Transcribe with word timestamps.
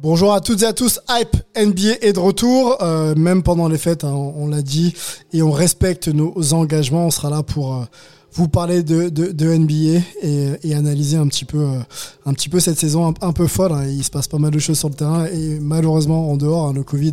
Bonjour 0.00 0.32
à 0.32 0.40
toutes 0.40 0.62
et 0.62 0.66
à 0.66 0.72
tous, 0.72 1.00
Hype 1.10 1.36
NBA 1.56 2.06
est 2.06 2.12
de 2.12 2.20
retour, 2.20 2.80
euh, 2.82 3.16
même 3.16 3.42
pendant 3.42 3.66
les 3.68 3.78
fêtes, 3.78 4.04
hein, 4.04 4.12
on, 4.12 4.46
l'a 4.46 4.62
dit, 4.62 4.94
et 5.32 5.42
on 5.42 5.50
respecte 5.50 6.06
nos 6.06 6.54
engagements, 6.54 7.06
on 7.06 7.10
sera 7.10 7.30
là 7.30 7.42
pour 7.42 7.74
euh, 7.74 7.84
vous 8.34 8.48
parler 8.48 8.82
de, 8.82 9.08
de, 9.08 9.32
de 9.32 9.46
NBA 9.54 10.00
et, 10.22 10.52
et, 10.62 10.74
analyser 10.74 11.16
un 11.16 11.26
petit 11.26 11.44
peu, 11.44 11.58
euh, 11.58 11.80
un 12.26 12.34
petit 12.34 12.48
peu 12.48 12.60
cette 12.60 12.78
saison 12.78 13.14
un, 13.20 13.32
peu 13.32 13.46
folle. 13.46 13.72
Hein. 13.72 13.86
Il 13.86 14.04
se 14.04 14.10
passe 14.10 14.28
pas 14.28 14.38
mal 14.38 14.50
de 14.50 14.58
choses 14.58 14.78
sur 14.78 14.88
le 14.88 14.94
terrain 14.94 15.26
et 15.26 15.58
malheureusement 15.60 16.30
en 16.30 16.36
dehors, 16.36 16.68
hein, 16.68 16.72
le 16.74 16.82
Covid 16.82 17.12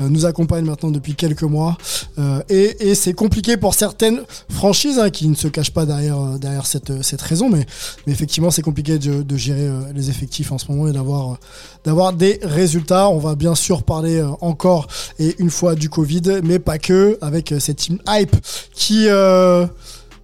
euh, 0.00 0.08
nous 0.08 0.26
accompagne 0.26 0.64
maintenant 0.64 0.90
depuis 0.90 1.14
quelques 1.14 1.44
mois 1.44 1.78
euh, 2.18 2.42
et, 2.48 2.88
et 2.90 2.94
c'est 2.94 3.14
compliqué 3.14 3.56
pour 3.56 3.74
certaines 3.74 4.20
franchises 4.50 4.98
hein, 4.98 5.10
qui 5.10 5.28
ne 5.28 5.34
se 5.34 5.48
cachent 5.48 5.72
pas 5.72 5.86
derrière 5.86 6.38
derrière 6.38 6.66
cette 6.66 7.02
cette 7.02 7.22
raison, 7.22 7.48
mais, 7.48 7.64
mais 8.06 8.12
effectivement 8.12 8.50
c'est 8.50 8.62
compliqué 8.62 8.98
de, 8.98 9.22
de, 9.22 9.36
gérer 9.36 9.70
les 9.94 10.10
effectifs 10.10 10.50
en 10.50 10.58
ce 10.58 10.70
moment 10.70 10.88
et 10.88 10.92
d'avoir 10.92 11.38
d'avoir 11.84 12.12
des 12.12 12.40
résultats. 12.42 13.08
On 13.08 13.18
va 13.18 13.36
bien 13.36 13.54
sûr 13.54 13.84
parler 13.84 14.22
encore 14.40 14.88
et 15.18 15.36
une 15.38 15.50
fois 15.50 15.76
du 15.76 15.88
Covid, 15.88 16.40
mais 16.42 16.58
pas 16.58 16.78
que 16.78 17.16
avec 17.20 17.54
cette 17.60 17.76
team 17.76 17.98
hype 18.08 18.36
qui 18.74 19.08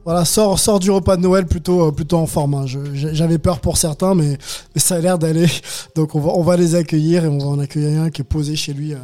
voilà, 0.04 0.26
sort, 0.26 0.58
sort 0.58 0.80
du 0.80 0.90
repas 0.90 1.16
de 1.16 1.22
Noël 1.22 1.46
plutôt, 1.46 1.88
euh, 1.88 1.90
plutôt 1.90 2.18
en 2.18 2.26
forme. 2.26 2.54
Hein. 2.54 2.64
J'avais 2.66 3.38
peur 3.38 3.60
pour 3.60 3.78
certains, 3.78 4.14
mais, 4.14 4.36
ça 4.76 4.96
a 4.96 4.98
l'air 4.98 5.18
d'aller. 5.18 5.46
Donc 5.94 6.14
on 6.14 6.20
va, 6.20 6.32
on 6.32 6.42
va 6.42 6.56
les 6.56 6.74
accueillir 6.74 7.24
et 7.24 7.28
on 7.28 7.38
va 7.38 7.46
en 7.46 7.58
accueillir 7.58 8.02
un 8.02 8.10
qui 8.10 8.20
est 8.20 8.24
posé 8.24 8.54
chez 8.54 8.74
lui 8.74 8.92
euh, 8.92 8.98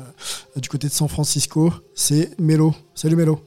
du 0.57 0.69
côté 0.69 0.89
de 0.89 0.93
San 0.93 1.09
Francisco. 1.09 1.73
C'est 1.95 2.39
Melo. 2.39 2.75
Salut 2.95 3.17
Melo. 3.17 3.41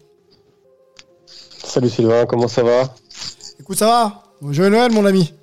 Salut 1.64 1.90
Sylvain, 1.90 2.26
comment 2.26 2.48
ça 2.48 2.64
va? 2.64 2.94
Écoute, 3.60 3.78
ça 3.78 3.86
va 3.86 4.24
Joyeux 4.52 4.72
Noël 4.72 4.92
mon 4.92 5.06
ami. 5.06 5.34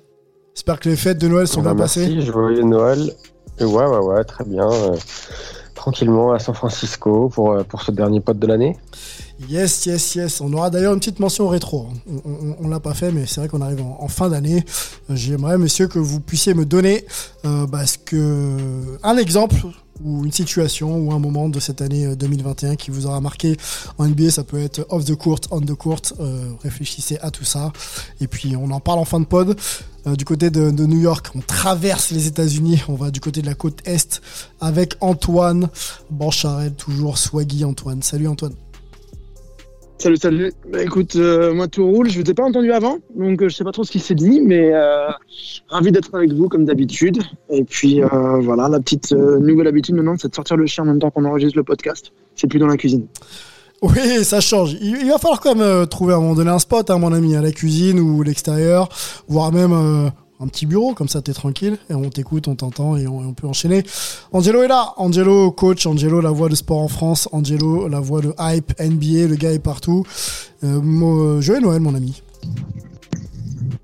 J'espère 0.53 0.79
que 0.79 0.89
les 0.89 0.97
fêtes 0.97 1.17
de 1.17 1.27
Noël 1.29 1.47
sont 1.47 1.61
bah, 1.61 1.73
bien 1.73 1.79
merci, 1.79 1.99
passées. 2.01 2.21
Joyeux 2.21 2.63
Noël. 2.63 3.15
Ouais, 3.59 3.65
ouais, 3.67 3.97
ouais, 3.97 4.23
très 4.25 4.43
bien. 4.43 4.69
Euh, 4.69 4.95
tranquillement 5.75 6.33
à 6.33 6.39
San 6.39 6.53
Francisco 6.53 7.29
pour, 7.29 7.63
pour 7.65 7.81
ce 7.81 7.91
dernier 7.91 8.19
pote 8.19 8.37
de 8.37 8.47
l'année. 8.47 8.77
Yes, 9.49 9.85
yes, 9.85 10.15
yes. 10.15 10.41
On 10.41 10.51
aura 10.53 10.69
d'ailleurs 10.69 10.93
une 10.93 10.99
petite 10.99 11.19
mention 11.19 11.47
rétro. 11.47 11.87
On, 12.25 12.65
ne 12.65 12.69
l'a 12.69 12.79
pas 12.79 12.93
fait, 12.93 13.11
mais 13.11 13.25
c'est 13.25 13.41
vrai 13.41 13.49
qu'on 13.49 13.61
arrive 13.61 13.81
en, 13.81 14.07
fin 14.07 14.29
d'année. 14.29 14.63
Euh, 15.09 15.15
j'aimerais, 15.15 15.57
monsieur, 15.57 15.87
que 15.87 15.99
vous 15.99 16.19
puissiez 16.19 16.53
me 16.53 16.65
donner 16.65 17.05
euh, 17.45 17.65
parce 17.67 17.97
que 17.97 18.97
un 19.03 19.17
exemple 19.17 19.55
ou 20.03 20.25
une 20.25 20.31
situation 20.31 20.97
ou 20.97 21.13
un 21.13 21.19
moment 21.19 21.47
de 21.49 21.59
cette 21.59 21.81
année 21.81 22.15
2021 22.15 22.71
euh, 22.71 22.75
qui 22.75 22.91
vous 22.91 23.07
aura 23.07 23.19
marqué 23.19 23.57
en 23.97 24.07
NBA. 24.07 24.31
Ça 24.31 24.43
peut 24.43 24.59
être 24.61 24.85
off 24.89 25.05
the 25.05 25.15
court, 25.15 25.39
on 25.49 25.61
the 25.61 25.73
court. 25.73 26.01
réfléchissez 26.63 27.17
à 27.21 27.31
tout 27.31 27.45
ça. 27.45 27.71
Et 28.19 28.27
puis 28.27 28.55
on 28.55 28.69
en 28.71 28.79
parle 28.79 28.99
en 28.99 29.05
fin 29.05 29.19
de 29.19 29.25
pod. 29.25 29.57
du 30.05 30.25
côté 30.25 30.49
de, 30.49 30.69
New 30.71 30.99
York, 30.99 31.27
on 31.35 31.41
traverse 31.41 32.11
les 32.11 32.27
États-Unis. 32.27 32.81
On 32.87 32.95
va 32.95 33.11
du 33.11 33.19
côté 33.19 33.41
de 33.41 33.47
la 33.47 33.55
côte 33.55 33.79
est 33.85 34.21
avec 34.59 34.95
Antoine 35.01 35.69
Bancharel, 36.09 36.73
toujours 36.73 37.17
swaggy 37.17 37.65
Antoine. 37.65 38.01
Salut 38.01 38.27
Antoine. 38.27 38.53
Salut, 40.01 40.17
salut. 40.17 40.51
Bah, 40.67 40.81
écoute, 40.81 41.15
euh, 41.15 41.53
moi 41.53 41.67
tout 41.67 41.85
roule. 41.85 42.09
Je 42.09 42.17
ne 42.17 42.23
t'ai 42.23 42.33
pas 42.33 42.43
entendu 42.43 42.71
avant, 42.71 42.97
donc 43.15 43.39
euh, 43.39 43.49
je 43.49 43.55
sais 43.55 43.63
pas 43.63 43.71
trop 43.71 43.83
ce 43.83 43.91
qui 43.91 43.99
s'est 43.99 44.15
dit, 44.15 44.41
mais 44.41 44.73
euh, 44.73 45.09
ravi 45.69 45.91
d'être 45.91 46.15
avec 46.15 46.33
vous 46.33 46.49
comme 46.49 46.65
d'habitude. 46.65 47.19
Et 47.51 47.63
puis 47.63 48.01
voilà, 48.01 48.67
la 48.67 48.79
petite 48.79 49.11
nouvelle 49.11 49.67
habitude 49.67 49.93
maintenant, 49.93 50.15
c'est 50.19 50.29
de 50.29 50.33
sortir 50.33 50.57
le 50.57 50.65
chien 50.65 50.85
en 50.85 50.87
même 50.87 50.97
temps 50.97 51.11
qu'on 51.11 51.23
enregistre 51.25 51.55
le 51.55 51.63
podcast. 51.63 52.13
C'est 52.33 52.47
plus 52.47 52.57
dans 52.57 52.65
la 52.65 52.77
cuisine. 52.77 53.05
Oui, 53.83 54.23
ça 54.23 54.41
change. 54.41 54.75
Il, 54.81 55.07
va 55.07 55.19
falloir 55.19 55.39
quand 55.39 55.53
même 55.53 55.85
trouver 55.85 56.13
à 56.13 56.17
un 56.17 56.19
moment 56.19 56.33
donné 56.33 56.49
un 56.49 56.57
spot, 56.57 56.89
hein, 56.89 56.97
mon 56.97 57.13
ami, 57.13 57.35
à 57.35 57.41
la 57.43 57.51
cuisine 57.51 57.99
ou 57.99 58.23
l'extérieur, 58.23 58.89
voire 59.27 59.51
même 59.51 60.11
un 60.41 60.47
petit 60.47 60.65
bureau, 60.65 60.93
comme 60.93 61.07
ça 61.07 61.21
t'es 61.21 61.33
tranquille, 61.33 61.77
et 61.89 61.93
on 61.93 62.09
t'écoute, 62.09 62.47
on 62.47 62.55
t'entend 62.55 62.97
et 62.97 63.07
on, 63.07 63.33
peut 63.33 63.47
enchaîner. 63.47 63.83
Angelo 64.31 64.63
est 64.63 64.67
là, 64.67 64.93
Angelo 64.97 65.51
coach, 65.51 65.85
Angelo 65.85 66.19
la 66.19 66.31
voix 66.31 66.49
de 66.49 66.55
sport 66.55 66.79
en 66.79 66.87
France, 66.87 67.29
Angelo 67.31 67.87
la 67.87 67.99
voix 67.99 68.21
de 68.21 68.33
hype, 68.39 68.73
NBA, 68.79 69.27
le 69.27 69.35
gars 69.35 69.51
est 69.51 69.59
partout. 69.59 70.03
Euh, 70.63 71.41
joyeux 71.41 71.61
Noël 71.61 71.81
mon 71.81 71.93
ami. 71.93 72.23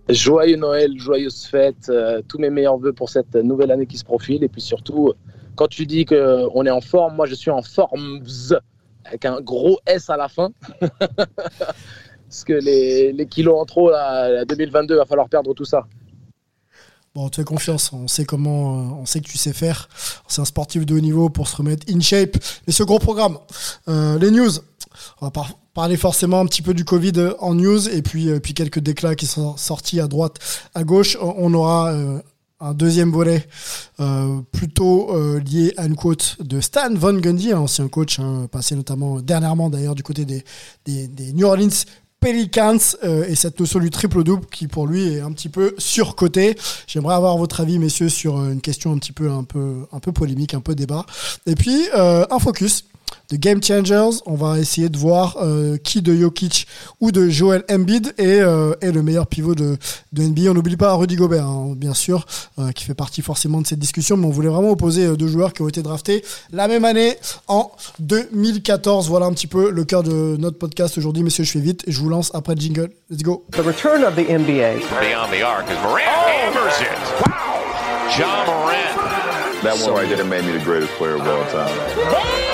Joyeux 0.09 0.57
Noël, 0.57 0.91
joyeuse 0.97 1.45
fête, 1.45 1.89
euh, 1.89 2.21
tous 2.27 2.39
mes 2.39 2.49
meilleurs 2.49 2.77
voeux 2.77 2.93
pour 2.93 3.09
cette 3.09 3.35
nouvelle 3.35 3.71
année 3.71 3.85
qui 3.85 3.97
se 3.97 4.05
profile, 4.05 4.43
et 4.43 4.49
puis 4.49 4.61
surtout, 4.61 5.13
quand 5.55 5.67
tu 5.67 5.85
dis 5.85 6.05
qu'on 6.05 6.65
est 6.65 6.71
en 6.71 6.81
forme, 6.81 7.15
moi 7.15 7.27
je 7.27 7.35
suis 7.35 7.51
en 7.51 7.61
forme 7.61 8.21
avec 9.05 9.25
un 9.25 9.41
gros 9.41 9.79
S 9.85 10.09
à 10.09 10.17
la 10.17 10.27
fin. 10.27 10.49
Parce 12.29 12.43
que 12.43 12.53
les, 12.53 13.13
les 13.13 13.25
kilos 13.25 13.57
en 13.57 13.63
trop, 13.63 13.89
là, 13.89 14.43
2022, 14.43 14.97
va 14.97 15.05
falloir 15.05 15.29
perdre 15.29 15.53
tout 15.53 15.63
ça. 15.63 15.87
Bon, 17.17 17.25
on 17.25 17.29
te 17.29 17.37
fait 17.37 17.43
confiance, 17.43 17.91
on 17.93 18.07
sait 18.07 18.25
comment, 18.25 18.77
euh, 18.77 19.01
on 19.01 19.07
sait 19.07 19.21
que 19.21 19.27
tu 19.27 19.39
sais 19.39 19.51
faire. 19.51 19.89
C'est 20.27 20.39
un 20.39 20.45
sportif 20.45 20.85
de 20.85 20.93
haut 20.93 20.99
niveau 20.99 21.29
pour 21.29 21.47
se 21.47 21.55
remettre 21.55 21.83
in 21.91 21.99
shape. 21.99 22.37
Mais 22.67 22.73
ce 22.73 22.83
gros 22.83 22.99
programme, 22.99 23.39
euh, 23.87 24.19
les 24.19 24.29
news, 24.29 24.51
on 25.19 25.25
va 25.27 25.31
parler 25.73 25.97
forcément 25.97 26.39
un 26.39 26.45
petit 26.45 26.61
peu 26.61 26.75
du 26.75 26.85
Covid 26.85 27.13
en 27.39 27.55
news 27.55 27.89
et 27.89 28.03
puis, 28.03 28.29
euh, 28.29 28.39
puis 28.39 28.53
quelques 28.53 28.77
déclats 28.77 29.15
qui 29.15 29.25
sont 29.25 29.57
sortis 29.57 29.99
à 29.99 30.05
droite, 30.05 30.37
à 30.75 30.83
gauche. 30.83 31.17
On 31.19 31.51
aura 31.55 31.91
un 32.59 32.73
deuxième 32.75 33.11
volet 33.11 33.47
plutôt 34.51 35.39
lié 35.39 35.73
à 35.77 35.87
une 35.87 35.95
quote 35.95 36.37
de 36.39 36.61
Stan 36.61 36.93
Von 36.93 37.15
Gundy, 37.15 37.51
un 37.51 37.61
ancien 37.61 37.87
coach, 37.87 38.19
hein, 38.19 38.47
passé 38.51 38.75
notamment 38.75 39.21
dernièrement 39.21 39.71
d'ailleurs 39.71 39.95
du 39.95 40.03
côté 40.03 40.23
des 40.23 41.33
New 41.33 41.47
Orleans 41.47 41.83
Pelicans 42.19 42.77
euh, 43.03 43.25
et 43.27 43.35
cette 43.35 43.59
notion 43.59 43.79
du 43.79 43.91
triple-double 43.91 44.47
qui 44.47 44.67
pour 44.67 44.87
lui 44.87 45.07
est 45.07 45.19
un 45.21 45.31
petit 45.31 45.49
peu 45.49 45.75
surcoté. 45.77 46.57
J'aimerais 46.87 47.15
avoir 47.15 47.37
votre 47.37 47.61
avis, 47.61 47.77
messieurs, 47.77 48.09
sur 48.09 48.39
euh, 48.39 48.51
une 48.51 48.61
question 48.61 48.91
un 48.91 48.97
petit 48.97 49.11
peu, 49.11 49.29
un 49.29 49.43
peu, 49.43 49.85
un 49.91 49.99
peu 49.99 50.11
polémique, 50.11 50.53
un 50.53 50.59
peu 50.59 50.73
débat. 50.73 51.05
Et 51.45 51.55
puis, 51.55 51.87
euh, 51.95 52.25
un 52.31 52.39
focus 52.39 52.85
de 53.29 53.35
Game 53.35 53.61
Changers. 53.61 54.21
On 54.25 54.35
va 54.35 54.59
essayer 54.59 54.89
de 54.89 54.97
voir 54.97 55.37
euh, 55.41 55.77
qui 55.77 56.01
de 56.01 56.15
Jokic 56.15 56.67
ou 56.99 57.11
de 57.11 57.29
Joel 57.29 57.63
Embiid 57.69 58.13
est, 58.17 58.39
euh, 58.39 58.73
est 58.81 58.91
le 58.91 59.03
meilleur 59.03 59.27
pivot 59.27 59.55
de, 59.55 59.77
de 60.13 60.23
NBA. 60.23 60.51
On 60.51 60.53
n'oublie 60.53 60.77
pas 60.77 60.93
Rudy 60.93 61.15
Gobert, 61.15 61.45
hein, 61.45 61.73
bien 61.75 61.93
sûr, 61.93 62.25
euh, 62.59 62.71
qui 62.71 62.85
fait 62.85 62.93
partie 62.93 63.21
forcément 63.21 63.61
de 63.61 63.67
cette 63.67 63.79
discussion, 63.79 64.17
mais 64.17 64.27
on 64.27 64.31
voulait 64.31 64.49
vraiment 64.49 64.71
opposer 64.71 65.15
deux 65.17 65.27
joueurs 65.27 65.53
qui 65.53 65.61
ont 65.61 65.67
été 65.67 65.81
draftés 65.81 66.23
la 66.51 66.67
même 66.67 66.85
année 66.85 67.17
en 67.47 67.71
2014. 67.99 69.07
Voilà 69.09 69.25
un 69.25 69.33
petit 69.33 69.47
peu 69.47 69.71
le 69.71 69.83
cœur 69.83 70.03
de 70.03 70.37
notre 70.37 70.57
podcast 70.57 70.97
aujourd'hui, 70.97 71.23
messieurs. 71.23 71.43
Je 71.43 71.51
fais 71.51 71.59
vite 71.59 71.83
et 71.87 71.91
je 71.91 71.99
vous 71.99 72.09
lance 72.09 72.31
après 72.33 72.55
le 72.55 72.61
jingle. 72.61 72.89
Let's 73.09 73.23
go. 73.23 73.45
The 73.51 73.57
return 73.57 74.03
of 74.03 74.15
the 74.15 74.27
NBA. 74.29 74.79
Beyond 75.01 75.31
the 75.31 75.43
arc 75.43 75.65
oh. 75.69 75.97
hammers 75.97 76.81
it. 76.81 77.25
Wow. 77.25 77.57
John 78.17 78.47
Morant. 78.47 78.97
That 79.63 79.77
one 79.81 79.93
right 79.93 80.07
there 80.07 80.23
made 80.23 80.45
me 80.45 80.53
the 80.53 80.63
greatest 80.63 80.93
player 80.93 81.15
of 81.15 81.21
all 81.21 81.45
time. 81.51 82.46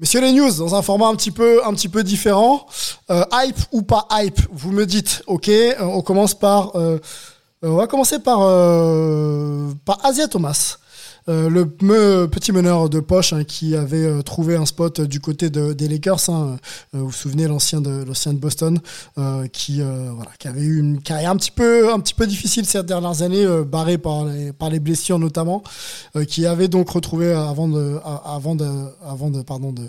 Messieurs 0.00 0.20
les 0.20 0.32
news, 0.32 0.50
dans 0.58 0.74
un 0.74 0.82
format 0.82 1.06
un 1.06 1.14
petit 1.14 1.30
peu, 1.30 1.64
un 1.64 1.72
petit 1.72 1.88
peu 1.88 2.02
différent, 2.02 2.66
euh, 3.10 3.24
hype 3.32 3.58
ou 3.70 3.82
pas 3.82 4.08
hype, 4.10 4.40
vous 4.50 4.72
me 4.72 4.86
dites, 4.86 5.22
ok, 5.28 5.48
euh, 5.48 5.74
on 5.82 6.02
commence 6.02 6.34
par, 6.34 6.74
euh, 6.74 6.98
on 7.62 7.76
va 7.76 7.86
commencer 7.86 8.18
par, 8.18 8.40
par 9.84 10.04
Asia 10.04 10.26
Thomas. 10.26 10.78
Euh, 11.28 11.48
le 11.48 11.66
petit 12.26 12.52
meneur 12.52 12.90
de 12.90 13.00
poche 13.00 13.32
hein, 13.32 13.44
qui 13.44 13.74
avait 13.74 14.04
euh, 14.04 14.20
trouvé 14.20 14.56
un 14.56 14.66
spot 14.66 15.00
du 15.00 15.20
côté 15.20 15.48
de, 15.48 15.72
des 15.72 15.88
Lakers. 15.88 16.28
Hein, 16.28 16.58
euh, 16.94 16.98
vous 16.98 17.06
vous 17.06 17.12
souvenez 17.12 17.46
l'ancien 17.46 17.80
de 17.80 18.04
de 18.04 18.38
Boston 18.38 18.78
qui 19.52 19.80
voilà 19.80 20.30
qui 20.38 20.48
avait 20.48 20.60
eu 20.60 20.78
une 20.78 21.00
carrière 21.00 21.30
un 21.30 21.36
petit 21.36 21.50
peu 21.50 21.92
un 21.92 22.00
petit 22.00 22.14
peu 22.14 22.26
difficile 22.26 22.64
ces 22.64 22.82
dernières 22.82 23.22
années, 23.22 23.46
barré 23.64 23.98
par 23.98 24.24
les 24.24 24.52
par 24.52 24.70
les 24.70 24.80
blessures 24.80 25.18
notamment, 25.18 25.62
qui 26.28 26.46
avait 26.46 26.68
donc 26.68 26.90
retrouvé 26.90 27.32
avant 27.32 27.68
de 27.68 27.98
avant 28.24 28.54
de 28.54 28.66
avant 29.04 29.30
de 29.30 29.42
pardon 29.42 29.72
de 29.72 29.88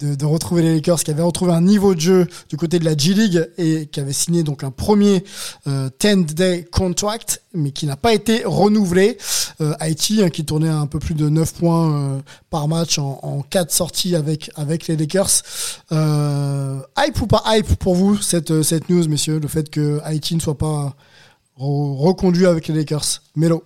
de, 0.00 0.24
retrouver 0.24 0.62
les 0.62 0.74
Lakers 0.74 1.02
qui 1.02 1.10
avaient 1.10 1.22
retrouvé 1.22 1.52
un 1.52 1.60
niveau 1.60 1.94
de 1.94 2.00
jeu 2.00 2.26
du 2.48 2.56
côté 2.56 2.78
de 2.78 2.84
la 2.84 2.96
G 2.96 3.14
League 3.14 3.50
et 3.58 3.86
qui 3.86 4.00
avait 4.00 4.12
signé 4.12 4.42
donc 4.42 4.64
un 4.64 4.70
premier 4.70 5.24
10-day 5.66 6.64
contract 6.70 7.42
mais 7.52 7.72
qui 7.72 7.86
n'a 7.86 7.96
pas 7.96 8.12
été 8.12 8.42
renouvelé. 8.44 9.18
Haïti 9.80 10.22
hein, 10.22 10.30
qui 10.30 10.44
tournait 10.44 10.68
à 10.68 10.78
un 10.78 10.86
peu 10.86 10.98
plus 10.98 11.14
de 11.14 11.28
9 11.28 11.54
points 11.54 12.22
par 12.48 12.68
match 12.68 12.98
en, 12.98 13.18
en 13.22 13.42
4 13.42 13.70
sorties 13.70 14.14
avec, 14.14 14.50
avec 14.56 14.86
les 14.86 14.96
Lakers. 14.96 15.42
hype 15.90 17.20
ou 17.20 17.26
pas 17.26 17.42
hype 17.46 17.74
pour 17.76 17.94
vous 17.94 18.16
cette, 18.16 18.62
cette 18.62 18.88
news 18.88 19.06
messieurs, 19.08 19.38
le 19.38 19.48
fait 19.48 19.70
que 19.70 20.00
Haïti 20.04 20.34
ne 20.34 20.40
soit 20.40 20.58
pas 20.58 20.94
reconduit 21.56 22.46
avec 22.46 22.68
les 22.68 22.74
Lakers? 22.74 23.22
Melo 23.36 23.64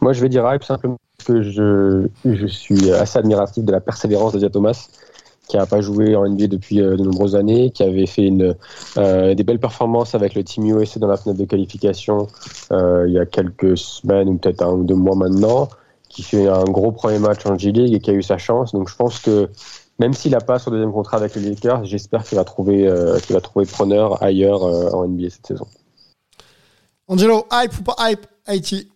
Moi 0.00 0.12
je 0.12 0.20
vais 0.20 0.28
dire 0.28 0.44
hype 0.52 0.64
simplement 0.64 0.98
que 1.22 1.42
je, 1.42 2.46
suis 2.46 2.90
assez 2.92 3.18
admiratif 3.18 3.64
de 3.64 3.72
la 3.72 3.80
persévérance 3.80 4.34
de 4.34 4.48
Thomas, 4.48 4.88
qui 5.48 5.56
n'a 5.56 5.66
pas 5.66 5.80
joué 5.80 6.14
en 6.16 6.28
NBA 6.28 6.46
depuis 6.46 6.80
euh, 6.80 6.96
de 6.96 7.02
nombreuses 7.02 7.36
années, 7.36 7.70
qui 7.70 7.82
avait 7.82 8.06
fait 8.06 8.30
euh, 8.96 9.34
des 9.34 9.44
belles 9.44 9.58
performances 9.58 10.14
avec 10.14 10.34
le 10.34 10.44
Team 10.44 10.64
USA 10.66 11.00
dans 11.00 11.08
la 11.08 11.16
fenêtre 11.16 11.40
de 11.40 11.44
qualification 11.44 12.28
euh, 12.72 13.04
il 13.06 13.14
y 13.14 13.18
a 13.18 13.26
quelques 13.26 13.76
semaines 13.76 14.28
ou 14.28 14.36
peut-être 14.38 14.62
un 14.62 14.72
ou 14.72 14.84
deux 14.84 14.94
mois 14.94 15.16
maintenant, 15.16 15.68
qui 16.08 16.22
fait 16.22 16.48
un 16.48 16.64
gros 16.64 16.92
premier 16.92 17.18
match 17.18 17.44
en 17.46 17.58
G-League 17.58 17.94
et 17.94 18.00
qui 18.00 18.10
a 18.10 18.14
eu 18.14 18.22
sa 18.22 18.38
chance. 18.38 18.72
Donc 18.72 18.88
je 18.88 18.96
pense 18.96 19.18
que 19.18 19.48
même 19.98 20.14
s'il 20.14 20.32
n'a 20.32 20.40
pas 20.40 20.58
son 20.58 20.70
deuxième 20.70 20.92
contrat 20.92 21.18
avec 21.18 21.34
les 21.34 21.42
Lakers, 21.42 21.84
j'espère 21.84 22.24
qu'il 22.24 22.36
va 22.36 22.44
trouver, 22.44 22.90
qu'il 23.22 23.34
va 23.34 23.40
trouver 23.40 23.66
preneur 23.66 24.22
ailleurs 24.22 24.62
en 24.62 25.06
NBA 25.06 25.30
cette 25.30 25.46
saison. 25.46 25.66
Angelo, 27.08 27.46
hype 27.52 27.78
ou 27.78 27.82
pas 27.82 28.10
hype, 28.10 28.26
Haïti? 28.46 28.88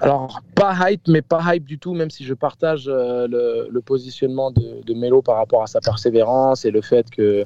Alors, 0.00 0.40
pas 0.54 0.74
hype, 0.90 1.08
mais 1.08 1.22
pas 1.22 1.40
hype 1.54 1.64
du 1.64 1.78
tout, 1.78 1.94
même 1.94 2.10
si 2.10 2.24
je 2.24 2.34
partage 2.34 2.84
euh, 2.86 3.26
le, 3.70 3.80
positionnement 3.80 4.50
de, 4.50 4.82
de, 4.84 4.94
Melo 4.94 5.22
par 5.22 5.36
rapport 5.36 5.62
à 5.62 5.66
sa 5.66 5.80
persévérance 5.80 6.64
et 6.64 6.70
le 6.70 6.82
fait 6.82 7.08
que, 7.10 7.44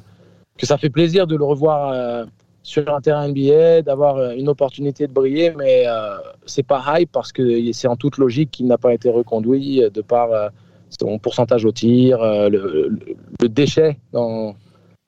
que 0.58 0.67
ça 0.67 0.76
fait 0.76 0.91
plaisir 0.91 1.26
de 1.26 1.37
le 1.37 1.44
revoir 1.44 1.91
euh, 1.91 2.25
sur 2.62 2.93
un 2.93 3.00
terrain 3.00 3.29
NBA, 3.29 3.82
d'avoir 3.82 4.17
euh, 4.17 4.32
une 4.32 4.49
opportunité 4.49 5.06
de 5.06 5.12
briller, 5.12 5.52
mais 5.56 5.85
c'est 6.47 6.64
pas 6.64 6.82
hype 6.99 7.12
parce 7.12 7.32
que 7.32 7.73
c'est 7.73 7.88
en 7.88 7.97
toute 7.97 8.19
logique 8.19 8.50
qu'il 8.50 8.67
n'a 8.67 8.79
pas 8.79 8.94
été 8.94 9.11
reconduit 9.11 9.82
de 9.93 10.03
par 10.03 10.50
son 10.99 11.19
pourcentage 11.19 11.64
au 11.64 11.73
tir, 11.73 12.19
le, 12.20 12.99
le, 13.41 13.49
déchet 13.49 13.99
dans, 14.12 14.56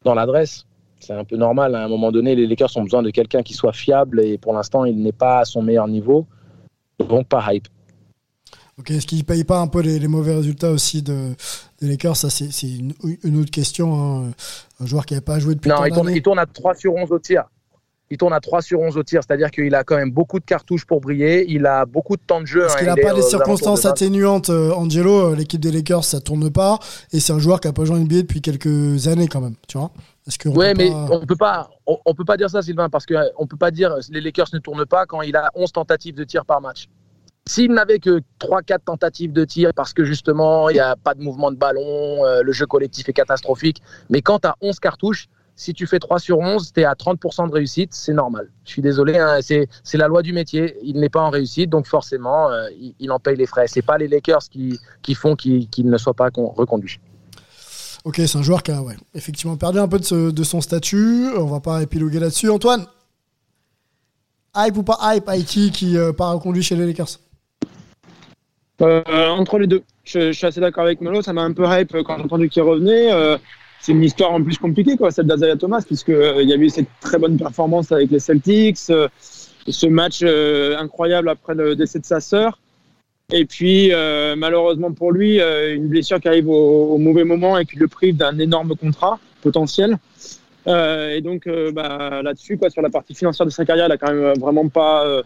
dans 0.04 0.14
l'adresse. 0.14 0.64
C'est 1.00 1.14
un 1.14 1.24
peu 1.24 1.36
normal. 1.36 1.74
À 1.74 1.84
un 1.84 1.88
moment 1.88 2.12
donné, 2.12 2.36
les 2.36 2.46
Lakers 2.46 2.76
ont 2.76 2.84
besoin 2.84 3.02
de 3.02 3.10
quelqu'un 3.10 3.42
qui 3.42 3.54
soit 3.54 3.72
fiable 3.72 4.20
et 4.20 4.38
pour 4.38 4.52
l'instant, 4.52 4.84
il 4.84 5.02
n'est 5.02 5.10
pas 5.10 5.40
à 5.40 5.44
son 5.44 5.60
meilleur 5.60 5.88
niveau. 5.88 6.26
Donc 7.08 7.28
pas 7.28 7.44
hype. 7.52 7.69
Ok, 8.78 8.90
est-ce 8.90 9.06
qu'il 9.06 9.19
ne 9.19 9.25
paye 9.25 9.44
pas 9.44 9.60
un 9.60 9.66
peu 9.66 9.81
les, 9.81 10.08
mauvais 10.08 10.34
résultats 10.34 10.70
aussi 10.70 11.02
de, 11.02 11.34
des 11.81 11.88
Lakers? 11.88 12.16
Ça, 12.16 12.31
c'est 12.31 12.49
une, 12.62 12.94
autre 13.38 13.50
question. 13.50 13.94
Hein. 13.94 14.32
Un 14.81 14.87
joueur 14.87 15.04
qui 15.04 15.12
n'avait 15.12 15.25
pas 15.25 15.38
joué 15.38 15.54
depuis 15.54 15.69
Non, 15.69 15.84
il 15.84 15.93
tourne, 15.93 16.10
il 16.10 16.22
tourne, 16.22 16.38
à 16.38 16.46
3 16.46 16.75
sur 16.75 16.94
11 16.94 17.12
au 17.12 17.19
tir. 17.19 17.44
Il 18.10 18.16
tourne 18.16 18.32
à 18.32 18.40
3 18.40 18.62
sur 18.62 18.81
11 18.81 18.96
au 18.96 19.02
tir, 19.02 19.20
c'est-à-dire 19.26 19.50
qu'il 19.50 19.75
a 19.75 19.84
quand 19.84 19.96
même 19.96 20.10
beaucoup 20.10 20.38
de 20.38 20.44
cartouches 20.44 20.87
pour 20.87 21.00
briller. 21.00 21.44
Il 21.49 21.66
a 21.66 21.84
beaucoup 21.84 22.16
de 22.16 22.22
temps 22.22 22.40
de 22.40 22.46
jeu. 22.46 22.64
Est-ce 22.64 22.78
qu'il 22.78 22.87
n'a 22.87 22.96
pas 22.96 23.14
des 23.14 23.22
circonstances 23.22 23.84
atténuantes, 23.84 24.50
euh, 24.50 24.72
Angelo 24.72 25.32
euh, 25.32 25.37
L'équipe 25.37 25.60
des 25.60 25.70
Lakers, 25.70 26.05
ça 26.05 26.20
tourne 26.20 26.50
pas. 26.50 26.78
Et 27.12 27.20
c'est 27.20 27.32
un 27.32 27.38
joueur 27.38 27.60
qui 27.60 27.69
n'a 27.69 27.72
pas 27.75 27.84
joué 27.84 27.96
en 27.96 28.00
NBA 28.00 28.22
depuis 28.22 28.40
quelques 28.40 29.06
années 29.06 29.28
quand 29.28 29.40
même. 29.40 29.55
Tu 29.69 29.76
vois 29.76 29.93
oui, 30.44 30.66
mais 30.76 30.90
on 30.90 31.26
peut 31.26 31.36
pas, 31.36 31.69
on, 31.86 32.14
peut 32.14 32.24
pas 32.24 32.36
dire 32.36 32.48
ça, 32.48 32.62
Sylvain, 32.62 32.88
parce 32.88 33.06
qu'on 33.06 33.46
peut 33.46 33.56
pas 33.56 33.70
dire 33.70 33.96
les 34.10 34.20
Lakers 34.20 34.48
ne 34.52 34.58
tournent 34.58 34.86
pas 34.86 35.04
quand 35.04 35.22
il 35.22 35.34
a 35.34 35.50
11 35.54 35.72
tentatives 35.72 36.14
de 36.14 36.24
tir 36.24 36.44
par 36.44 36.60
match. 36.60 36.88
S'il 37.44 37.72
n'avait 37.72 37.98
que 37.98 38.20
3-4 38.38 38.84
tentatives 38.84 39.32
de 39.32 39.44
tir 39.44 39.72
parce 39.74 39.92
que 39.92 40.04
justement 40.04 40.69
il 40.69 40.74
n'y 40.74 40.80
a 40.80 40.94
pas 40.94 41.14
de 41.14 41.22
mouvement 41.22 41.50
de 41.50 41.56
ballon, 41.56 42.24
euh, 42.24 42.42
le 42.42 42.52
jeu 42.52 42.66
collectif 42.66 43.08
est 43.08 43.12
catastrophique, 43.12 43.82
mais 44.10 44.22
quand 44.22 44.38
tu 44.40 44.46
as 44.46 44.54
11 44.60 44.78
cartouches, 44.78 45.28
si 45.56 45.74
tu 45.74 45.86
fais 45.86 45.98
3 45.98 46.20
sur 46.20 46.38
11, 46.38 46.72
tu 46.72 46.80
es 46.80 46.84
à 46.84 46.94
30% 46.94 47.48
de 47.48 47.52
réussite, 47.52 47.92
c'est 47.92 48.14
normal. 48.14 48.50
Je 48.64 48.70
suis 48.70 48.82
désolé, 48.82 49.19
hein, 49.19 49.40
c'est 49.42 49.98
la 49.98 50.08
loi 50.08 50.22
du 50.22 50.32
métier. 50.32 50.76
Il 50.82 50.98
n'est 50.98 51.10
pas 51.10 51.20
en 51.20 51.30
réussite, 51.30 51.69
donc 51.69 51.86
forcément, 51.86 52.50
euh, 52.50 52.69
il, 52.98 53.12
en 53.12 53.19
paye 53.19 53.36
les 53.36 53.46
frais. 53.46 53.66
C'est 53.66 53.82
pas 53.82 53.98
les 53.98 54.08
Lakers 54.08 54.48
qui, 54.50 54.80
qui 55.02 55.14
font 55.14 55.36
qu'il 55.36 55.69
ne 55.78 55.98
soit 55.98 56.14
pas 56.14 56.30
reconduit. 56.34 57.00
Ok, 58.04 58.16
c'est 58.16 58.37
un 58.37 58.43
joueur 58.43 58.64
qui 58.64 58.72
a 58.72 58.82
effectivement 59.14 59.56
perdu 59.56 59.78
un 59.78 59.87
peu 59.87 59.99
de, 60.00 60.43
son 60.43 60.60
statut. 60.60 61.28
On 61.37 61.46
va 61.46 61.60
pas 61.60 61.82
épiloguer 61.82 62.19
là-dessus. 62.19 62.50
Antoine, 62.50 62.84
hype 64.56 64.76
ou 64.76 64.82
pas 64.82 64.99
hype, 65.02 65.28
Haïti 65.28 65.70
qui 65.70 65.96
euh, 65.96 66.12
part 66.12 66.34
reconduit 66.34 66.64
chez 66.64 66.75
les 66.75 66.87
Lakers? 66.87 67.20
Euh, 68.81 69.02
Entre 69.28 69.58
les 69.58 69.69
deux. 69.69 69.82
Je, 70.02 70.32
suis 70.32 70.46
assez 70.46 70.60
d'accord 70.60 70.82
avec 70.82 71.00
Melo. 71.00 71.22
Ça 71.22 71.32
m'a 71.32 71.43
un 71.43 71.52
peu 71.52 71.64
hype 71.64 71.96
quand 72.02 72.16
j'ai 72.16 72.25
entendu 72.25 72.49
qu'il 72.49 72.62
revenait. 72.62 73.12
Euh, 73.12 73.38
c'est 73.81 73.93
une 73.93 74.02
histoire 74.02 74.32
en 74.32 74.43
plus 74.43 74.58
compliquée, 74.58 74.96
quoi, 74.96 75.12
celle 75.12 75.26
d'Azaya 75.26 75.56
Thomas, 75.56 75.82
puisqu'il 75.87 76.34
il 76.40 76.48
y 76.48 76.52
a 76.52 76.56
eu 76.56 76.70
cette 76.70 76.88
très 77.00 77.19
bonne 77.19 77.37
performance 77.37 77.93
avec 77.93 78.10
les 78.10 78.20
Celtics, 78.20 78.78
ce 78.78 79.87
match 79.87 80.22
incroyable 80.22 81.28
après 81.28 81.55
le 81.55 81.75
décès 81.75 81.98
de 81.98 82.05
sa 82.05 82.20
sœur. 82.20 82.61
Et 83.32 83.46
puis, 83.46 83.93
euh, 83.93 84.37
malheureusement 84.37 84.93
pour 84.93 85.11
lui, 85.11 85.40
euh, 85.40 85.75
une 85.75 85.88
blessure 85.88 86.20
qui 86.20 86.29
arrive 86.29 86.50
au, 86.50 86.99
mauvais 86.99 87.25
moment 87.25 87.58
et 87.58 87.64
qui 87.64 87.76
le 87.76 87.88
prive 87.88 88.17
d'un 88.17 88.38
énorme 88.38 88.76
contrat 88.76 89.19
potentiel. 89.40 89.96
Euh, 90.67 91.17
et 91.17 91.23
donc, 91.23 91.49
bah, 91.73 92.20
là-dessus, 92.23 92.58
quoi, 92.58 92.69
sur 92.69 92.82
la 92.82 92.90
partie 92.90 93.14
financière 93.14 93.46
de 93.46 93.50
sa 93.50 93.64
carrière, 93.64 93.87
il 93.87 93.93
a 93.93 93.96
quand 93.96 94.12
même 94.12 94.38
vraiment 94.38 94.69
pas 94.69 95.23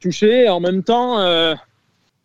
touché. 0.00 0.48
En 0.48 0.60
même 0.60 0.82
temps, 0.82 1.18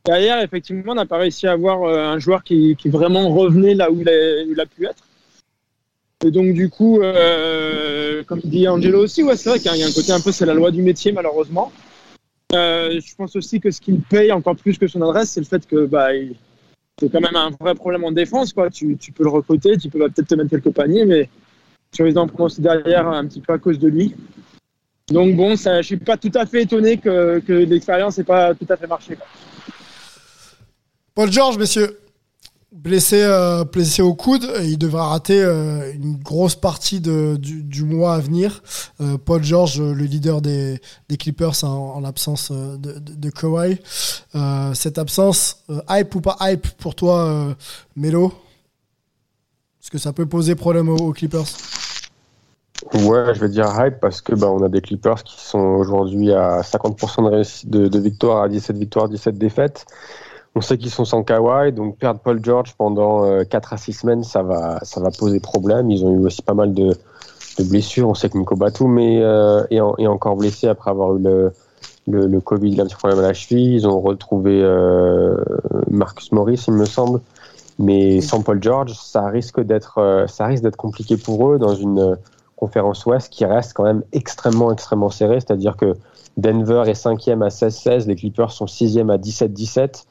derrière, 0.03 0.41
effectivement, 0.41 0.91
on 0.91 0.95
n'a 0.95 1.05
pas 1.05 1.17
réussi 1.17 1.47
à 1.47 1.53
avoir 1.53 1.83
un 1.85 2.19
joueur 2.19 2.43
qui, 2.43 2.75
vraiment 2.85 3.29
revenait 3.29 3.75
là 3.75 3.89
où 3.89 4.01
il 4.01 4.09
a, 4.09 4.41
il 4.41 4.59
a 4.59 4.65
pu 4.65 4.85
être. 4.85 5.03
Et 6.25 6.31
donc, 6.31 6.53
du 6.53 6.69
coup, 6.69 6.99
comme 8.27 8.41
dit 8.43 8.67
Angelo 8.67 9.03
aussi, 9.03 9.23
ouais, 9.23 9.37
c'est 9.37 9.49
vrai 9.49 9.59
qu'il 9.59 9.73
y 9.73 9.83
a 9.83 9.87
un 9.87 9.91
côté 9.91 10.11
un 10.11 10.19
peu, 10.19 10.33
c'est 10.33 10.45
la 10.45 10.53
loi 10.53 10.69
du 10.69 10.81
métier, 10.81 11.13
malheureusement. 11.13 11.71
Euh, 12.55 12.99
je 12.99 13.15
pense 13.15 13.35
aussi 13.35 13.59
que 13.59 13.71
ce 13.71 13.81
qu'il 13.81 14.01
paye 14.01 14.31
encore 14.31 14.55
plus 14.55 14.77
que 14.77 14.87
son 14.87 15.01
adresse, 15.01 15.31
c'est 15.31 15.41
le 15.41 15.45
fait 15.45 15.65
que 15.67 15.85
bah, 15.85 16.09
c'est 16.99 17.11
quand 17.11 17.21
même 17.21 17.35
un 17.35 17.49
vrai 17.59 17.75
problème 17.75 18.03
en 18.03 18.11
défense. 18.11 18.53
Tu, 18.73 18.97
peux 19.13 19.23
le 19.23 19.29
recruter, 19.29 19.77
tu 19.77 19.89
peux 19.89 19.99
peut-être 19.99 20.27
te 20.27 20.35
mettre 20.35 20.49
quelques 20.49 20.71
paniers, 20.71 21.05
mais 21.05 21.29
tu 21.91 22.03
risques 22.03 22.15
d'en 22.15 22.27
prendre 22.27 22.53
derrière 22.59 23.07
un 23.07 23.25
petit 23.27 23.41
peu 23.41 23.53
à 23.53 23.57
cause 23.57 23.79
de 23.79 23.87
lui. 23.87 24.15
Donc 25.09 25.35
bon, 25.35 25.55
je 25.55 25.81
suis 25.83 25.97
pas 25.97 26.17
tout 26.17 26.31
à 26.33 26.45
fait 26.45 26.63
étonné 26.63 26.97
que, 26.97 27.39
que 27.39 27.53
l'expérience 27.53 28.17
n'ait 28.17 28.23
pas 28.23 28.55
tout 28.55 28.65
à 28.69 28.75
fait 28.75 28.87
marché. 28.87 29.17
Paul 31.13 31.31
George, 31.31 31.57
messieurs 31.57 31.99
blessé, 32.75 33.23
euh, 33.23 33.63
blessé 33.63 34.01
au 34.01 34.13
coude. 34.13 34.45
il 34.61 34.77
devra 34.77 35.07
rater 35.07 35.41
euh, 35.41 35.91
une 35.93 36.17
grosse 36.17 36.55
partie 36.55 36.99
de, 36.99 37.37
du, 37.37 37.83
mois 37.83 38.15
à 38.15 38.19
venir. 38.19 38.61
Euh, 39.01 39.17
Paul 39.17 39.43
George, 39.43 39.81
le 39.81 40.03
leader 40.03 40.41
des, 40.41 40.79
Clippers 41.17 41.63
en, 41.63 41.99
l'absence 42.01 42.51
de, 42.51 42.99
de, 42.99 43.29
Kawhi. 43.29 43.79
cette 44.73 44.97
absence, 44.97 45.63
hype 45.89 46.13
ou 46.15 46.21
pas 46.21 46.37
hype 46.41 46.67
pour 46.77 46.95
toi, 46.95 47.55
Melo? 47.95 48.33
Est-ce 49.81 49.91
que 49.91 49.97
ça 49.97 50.13
peut 50.13 50.25
poser 50.25 50.55
problème 50.55 50.89
aux, 50.89 51.13
Clippers? 51.13 51.45
Ouais, 52.93 53.33
je 53.33 53.39
vais 53.39 53.49
dire 53.49 53.71
hype 53.79 53.99
parce 54.01 54.21
que 54.21 54.35
bah, 54.35 54.47
on 54.47 54.61
a 54.63 54.69
des 54.69 54.81
Clippers 54.81 55.23
qui 55.23 55.39
sont 55.39 55.59
aujourd'hui 55.59 56.33
à 56.33 56.61
50% 56.61 57.67
de, 57.67 57.87
de, 57.87 57.99
victoire, 57.99 58.43
à 58.43 58.49
17 58.49 58.77
victoires, 58.77 59.07
17 59.07 59.37
défaites. 59.37 59.85
On 60.55 60.61
sait 60.61 60.77
qu'ils 60.77 60.89
sont 60.89 61.03
sans 61.03 61.23
Kawhi, 61.23 61.73
donc 61.73 61.97
perdre 61.97 62.21
Paul 62.21 62.39
George 62.41 62.75
pendant 62.77 63.43
4 63.43 63.73
euh, 63.73 63.75
à 63.75 63.77
6 63.77 63.93
semaines, 63.93 64.23
ça 64.23 64.41
va, 64.41 64.79
ça 64.83 65.01
va 65.01 65.11
poser 65.11 65.41
problème. 65.41 65.91
Ils 65.91 66.05
ont 66.05 66.13
eu 66.13 66.25
aussi 66.25 66.41
pas 66.41 66.53
mal 66.53 66.73
de, 66.73 66.95
de 67.59 67.63
blessures. 67.63 68.07
On 68.07 68.13
sait 68.13 68.29
que 68.29 68.37
Nico 68.37 68.55
Batum 68.55 68.97
est, 68.99 69.21
euh, 69.21 69.63
est, 69.69 70.07
encore 70.07 70.35
blessé 70.35 70.67
après 70.67 70.91
avoir 70.91 71.15
eu 71.17 71.21
le, 71.21 71.51
le, 72.07 72.27
le, 72.27 72.39
Covid, 72.39 72.71
il 72.71 72.79
a 72.79 72.83
un 72.83 72.87
petit 72.87 72.95
problème 72.95 73.19
à 73.19 73.23
la 73.23 73.33
cheville. 73.33 73.75
Ils 73.75 73.87
ont 73.87 73.99
retrouvé 73.99 74.61
euh, 74.61 75.35
Marcus 75.89 76.31
Morris, 76.31 76.63
il 76.67 76.73
me 76.73 76.85
semble. 76.85 77.19
Mais 77.77 78.21
sans 78.21 78.41
Paul 78.41 78.63
George, 78.63 78.93
ça 78.93 79.27
risque 79.27 79.59
d'être 79.59 79.97
euh, 79.97 80.27
ça 80.27 80.45
risque 80.45 80.63
d'être 80.63 80.77
compliqué 80.77 81.17
pour 81.17 81.51
eux 81.51 81.59
dans 81.59 81.75
une 81.75 82.17
conférence 82.55 83.05
Ouest 83.05 83.29
qui 83.29 83.43
reste 83.43 83.73
quand 83.73 83.83
même 83.83 84.03
extrêmement 84.13 84.71
extrêmement 84.71 85.09
serrée. 85.09 85.41
C'est-à-dire 85.41 85.75
que 85.75 85.93
Denver 86.37 86.83
est 86.87 86.93
cinquième 86.93 87.41
à 87.41 87.49
16-16, 87.49 88.07
les 88.07 88.15
Clippers 88.15 88.51
sont 88.51 88.67
sixième 88.67 89.09
à 89.09 89.17
17-17. 89.17 90.05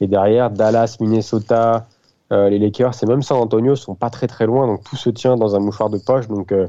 Et 0.00 0.06
derrière, 0.06 0.50
Dallas, 0.50 0.96
Minnesota, 1.00 1.86
euh, 2.32 2.48
les 2.48 2.58
Lakers 2.58 2.94
et 3.02 3.06
même 3.06 3.22
San 3.22 3.38
Antonio 3.38 3.76
sont 3.76 3.94
pas 3.94 4.10
très 4.10 4.26
très 4.26 4.46
loin. 4.46 4.66
Donc 4.66 4.84
tout 4.84 4.96
se 4.96 5.10
tient 5.10 5.36
dans 5.36 5.56
un 5.56 5.60
mouchoir 5.60 5.90
de 5.90 5.98
poche. 5.98 6.28
Donc 6.28 6.52
euh, 6.52 6.68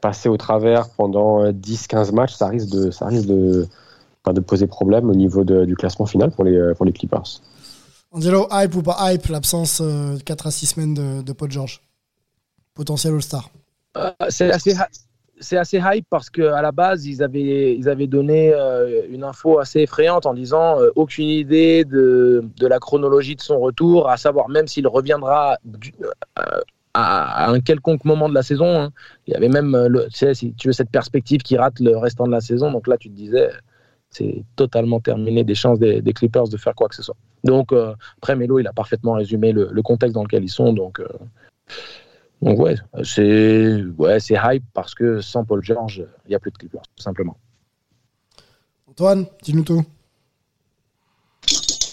passer 0.00 0.28
au 0.28 0.36
travers 0.36 0.88
pendant 0.90 1.44
10-15 1.50 2.12
matchs, 2.14 2.34
ça 2.34 2.48
risque 2.48 2.68
de, 2.68 2.90
ça 2.90 3.06
risque 3.06 3.26
de, 3.26 3.66
de 4.26 4.40
poser 4.40 4.66
problème 4.66 5.08
au 5.08 5.14
niveau 5.14 5.44
du 5.44 5.74
classement 5.76 6.06
final 6.06 6.30
pour 6.30 6.44
les, 6.44 6.74
pour 6.76 6.84
les 6.84 6.92
Clippers. 6.92 7.40
Angelo, 8.12 8.48
hype 8.50 8.74
ou 8.74 8.82
pas 8.82 9.12
hype 9.12 9.26
l'absence 9.26 9.80
euh, 9.82 10.16
de 10.16 10.22
4 10.22 10.46
à 10.46 10.50
6 10.50 10.66
semaines 10.66 10.94
de, 10.94 11.22
de 11.22 11.32
Paul 11.32 11.50
George? 11.50 11.82
Potentiel 12.74 13.14
All-Star 13.14 13.50
C'est 14.28 14.50
assez, 14.50 14.74
c'est 15.40 15.56
assez 15.56 15.80
hype 15.82 16.06
parce 16.08 16.30
qu'à 16.30 16.62
la 16.62 16.72
base, 16.72 17.06
ils 17.06 17.22
avaient, 17.22 17.76
ils 17.76 17.88
avaient 17.88 18.06
donné 18.06 18.52
euh, 18.52 19.02
une 19.10 19.24
info 19.24 19.58
assez 19.58 19.80
effrayante 19.80 20.26
en 20.26 20.34
disant 20.34 20.80
euh, 20.80 20.90
aucune 20.96 21.28
idée 21.28 21.84
de, 21.84 22.44
de, 22.56 22.66
la 22.66 22.78
chronologie 22.78 23.36
de 23.36 23.40
son 23.40 23.58
retour, 23.58 24.08
à 24.08 24.16
savoir 24.16 24.48
même 24.48 24.66
s'il 24.66 24.86
reviendra 24.86 25.58
euh, 26.38 26.60
à, 26.94 27.50
un 27.50 27.60
quelconque 27.60 28.04
moment 28.04 28.28
de 28.28 28.34
la 28.34 28.42
saison. 28.42 28.80
Hein. 28.80 28.90
Il 29.26 29.34
y 29.34 29.36
avait 29.36 29.48
même, 29.48 29.76
tu 30.12 30.66
veux, 30.66 30.72
cette 30.72 30.90
perspective 30.90 31.42
qui 31.42 31.56
rate 31.56 31.80
le 31.80 31.96
restant 31.96 32.26
de 32.26 32.32
la 32.32 32.40
saison. 32.40 32.70
Donc 32.70 32.86
là, 32.86 32.96
tu 32.96 33.10
te 33.10 33.14
disais, 33.14 33.50
c'est 34.08 34.42
totalement 34.56 35.00
terminé 35.00 35.44
des 35.44 35.54
chances 35.54 35.78
des, 35.78 36.00
des, 36.00 36.12
Clippers 36.14 36.48
de 36.48 36.56
faire 36.56 36.74
quoi 36.74 36.88
que 36.88 36.94
ce 36.94 37.02
soit. 37.02 37.16
Donc, 37.44 37.72
après, 38.18 38.36
Melo, 38.36 38.58
il 38.58 38.66
a 38.66 38.72
parfaitement 38.72 39.12
résumé 39.12 39.52
le, 39.52 39.68
le, 39.70 39.82
contexte 39.82 40.14
dans 40.14 40.22
lequel 40.22 40.44
ils 40.44 40.48
sont. 40.48 40.72
Donc, 40.72 41.02
donc 42.42 42.58
ouais, 42.58 42.74
c'est 43.02 43.82
ouais, 43.96 44.20
c'est 44.20 44.36
hype 44.42 44.64
parce 44.74 44.94
que 44.94 45.20
sans 45.20 45.44
Paul 45.44 45.62
George, 45.62 46.04
il 46.26 46.28
n'y 46.28 46.34
a 46.34 46.38
plus 46.38 46.50
de 46.50 46.58
Clippers, 46.58 46.82
tout 46.82 47.02
simplement. 47.02 47.36
Antoine, 48.88 49.26
dis-nous 49.42 49.64
tout. 49.64 49.82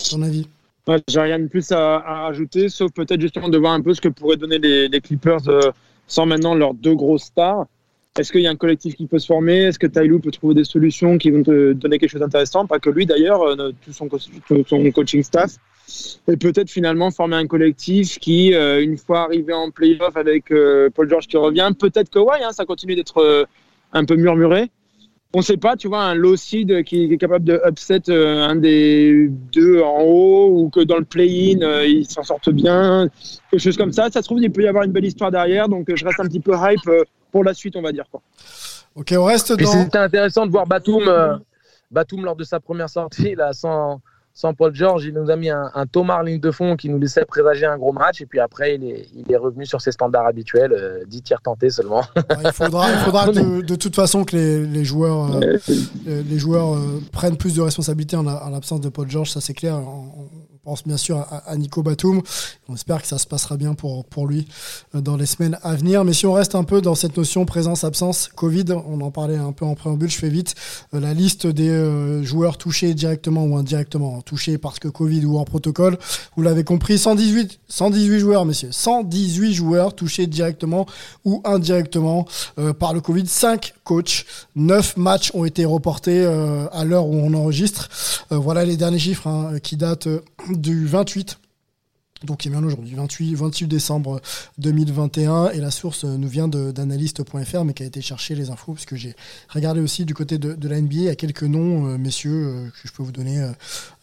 Ton 0.10 0.22
avis 0.22 0.48
ouais, 0.88 1.02
J'ai 1.08 1.22
rien 1.22 1.40
de 1.40 1.48
plus 1.48 1.72
à, 1.72 1.96
à 1.98 2.22
rajouter, 2.24 2.70
sauf 2.70 2.92
peut-être 2.92 3.22
justement 3.22 3.50
de 3.50 3.58
voir 3.58 3.74
un 3.74 3.82
peu 3.82 3.94
ce 3.94 4.02
que 4.02 4.10
pourraient 4.10 4.38
donner 4.38 4.60
les, 4.60 4.88
les 4.90 5.02
Clippers 5.02 5.48
euh, 5.48 5.72
sans 6.08 6.26
maintenant 6.26 6.56
leurs 6.56 6.74
deux 6.74 6.96
grosses 6.96 7.24
stars. 7.24 7.66
Est-ce 8.18 8.32
qu'il 8.32 8.42
y 8.42 8.48
a 8.48 8.52
un 8.52 8.56
collectif 8.56 8.96
qui 8.96 9.08
peut 9.08 9.18
se 9.18 9.26
former? 9.26 9.64
Est-ce 9.64 9.80
que 9.80 9.88
Tyloo 9.88 10.20
peut 10.20 10.30
trouver 10.30 10.54
des 10.54 10.66
solutions 10.66 11.18
qui 11.18 11.32
vont 11.32 11.42
te 11.42 11.74
donner 11.74 11.98
quelque 11.98 12.12
chose 12.12 12.22
d'intéressant? 12.22 12.68
Pas 12.68 12.80
que 12.80 12.92
lui 12.92 13.06
d'ailleurs, 13.06 13.42
euh, 13.42 13.72
tout 13.84 13.92
son, 13.92 14.08
son 14.68 14.92
coaching 14.92 15.24
staff 15.24 15.58
et 16.28 16.38
peut-être 16.38 16.70
finalement 16.70 17.12
former 17.12 17.36
un 17.36 17.48
collectif 17.48 18.20
qui, 18.20 18.54
euh, 18.54 18.82
une 18.82 18.98
fois 18.98 19.24
arrivé 19.24 19.54
en 19.54 19.72
playoff 19.72 20.16
avec 20.16 20.52
euh, 20.52 20.90
Paul 20.94 21.10
George 21.10 21.28
qui 21.28 21.38
revient, 21.38 21.72
peut-être 21.78 22.10
que 22.10 22.20
ouais, 22.20 22.42
hein, 22.44 22.52
ça 22.52 22.66
continue 22.66 22.96
d'être 22.96 23.18
euh, 23.18 23.46
un 23.92 24.06
peu 24.06 24.16
murmuré. 24.16 24.72
On 25.36 25.40
ne 25.40 25.44
sait 25.44 25.58
pas, 25.58 25.76
tu 25.76 25.88
vois, 25.88 26.04
un 26.04 26.14
low 26.14 26.36
seed 26.36 26.84
qui, 26.84 27.12
est 27.12 27.18
capable 27.18 27.44
de 27.44 27.60
upset 27.68 28.04
un 28.08 28.56
des 28.56 29.30
deux 29.52 29.82
en 29.82 30.02
haut 30.02 30.48
ou 30.52 30.70
que 30.70 30.82
dans 30.82 30.98
le 30.98 31.06
play-in, 31.06 31.82
ils 31.82 32.06
s'en 32.06 32.22
sortent 32.22 32.52
bien, 32.52 33.10
quelque 33.50 33.60
chose 33.60 33.76
comme 33.76 33.92
ça. 33.92 34.12
Ça 34.12 34.22
se 34.22 34.28
trouve, 34.28 34.44
il 34.44 34.52
peut 34.52 34.62
y 34.62 34.68
avoir 34.68 34.84
une 34.84 34.92
belle 34.92 35.06
histoire 35.06 35.32
derrière, 35.32 35.68
donc 35.68 35.92
je 35.92 36.06
reste 36.06 36.20
un 36.20 36.28
petit 36.28 36.40
peu 36.40 36.54
hype 36.54 36.88
pour 37.32 37.44
la 37.44 37.56
suite, 37.56 37.76
on 37.76 37.82
va 37.82 37.92
dire. 37.92 38.06
Quoi. 38.12 38.22
Ok, 38.94 39.12
on 39.18 39.24
reste 39.24 39.54
dans. 39.54 39.66
C'était 39.66 39.98
intéressant 39.98 40.46
de 40.46 40.52
voir 40.52 40.68
Batum, 40.68 41.40
Batum 41.90 42.26
lors 42.26 42.36
de 42.36 42.44
sa 42.44 42.60
première 42.60 42.90
sortie, 42.90 43.34
là, 43.34 43.54
sans 43.54 44.02
sans 44.36 44.56
Paul 44.56 44.74
George, 44.74 45.06
il 45.06 45.14
nous 45.14 45.30
a 45.30 45.36
mis 45.36 45.52
un, 45.52 45.70
un 45.76 45.86
Thomas 45.86 46.24
ligne 46.24 46.40
de 46.40 46.50
fond 46.50 46.76
qui 46.76 46.90
nous 46.90 46.98
laissait 46.98 47.24
présager 47.24 47.68
un 47.68 47.78
gros 47.78 47.94
match. 47.94 48.22
Et 48.22 48.26
puis 48.26 48.40
après, 48.40 48.76
il 48.76 48.84
est, 48.84 49.08
il 49.16 49.32
est 49.32 49.38
revenu 49.38 49.66
sur 49.66 49.80
ses 49.80 49.92
standards 49.92 50.26
habituels, 50.26 50.74
euh, 50.74 51.04
10 51.08 51.22
tirs 51.22 51.42
tentés 51.42 51.70
seulement. 51.70 52.04
il 52.44 52.52
faudra, 52.52 52.92
il 52.92 52.98
faudra 53.00 53.28
de, 53.28 53.62
de, 53.62 53.76
toute 53.76 53.96
façon 53.96 54.24
que 54.24 54.36
les, 54.36 54.66
les 54.66 54.84
joueurs, 54.84 55.36
euh, 55.36 55.58
les 56.06 56.40
joueurs 56.40 56.74
euh, 56.74 57.00
prennent 57.12 57.38
plus 57.38 57.56
de 57.56 57.62
responsabilités 57.62 58.16
en, 58.16 58.26
en 58.26 58.50
l'absence 58.50 58.82
de 58.82 58.90
Paul 58.90 59.10
George, 59.10 59.30
ça 59.30 59.40
c'est 59.40 59.54
clair. 59.54 59.76
On, 59.76 60.24
on 60.24 60.43
pense 60.64 60.86
bien 60.86 60.98
sûr 60.98 61.26
à, 61.46 61.58
Nico 61.58 61.84
Batum. 61.84 62.22
On 62.70 62.76
espère 62.76 63.02
que 63.02 63.08
ça 63.08 63.18
se 63.18 63.28
passera 63.28 63.58
bien 63.58 63.74
pour, 63.74 64.06
pour 64.06 64.28
lui 64.28 64.48
euh, 64.96 65.02
dans 65.02 65.18
les 65.18 65.26
semaines 65.26 65.60
à 65.62 65.76
venir. 65.76 66.06
Mais 66.06 66.14
si 66.14 66.26
on 66.26 66.32
reste 66.32 66.56
un 66.56 66.64
peu 66.64 66.80
dans 66.82 66.96
cette 66.96 67.18
notion 67.18 67.46
présence-absence, 67.46 68.30
Covid, 68.34 68.66
on 68.72 69.02
en 69.02 69.12
parlait 69.12 69.36
un 69.36 69.52
peu 69.52 69.66
en 69.66 69.76
préambule, 69.76 70.10
je 70.10 70.18
fais 70.18 70.30
vite. 70.30 70.56
Euh, 70.94 71.02
la 71.02 71.14
liste 71.14 71.48
des 71.48 71.68
euh, 71.68 72.24
joueurs 72.24 72.58
touchés 72.58 72.94
directement 72.94 73.44
ou 73.44 73.58
indirectement, 73.58 74.22
touchés 74.22 74.58
parce 74.58 74.80
que 74.80 74.88
Covid 74.88 75.26
ou 75.26 75.38
en 75.38 75.44
protocole, 75.44 75.98
vous 76.38 76.44
l'avez 76.44 76.64
compris, 76.64 76.98
118, 76.98 77.60
118 77.68 78.20
joueurs, 78.20 78.46
messieurs, 78.46 78.72
118 78.72 79.54
joueurs 79.54 79.94
touchés 79.94 80.28
directement 80.28 80.86
ou 81.26 81.42
indirectement 81.44 82.26
par 82.80 82.94
le 82.94 83.02
Covid. 83.02 83.28
5 83.28 83.74
coachs, 83.84 84.26
9 84.56 84.96
matchs 84.96 85.32
ont 85.34 85.44
été 85.44 85.66
reportés 85.66 86.24
à 86.72 86.86
l'heure 86.86 87.08
où 87.08 87.16
on 87.16 87.34
enregistre. 87.34 87.90
voilà 88.30 88.66
les 88.66 88.78
derniers 88.78 89.00
chiffres 89.00 89.28
hein, 89.28 89.60
qui 89.62 89.76
datent 89.76 90.08
du 90.62 90.86
28 90.86 91.40
donc 92.24 92.40
qui 92.40 92.48
est 92.48 92.52
bien 92.52 92.64
aujourd'hui, 92.64 92.94
28, 92.96 93.36
28 93.36 93.68
décembre 93.68 94.22
2021, 94.58 95.52
et 95.52 95.60
la 95.60 95.72
source 95.72 96.04
nous 96.04 96.28
vient 96.28 96.48
d'analyste.fr, 96.48 97.64
mais 97.66 97.74
qui 97.74 97.84
a 97.84 97.86
été 97.86 98.02
chercher 98.02 98.36
les 98.36 98.50
infos, 98.50 98.74
parce 98.74 98.86
que 98.86 98.96
j'ai 98.96 99.16
regardé 99.50 99.82
aussi 99.82 100.06
du 100.06 100.14
côté 100.14 100.38
de, 100.38 100.68
la 100.68 100.80
NBA, 100.80 100.96
il 100.96 101.04
y 101.04 101.10
a 101.10 101.16
quelques 101.16 101.44
noms, 101.44 101.88
euh, 101.88 101.98
messieurs, 101.98 102.32
euh, 102.48 102.70
que 102.70 102.88
je 102.88 102.94
peux 102.94 103.04
vous 103.04 103.12
donner, 103.12 103.42
euh, 103.42 103.52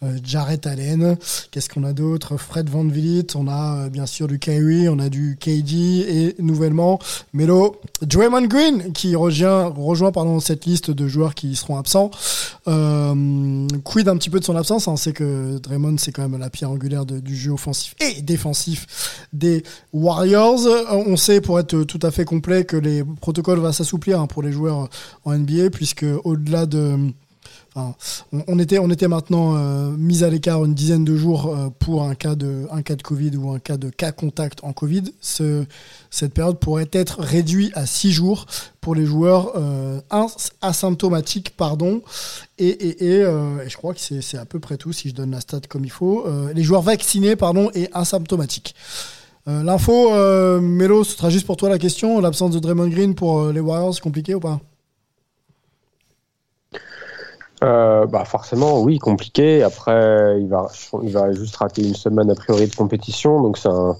euh 0.03 0.17
Jarrett 0.23 0.65
Allen, 0.67 1.17
qu'est-ce 1.49 1.69
qu'on 1.69 1.83
a 1.83 1.93
d'autre? 1.93 2.37
Fred 2.37 2.69
Van 2.69 2.83
Vliet, 2.83 3.35
on 3.35 3.47
a 3.47 3.89
bien 3.89 4.05
sûr 4.05 4.27
du 4.27 4.39
Kyrie, 4.39 4.87
on 4.89 4.99
a 4.99 5.09
du 5.09 5.37
KD, 5.39 5.73
et 5.73 6.35
nouvellement, 6.39 6.99
Melo, 7.33 7.81
Draymond 8.01 8.47
Green, 8.47 8.93
qui 8.93 9.15
rejoint, 9.15 9.65
rejoint 9.65 10.11
pardon, 10.11 10.39
cette 10.39 10.65
liste 10.65 10.91
de 10.91 11.07
joueurs 11.07 11.33
qui 11.33 11.55
seront 11.55 11.77
absents. 11.77 12.11
quid 12.65 14.07
un 14.07 14.17
petit 14.17 14.29
peu 14.29 14.39
de 14.39 14.45
son 14.45 14.55
absence, 14.55 14.87
hein, 14.87 14.93
on 14.93 14.97
sait 14.97 15.13
que 15.13 15.57
Draymond, 15.57 15.97
c'est 15.97 16.11
quand 16.11 16.27
même 16.27 16.39
la 16.39 16.49
pierre 16.49 16.71
angulaire 16.71 17.05
du 17.05 17.35
jeu 17.35 17.51
offensif 17.51 17.95
défensif 18.21 19.27
des 19.33 19.63
Warriors. 19.93 20.59
On 20.89 21.15
sait, 21.17 21.41
pour 21.41 21.59
être 21.59 21.83
tout 21.83 21.99
à 22.03 22.11
fait 22.11 22.25
complet, 22.25 22.65
que 22.65 22.77
les 22.77 23.03
protocoles 23.03 23.59
vont 23.59 23.71
s'assouplir 23.71 24.19
hein, 24.19 24.27
pour 24.27 24.43
les 24.43 24.51
joueurs 24.51 24.89
en 25.25 25.37
NBA, 25.37 25.69
puisque 25.71 26.05
au-delà 26.23 26.65
de... 26.65 27.11
On, 27.75 28.59
était, 28.59 29.07
maintenant 29.07 29.55
euh, 29.55 29.91
mis 29.91 30.25
à 30.25 30.29
l'écart 30.29 30.65
une 30.65 30.73
dizaine 30.73 31.05
de 31.05 31.15
jours 31.15 31.47
euh, 31.47 31.69
pour 31.79 32.03
un 32.03 32.15
cas, 32.15 32.35
de, 32.35 32.67
Covid 33.01 33.37
ou 33.37 33.51
un 33.51 33.59
cas 33.59 33.77
de 33.77 33.89
cas 33.89 34.11
contact 34.11 34.59
en 34.63 34.73
Covid. 34.73 35.03
Ce, 35.21 35.63
cette 36.09 36.33
période 36.33 36.59
pourrait 36.59 36.89
être 36.91 37.21
réduite 37.21 37.71
à 37.75 37.85
six 37.85 38.11
jours 38.11 38.45
pour 38.81 38.93
les 38.93 39.05
joueurs 39.05 39.53
euh, 39.55 40.01
asymptomatiques. 40.61 41.53
Pardon, 41.55 42.01
et, 42.57 42.95
je 42.99 43.77
crois 43.77 43.93
que 43.93 44.01
c'est 44.01 44.37
à 44.37 44.45
peu 44.45 44.59
près 44.59 44.75
tout 44.75 44.91
si 44.91 45.09
je 45.09 45.13
donne 45.13 45.31
la 45.31 45.39
stat 45.39 45.61
comme 45.69 45.85
il 45.85 45.91
faut. 45.91 46.25
Les 46.53 46.63
joueurs 46.63 46.81
vaccinés 46.81 47.37
pardon, 47.37 47.71
et 47.73 47.89
asymptomatiques. 47.93 48.75
L'info, 49.47 50.11
Melo, 50.59 51.03
ce 51.03 51.15
sera 51.15 51.29
juste 51.29 51.45
pour 51.45 51.57
toi 51.57 51.69
la 51.69 51.79
question. 51.79 52.19
L'absence 52.19 52.51
de 52.51 52.59
Draymond 52.59 52.89
Green 52.89 53.15
pour 53.15 53.47
les 53.47 53.59
Warriors, 53.61 53.95
c'est 53.95 54.01
compliqué 54.01 54.35
ou 54.35 54.39
pas? 54.39 54.59
Euh, 57.63 58.07
bah 58.07 58.25
forcément, 58.25 58.81
oui, 58.81 58.97
compliqué. 58.97 59.61
Après, 59.61 60.41
il 60.41 60.47
va, 60.47 60.67
il 61.03 61.11
va 61.11 61.31
juste 61.31 61.55
rater 61.57 61.83
une 61.87 61.93
semaine 61.95 62.31
a 62.31 62.35
priori 62.35 62.67
de 62.67 62.75
compétition, 62.75 63.41
donc 63.41 63.57
c'est 63.57 63.69
un, 63.69 63.95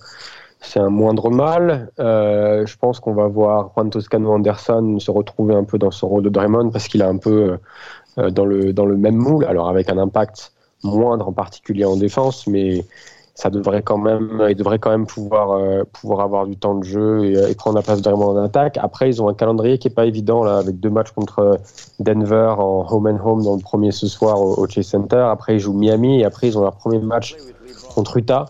c'est 0.62 0.80
un 0.80 0.89
moindre 0.89 1.30
mal. 1.30 1.91
Euh, 2.00 2.65
je 2.65 2.77
pense 2.77 3.00
qu'on 3.00 3.13
va 3.13 3.27
voir 3.27 3.72
Juan 3.75 3.89
Toscano 3.91 4.32
Anderson 4.34 4.98
se 5.00 5.12
retrouver 5.12 5.53
un 5.53 5.63
peu 5.63 5.77
dans 5.77 5.91
son 5.91 6.08
rôle 6.08 6.24
de 6.24 6.30
Draymond 6.30 6.72
parce 6.72 6.88
qu'il 6.88 7.01
est 7.01 7.06
un 7.06 7.18
peu 7.18 7.58
euh, 8.18 8.30
dans 8.32 8.46
le 8.46 8.74
dans 8.74 8.86
le 8.86 8.98
même 8.98 9.15
moule, 9.15 9.46
alors 9.46 9.70
avec 9.70 9.89
un 9.89 9.98
impact 9.98 10.53
moindre 10.84 11.27
en 11.27 11.34
particulier 11.34 11.86
en 11.86 11.98
défense, 11.98 12.48
mais 12.48 12.86
ça 13.41 13.50
devrait 13.50 13.81
quand 13.81 13.98
même, 13.98 14.45
ils 14.50 14.55
devraient 14.55 14.77
quand 14.77 14.91
même 14.91 15.07
pouvoir, 15.07 15.53
euh, 15.53 15.83
pouvoir 15.91 16.19
avoir 16.19 16.45
du 16.45 16.57
temps 16.57 16.75
de 16.75 16.83
jeu 16.83 17.25
et, 17.25 17.50
et 17.50 17.55
prendre 17.55 17.75
la 17.75 17.81
place 17.81 18.00
vraiment 18.00 18.27
en 18.27 18.38
attaque. 18.38 18.77
Après, 18.77 19.10
ils 19.10 19.19
ont 19.19 19.29
un 19.29 19.33
calendrier 19.33 19.79
qui 19.79 19.88
est 19.88 19.95
pas 19.95 20.05
évident 20.05 20.43
là, 20.43 20.57
avec 20.57 20.79
deux 20.79 20.91
matchs 20.91 21.10
contre 21.10 21.57
Denver 22.00 22.53
en 22.60 22.86
home 22.88 23.07
and 23.07 23.19
home 23.25 23.43
dans 23.43 23.55
le 23.55 23.62
premier 23.62 23.91
ce 23.91 24.05
soir 24.05 24.39
au, 24.39 24.67
Chase 24.67 24.86
Center. 24.86 25.25
Après, 25.27 25.55
ils 25.55 25.60
jouent 25.60 25.74
Miami 25.74 26.19
et 26.19 26.24
après 26.24 26.50
ils 26.50 26.57
ont 26.60 26.62
leur 26.62 26.75
premier 26.75 27.00
match 27.00 27.36
contre 27.95 28.17
Utah. 28.17 28.45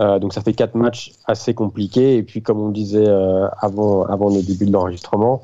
Euh, 0.00 0.18
donc 0.18 0.32
ça 0.32 0.40
fait 0.40 0.52
quatre 0.52 0.74
matchs 0.74 1.12
assez 1.26 1.54
compliqués. 1.54 2.16
Et 2.16 2.24
puis, 2.24 2.42
comme 2.42 2.60
on 2.60 2.70
disait 2.70 3.06
euh, 3.06 3.46
avant, 3.60 4.02
avant 4.02 4.30
le 4.30 4.42
début 4.42 4.66
de 4.66 4.72
l'enregistrement, 4.72 5.42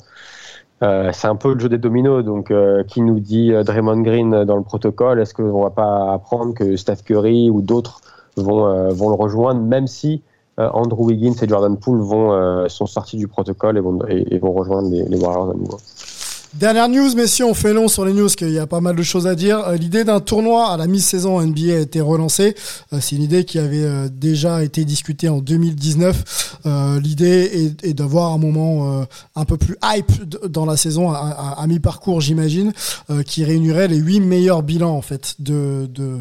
euh, 0.82 1.10
c'est 1.12 1.26
un 1.26 1.36
peu 1.36 1.54
le 1.54 1.60
jeu 1.60 1.68
des 1.68 1.78
dominos. 1.78 2.24
Donc, 2.24 2.50
euh, 2.50 2.82
qui 2.84 3.02
nous 3.02 3.20
dit 3.20 3.52
euh, 3.52 3.62
Draymond 3.62 4.00
Green 4.00 4.44
dans 4.44 4.56
le 4.56 4.62
protocole? 4.62 5.20
Est-ce 5.20 5.34
qu'on 5.34 5.62
va 5.62 5.70
pas 5.70 6.12
apprendre 6.12 6.54
que 6.54 6.76
Steph 6.76 7.02
Curry 7.04 7.50
ou 7.50 7.60
d'autres 7.60 8.00
vont, 8.42 8.66
euh, 8.66 8.90
vont 8.90 9.08
le 9.08 9.14
rejoindre, 9.14 9.60
même 9.60 9.86
si 9.86 10.22
Andrew 10.58 11.06
Wiggins 11.06 11.32
et 11.40 11.48
Jordan 11.48 11.74
Poole 11.78 12.00
vont, 12.00 12.68
sont 12.68 12.84
sortis 12.84 13.16
du 13.16 13.26
protocole 13.26 13.78
et 13.78 13.80
vont, 13.80 13.98
et, 14.08 14.38
vont 14.38 14.52
rejoindre 14.52 14.90
les, 14.90 15.04
les 15.04 15.16
Warriors 15.16 15.52
à 15.52 15.54
nouveau 15.54 15.78
Dernière 16.54 16.88
news, 16.88 17.14
messieurs, 17.14 17.44
on 17.44 17.54
fait 17.54 17.72
long 17.72 17.86
sur 17.86 18.04
les 18.04 18.12
news, 18.12 18.26
qu'il 18.26 18.50
y 18.50 18.58
a 18.58 18.66
pas 18.66 18.80
mal 18.80 18.96
de 18.96 19.04
choses 19.04 19.28
à 19.28 19.36
dire. 19.36 19.60
Euh, 19.60 19.76
l'idée 19.76 20.02
d'un 20.02 20.18
tournoi 20.18 20.72
à 20.72 20.76
la 20.76 20.88
mi-saison 20.88 21.40
NBA 21.40 21.74
a 21.74 21.78
été 21.78 22.00
relancée. 22.00 22.56
Euh, 22.92 22.98
c'est 23.00 23.14
une 23.14 23.22
idée 23.22 23.44
qui 23.44 23.60
avait 23.60 23.84
euh, 23.84 24.08
déjà 24.08 24.64
été 24.64 24.84
discutée 24.84 25.28
en 25.28 25.38
2019. 25.38 26.56
L'idée 27.00 27.70
est, 27.84 27.94
d'avoir 27.94 28.32
un 28.32 28.38
moment 28.38 29.06
un 29.34 29.44
peu 29.44 29.56
plus 29.56 29.76
hype 29.82 30.12
dans 30.46 30.66
la 30.66 30.76
saison, 30.76 31.10
à 31.10 31.64
mi-parcours, 31.66 32.20
j'imagine, 32.20 32.72
qui 33.24 33.44
réunirait 33.44 33.88
les 33.88 33.96
huit 33.96 34.20
meilleurs 34.20 34.62
bilans 34.62 34.94
en 34.94 35.00
fait 35.00 35.36
de, 35.38 35.88
de 35.92 36.18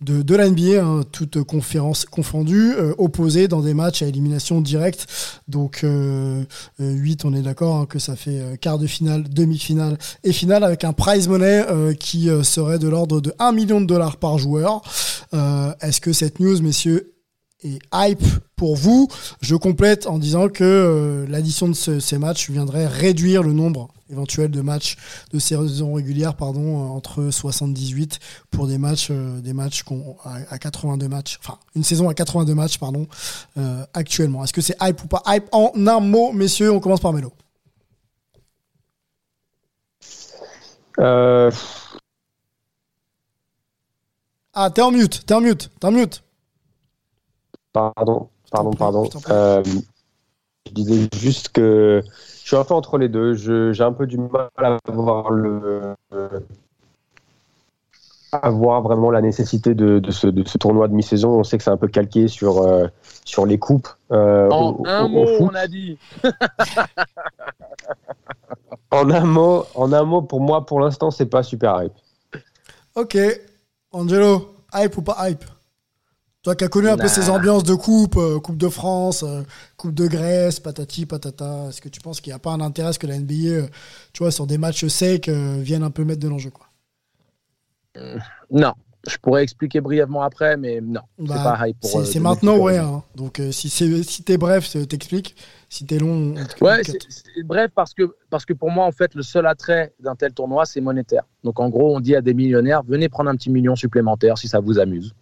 de, 0.00 0.22
de 0.22 0.34
la 0.34 0.48
NBA, 0.50 0.82
hein, 0.82 1.02
toutes 1.10 1.42
conférences 1.42 2.04
confondues, 2.04 2.72
euh, 2.74 2.94
opposées 2.98 3.48
dans 3.48 3.60
des 3.60 3.74
matchs 3.74 4.02
à 4.02 4.06
élimination 4.06 4.60
directe. 4.60 5.06
Donc 5.48 5.84
euh, 5.84 6.44
8, 6.78 7.24
on 7.24 7.32
est 7.32 7.42
d'accord 7.42 7.76
hein, 7.76 7.86
que 7.86 7.98
ça 7.98 8.16
fait 8.16 8.40
euh, 8.40 8.56
quart 8.56 8.78
de 8.78 8.86
finale, 8.86 9.24
demi-finale 9.28 9.96
et 10.22 10.32
finale 10.32 10.64
avec 10.64 10.84
un 10.84 10.92
prize 10.92 11.28
money 11.28 11.64
euh, 11.70 11.94
qui 11.94 12.28
serait 12.42 12.78
de 12.78 12.88
l'ordre 12.88 13.20
de 13.20 13.32
1 13.38 13.52
million 13.52 13.80
de 13.80 13.86
dollars 13.86 14.16
par 14.16 14.38
joueur. 14.38 14.82
Est-ce 15.80 16.00
que 16.00 16.12
cette 16.12 16.40
news, 16.40 16.62
messieurs, 16.62 17.14
est 17.62 17.78
hype 17.92 18.24
pour 18.56 18.76
vous? 18.76 19.08
Je 19.40 19.54
complète 19.54 20.06
en 20.06 20.18
disant 20.18 20.48
que 20.48 21.26
l'addition 21.28 21.68
de 21.68 21.74
ce, 21.74 22.00
ces 22.00 22.18
matchs 22.18 22.50
viendrait 22.50 22.86
réduire 22.86 23.42
le 23.42 23.52
nombre 23.52 23.88
éventuel 24.10 24.50
de 24.50 24.60
matchs 24.60 24.96
de 25.32 25.38
saison 25.38 25.94
régulière 25.94 26.34
pardon, 26.36 26.84
euh, 26.84 26.88
entre 26.88 27.30
78 27.30 28.18
pour 28.50 28.66
des 28.66 28.78
matchs, 28.78 29.08
euh, 29.10 29.40
des 29.40 29.52
matchs 29.52 29.82
qu'on- 29.82 30.16
à, 30.24 30.36
à 30.50 30.58
82 30.58 31.08
matchs, 31.08 31.38
enfin 31.40 31.58
une 31.74 31.84
saison 31.84 32.08
à 32.08 32.14
82 32.14 32.54
matchs 32.54 32.78
pardon, 32.78 33.06
euh, 33.58 33.84
actuellement. 33.94 34.44
Est-ce 34.44 34.52
que 34.52 34.60
c'est 34.60 34.76
hype 34.80 35.02
ou 35.04 35.06
pas 35.08 35.22
hype 35.26 35.46
En 35.52 35.72
un 35.76 36.00
mot, 36.00 36.32
messieurs, 36.32 36.70
on 36.72 36.80
commence 36.80 37.00
par 37.00 37.12
Melo. 37.12 37.32
Euh, 40.98 41.50
Ah, 44.58 44.70
t'es 44.70 44.80
en 44.80 44.90
mute, 44.90 45.26
t'es 45.26 45.34
en 45.34 45.42
mute, 45.42 45.70
t'es 45.78 45.86
en 45.86 45.92
mute. 45.92 46.22
Pardon, 47.74 48.30
pardon, 48.50 48.70
pardon. 48.72 49.10
Euh, 49.28 49.62
je 50.66 50.72
disais 50.72 51.08
juste 51.14 51.50
que 51.50 52.02
je 52.46 52.50
suis 52.50 52.56
un 52.56 52.62
peu 52.62 52.74
entre 52.74 52.96
les 52.96 53.08
deux. 53.08 53.34
Je- 53.34 53.72
J'ai 53.72 53.82
un 53.82 53.92
peu 53.92 54.06
du 54.06 54.18
mal 54.18 54.48
à 54.62 54.78
voir 54.92 55.30
le 55.32 55.96
à 58.30 58.50
voir 58.50 58.82
vraiment 58.82 59.10
la 59.10 59.20
nécessité 59.20 59.74
de, 59.74 59.98
de 59.98 60.10
ce, 60.12 60.28
de 60.28 60.46
ce 60.46 60.56
tournoi 60.56 60.86
de 60.86 60.92
mi-saison. 60.92 61.30
On 61.40 61.42
sait 61.42 61.58
que 61.58 61.64
c'est 61.64 61.70
un 61.70 61.76
peu 61.76 61.88
calqué 61.88 62.28
sur, 62.28 62.58
euh, 62.62 62.86
sur 63.24 63.46
les 63.46 63.58
coupes. 63.58 63.88
euh, 64.12 64.48
En 64.50 64.74
au- 64.74 64.86
un 64.86 65.04
au- 65.06 65.08
mot, 65.08 65.26
on 65.40 65.54
a 65.54 65.66
dit. 65.66 65.98
En 68.92 69.10
un 69.10 69.24
mot, 69.24 69.64
en 69.74 69.92
un 69.92 70.04
mot, 70.04 70.22
pour 70.22 70.40
moi, 70.40 70.64
pour 70.64 70.78
l'instant, 70.80 71.10
c'est 71.10 71.26
pas 71.26 71.42
super 71.42 71.82
hype. 71.82 71.92
Ok, 72.94 73.18
Angelo, 73.90 74.54
hype 74.72 74.96
ou 74.96 75.02
pas 75.02 75.28
hype? 75.28 75.44
Toi 76.46 76.54
qui 76.54 76.62
as 76.62 76.68
connu 76.68 76.88
un 76.88 76.96
peu 76.96 77.08
ces 77.08 77.28
ambiances 77.28 77.64
de 77.64 77.74
coupe, 77.74 78.16
euh, 78.18 78.38
Coupe 78.38 78.56
de 78.56 78.68
France, 78.68 79.24
euh, 79.24 79.42
Coupe 79.76 79.92
de 79.92 80.06
Grèce, 80.06 80.60
patati 80.60 81.04
patata, 81.04 81.64
est-ce 81.70 81.80
que 81.80 81.88
tu 81.88 82.00
penses 82.00 82.20
qu'il 82.20 82.30
n'y 82.30 82.36
a 82.36 82.38
pas 82.38 82.52
un 82.52 82.60
intérêt 82.60 82.90
à 82.90 82.92
ce 82.92 83.00
que 83.00 83.08
la 83.08 83.18
NBA, 83.18 83.34
euh, 83.48 83.66
tu 84.12 84.22
vois, 84.22 84.30
sur 84.30 84.46
des 84.46 84.56
matchs 84.56 84.86
secs, 84.86 85.28
vienne 85.28 85.82
un 85.82 85.90
peu 85.90 86.04
mettre 86.04 86.20
de 86.20 86.28
l'enjeu 86.28 86.50
quoi? 86.50 86.68
Non. 88.48 88.74
Je 89.08 89.16
pourrais 89.16 89.42
expliquer 89.42 89.80
brièvement 89.80 90.22
après, 90.22 90.56
mais 90.56 90.80
non. 90.80 91.00
Bah, 91.18 91.34
c'est 91.36 91.42
pas 91.42 91.68
hype 91.68 91.80
pour. 91.80 92.06
C'est 92.06 92.20
maintenant, 92.20 92.58
ouais. 92.58 92.78
hein. 92.78 93.02
Donc 93.16 93.42
si 93.50 93.68
c'est 93.68 94.04
si 94.04 94.22
t'es 94.22 94.36
bref, 94.36 94.70
t'expliques. 94.88 95.34
Si 95.68 95.84
t'es 95.84 95.98
long, 95.98 96.36
on 96.36 96.64
Ouais, 96.64 96.84
c'est- 96.84 97.42
bref, 97.44 97.72
parce 97.74 97.92
que, 97.92 98.14
parce 98.30 98.44
que 98.44 98.52
pour 98.52 98.70
moi, 98.70 98.86
en 98.86 98.92
fait, 98.92 99.16
le 99.16 99.22
seul 99.22 99.46
attrait 99.48 99.94
d'un 99.98 100.14
tel 100.14 100.32
tournoi, 100.32 100.64
c'est 100.64 100.80
monétaire. 100.80 101.24
Donc, 101.42 101.58
en 101.58 101.68
gros, 101.70 101.96
on 101.96 101.98
dit 101.98 102.14
à 102.14 102.20
des 102.20 102.34
millionnaires, 102.34 102.84
venez 102.84 103.08
prendre 103.08 103.30
un 103.30 103.36
petit 103.36 103.50
million 103.50 103.74
supplémentaire 103.74 104.38
si 104.38 104.46
ça 104.46 104.60
vous 104.60 104.78
amuse. 104.78 105.12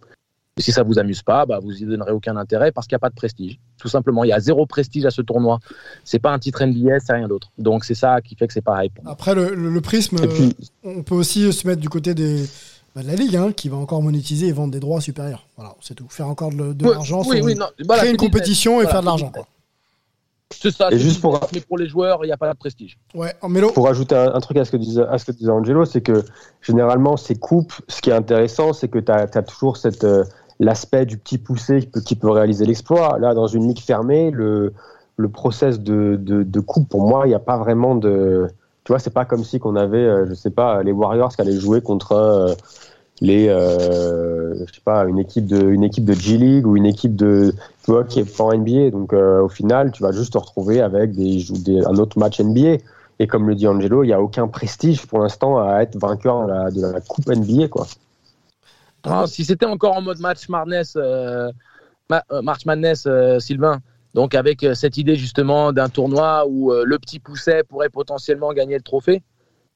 Et 0.57 0.61
si 0.61 0.71
ça 0.71 0.83
vous 0.83 0.97
amuse 0.97 1.21
pas, 1.21 1.45
bah, 1.45 1.59
vous 1.61 1.73
y 1.73 1.85
donnerez 1.85 2.13
aucun 2.13 2.37
intérêt 2.37 2.71
parce 2.71 2.87
qu'il 2.87 2.93
n'y 2.95 2.99
a 2.99 2.99
pas 2.99 3.09
de 3.09 3.15
prestige. 3.15 3.59
Tout 3.77 3.89
simplement, 3.89 4.23
il 4.23 4.29
y 4.29 4.31
a 4.33 4.39
zéro 4.39 4.65
prestige 4.65 5.03
à 5.05 5.11
ce 5.11 5.21
tournoi. 5.21 5.59
C'est 6.05 6.19
pas 6.19 6.31
un 6.31 6.39
titre 6.39 6.63
NBA, 6.63 7.01
c'est 7.01 7.11
rien 7.11 7.27
d'autre. 7.27 7.51
Donc, 7.57 7.83
c'est 7.83 7.93
ça 7.93 8.21
qui 8.21 8.35
fait 8.37 8.47
que 8.47 8.53
c'est 8.53 8.61
pas 8.61 8.85
hype. 8.85 8.93
pour 8.95 9.03
moi. 9.03 9.11
Après, 9.13 9.35
le, 9.35 9.53
le- 9.53 9.69
le 9.69 9.81
prisme, 9.81 10.15
puis, 10.29 10.55
euh, 10.85 10.93
on 10.97 11.03
peut 11.03 11.15
aussi 11.15 11.51
se 11.51 11.67
mettre 11.67 11.81
du 11.81 11.89
côté 11.89 12.13
des, 12.13 12.45
bah, 12.95 13.01
de 13.03 13.07
la 13.07 13.15
Ligue, 13.15 13.35
hein, 13.35 13.51
qui 13.51 13.67
va 13.67 13.75
encore 13.75 14.01
monétiser 14.01 14.47
et 14.47 14.53
vendre 14.53 14.71
des 14.71 14.79
droits 14.79 15.01
supérieurs. 15.01 15.45
Voilà, 15.57 15.75
c'est 15.81 15.93
tout. 15.93 16.07
Faire 16.07 16.29
encore 16.29 16.51
de, 16.51 16.71
de 16.71 16.85
Oui, 16.85 16.91
l'argent, 16.93 17.21
oui, 17.27 17.35
sur- 17.35 17.45
oui, 17.45 17.55
voilà, 17.85 18.01
créer 18.03 18.13
une 18.13 18.17
c'est 18.19 18.25
compétition 18.25 18.81
et 18.81 18.87
faire 18.87 19.01
de 19.01 19.05
l'argent. 19.07 19.31
c'est 19.33 19.39
quoi. 19.41 19.47
C'est 20.57 20.71
ça. 20.71 20.87
Et 20.89 20.91
c'est 20.91 20.99
juste 20.99 21.19
pour- 21.19 21.37
Mais 21.53 21.59
pour 21.59 21.77
les 21.77 21.89
joueurs, 21.89 22.19
il 22.23 22.27
n'y 22.27 22.31
a 22.31 22.37
pas 22.37 22.53
de 22.53 22.57
prestige. 22.57 22.97
Ouais, 23.13 23.33
en 23.41 23.49
mélo. 23.49 23.71
pour 23.73 23.89
ajouter 23.89 24.15
un, 24.15 24.33
un 24.35 24.39
truc 24.39 24.55
à 24.55 24.63
ce 24.63 24.71
que 24.71 24.77
disait, 24.77 25.03
à 25.05 25.17
ce 25.17 25.25
que 25.25 25.33
disait 25.33 25.49
Angelo, 25.51 25.83
c'est 25.83 25.99
que 26.01 26.23
généralement, 26.61 27.17
ces 27.17 27.35
coupes, 27.35 27.73
ce 27.89 27.99
qui 27.99 28.09
est 28.11 28.13
intéressant, 28.13 28.71
c'est 28.71 28.87
que 28.87 28.99
tu 28.99 29.11
as, 29.11 29.27
toujours 29.43 29.75
cette, 29.75 30.05
euh, 30.05 30.23
l'aspect 30.59 31.05
du 31.05 31.17
petit 31.17 31.37
poussé 31.37 31.89
qui 32.05 32.15
peut, 32.15 32.29
réaliser 32.29 32.65
l'exploit. 32.65 33.17
Là, 33.19 33.33
dans 33.33 33.47
une 33.47 33.67
ligue 33.67 33.79
fermée, 33.79 34.31
le, 34.31 34.73
le 35.17 35.29
process 35.29 35.79
de, 35.79 36.17
de, 36.17 36.59
coupe, 36.59 36.89
pour 36.89 37.07
moi, 37.07 37.25
il 37.25 37.29
n'y 37.29 37.35
a 37.35 37.39
pas 37.39 37.57
vraiment 37.57 37.95
de. 37.95 38.47
Tu 38.83 38.91
vois, 38.91 38.99
c'est 38.99 39.13
pas 39.13 39.25
comme 39.25 39.43
si 39.43 39.59
qu'on 39.59 39.75
avait, 39.75 39.97
euh, 39.97 40.25
je 40.27 40.35
sais 40.35 40.51
pas, 40.51 40.83
les 40.83 40.91
Warriors 40.91 41.35
qui 41.35 41.41
allaient 41.41 41.59
jouer 41.59 41.81
contre 41.81 42.11
euh, 42.11 42.53
les, 43.21 43.47
euh, 43.47 44.53
je 44.65 44.73
sais 44.73 44.81
pas, 44.83 45.05
une 45.05 45.19
équipe 45.19 45.45
de, 45.45 45.69
une 45.69 45.83
équipe 45.83 46.05
de 46.05 46.13
G 46.13 46.37
League 46.37 46.67
ou 46.67 46.77
une 46.77 46.85
équipe 46.85 47.15
de, 47.15 47.53
tu 47.83 47.91
vois, 47.91 48.03
qui 48.03 48.19
est 48.19 48.37
pas 48.37 48.55
NBA. 48.55 48.91
Donc, 48.91 49.13
euh, 49.13 49.41
au 49.41 49.49
final, 49.49 49.91
tu 49.91 50.03
vas 50.03 50.11
juste 50.11 50.33
te 50.33 50.37
retrouver 50.37 50.81
avec 50.81 51.13
des, 51.13 51.43
des, 51.51 51.85
un 51.85 51.95
autre 51.95 52.19
match 52.19 52.39
NBA. 52.39 52.77
Et 53.19 53.27
comme 53.27 53.47
le 53.47 53.55
dit 53.55 53.67
Angelo, 53.67 54.03
il 54.03 54.07
n'y 54.07 54.13
a 54.13 54.21
aucun 54.21 54.47
prestige 54.47 55.05
pour 55.07 55.19
l'instant 55.19 55.57
à 55.57 55.79
être 55.81 55.97
vainqueur 55.97 56.45
de 56.45 56.51
la, 56.51 56.71
de 56.71 56.81
la 56.81 57.01
Coupe 57.01 57.27
NBA. 57.27 57.69
Quoi. 57.69 57.87
Ah, 59.05 59.25
si 59.27 59.45
c'était 59.45 59.65
encore 59.65 59.95
en 59.97 60.01
mode 60.01 60.19
match 60.19 60.47
Madness, 60.49 60.93
euh, 60.95 61.51
ma- 62.09 62.23
euh, 62.31 62.41
March 62.41 62.65
Madness, 62.65 63.05
euh, 63.07 63.39
Sylvain, 63.39 63.79
donc 64.13 64.33
avec 64.35 64.63
euh, 64.63 64.73
cette 64.73 64.97
idée 64.97 65.15
justement 65.15 65.73
d'un 65.73 65.89
tournoi 65.89 66.45
où 66.47 66.71
euh, 66.71 66.83
le 66.85 66.97
petit 66.99 67.19
pousset 67.19 67.63
pourrait 67.63 67.89
potentiellement 67.89 68.53
gagner 68.53 68.75
le 68.75 68.81
trophée, 68.81 69.21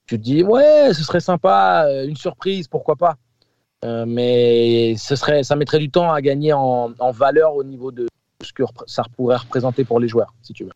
tu 0.06 0.18
te 0.18 0.24
dis 0.24 0.44
ouais, 0.44 0.94
ce 0.94 1.04
serait 1.04 1.20
sympa, 1.20 1.86
euh, 1.88 2.08
une 2.08 2.16
surprise, 2.16 2.68
pourquoi 2.68 2.96
pas. 2.96 3.16
Euh, 3.86 4.06
mais 4.06 4.96
ce 4.98 5.16
serait, 5.16 5.44
ça 5.44 5.56
mettrait 5.56 5.80
du 5.80 5.90
temps 5.90 6.12
à 6.12 6.22
gagner 6.22 6.52
en, 6.52 6.92
en 7.00 7.12
valeur 7.12 7.56
au 7.56 7.64
niveau 7.64 7.92
de 7.92 8.08
ce 8.44 8.52
que 8.52 8.64
ça 8.88 9.04
pourrait 9.16 9.38
représenter 9.38 9.86
pour 9.86 10.00
les 10.00 10.08
joueurs, 10.08 10.34
si 10.42 10.54
tu 10.54 10.66
veux. 10.66 10.72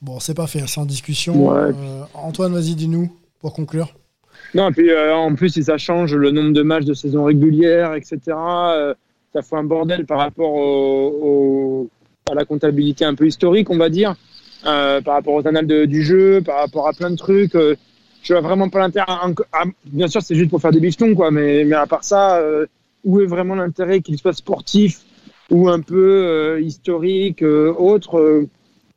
Bon, 0.00 0.20
c'est 0.20 0.34
pas 0.34 0.46
fait, 0.46 0.66
c'est 0.66 0.80
en 0.80 0.86
discussion. 0.86 1.34
Ouais. 1.34 1.72
Euh, 1.74 2.04
Antoine, 2.14 2.52
vas-y, 2.52 2.74
dis-nous, 2.74 3.14
pour 3.40 3.52
conclure. 3.52 3.88
Non, 4.54 4.68
et 4.68 4.72
puis 4.72 4.90
euh, 4.90 5.14
en 5.14 5.34
plus, 5.34 5.50
si 5.50 5.64
ça 5.64 5.78
change 5.78 6.14
le 6.14 6.30
nombre 6.30 6.52
de 6.52 6.62
matchs 6.62 6.84
de 6.84 6.94
saison 6.94 7.24
régulière, 7.24 7.94
etc., 7.94 8.18
euh, 8.28 8.94
ça 9.32 9.42
fait 9.42 9.56
un 9.56 9.64
bordel 9.64 10.06
par 10.06 10.18
rapport 10.18 11.86
à 12.30 12.34
la 12.34 12.44
comptabilité 12.44 13.04
un 13.04 13.16
peu 13.16 13.26
historique, 13.26 13.68
on 13.70 13.76
va 13.76 13.88
dire, 13.88 14.14
euh, 14.64 15.00
par 15.00 15.14
rapport 15.14 15.34
aux 15.34 15.46
annales 15.46 15.66
du 15.66 16.02
jeu, 16.04 16.40
par 16.40 16.58
rapport 16.58 16.86
à 16.86 16.92
plein 16.92 17.10
de 17.10 17.16
trucs. 17.16 17.54
je 17.54 18.32
vois 18.32 18.42
vraiment 18.42 18.68
pas 18.68 18.78
l'intérêt. 18.78 19.06
Bien 19.86 20.06
sûr, 20.06 20.22
c'est 20.22 20.36
juste 20.36 20.50
pour 20.50 20.60
faire 20.60 20.70
des 20.70 20.78
bichetons, 20.78 21.16
quoi, 21.16 21.32
mais, 21.32 21.64
mais 21.64 21.74
à 21.74 21.86
part 21.86 22.04
ça, 22.04 22.40
où 23.02 23.20
est 23.20 23.26
vraiment 23.26 23.56
l'intérêt, 23.56 24.02
qu'il 24.02 24.16
soit 24.18 24.34
sportif 24.34 25.00
ou 25.50 25.68
un 25.68 25.80
peu 25.80 26.60
historique, 26.62 27.42
autre 27.42 28.46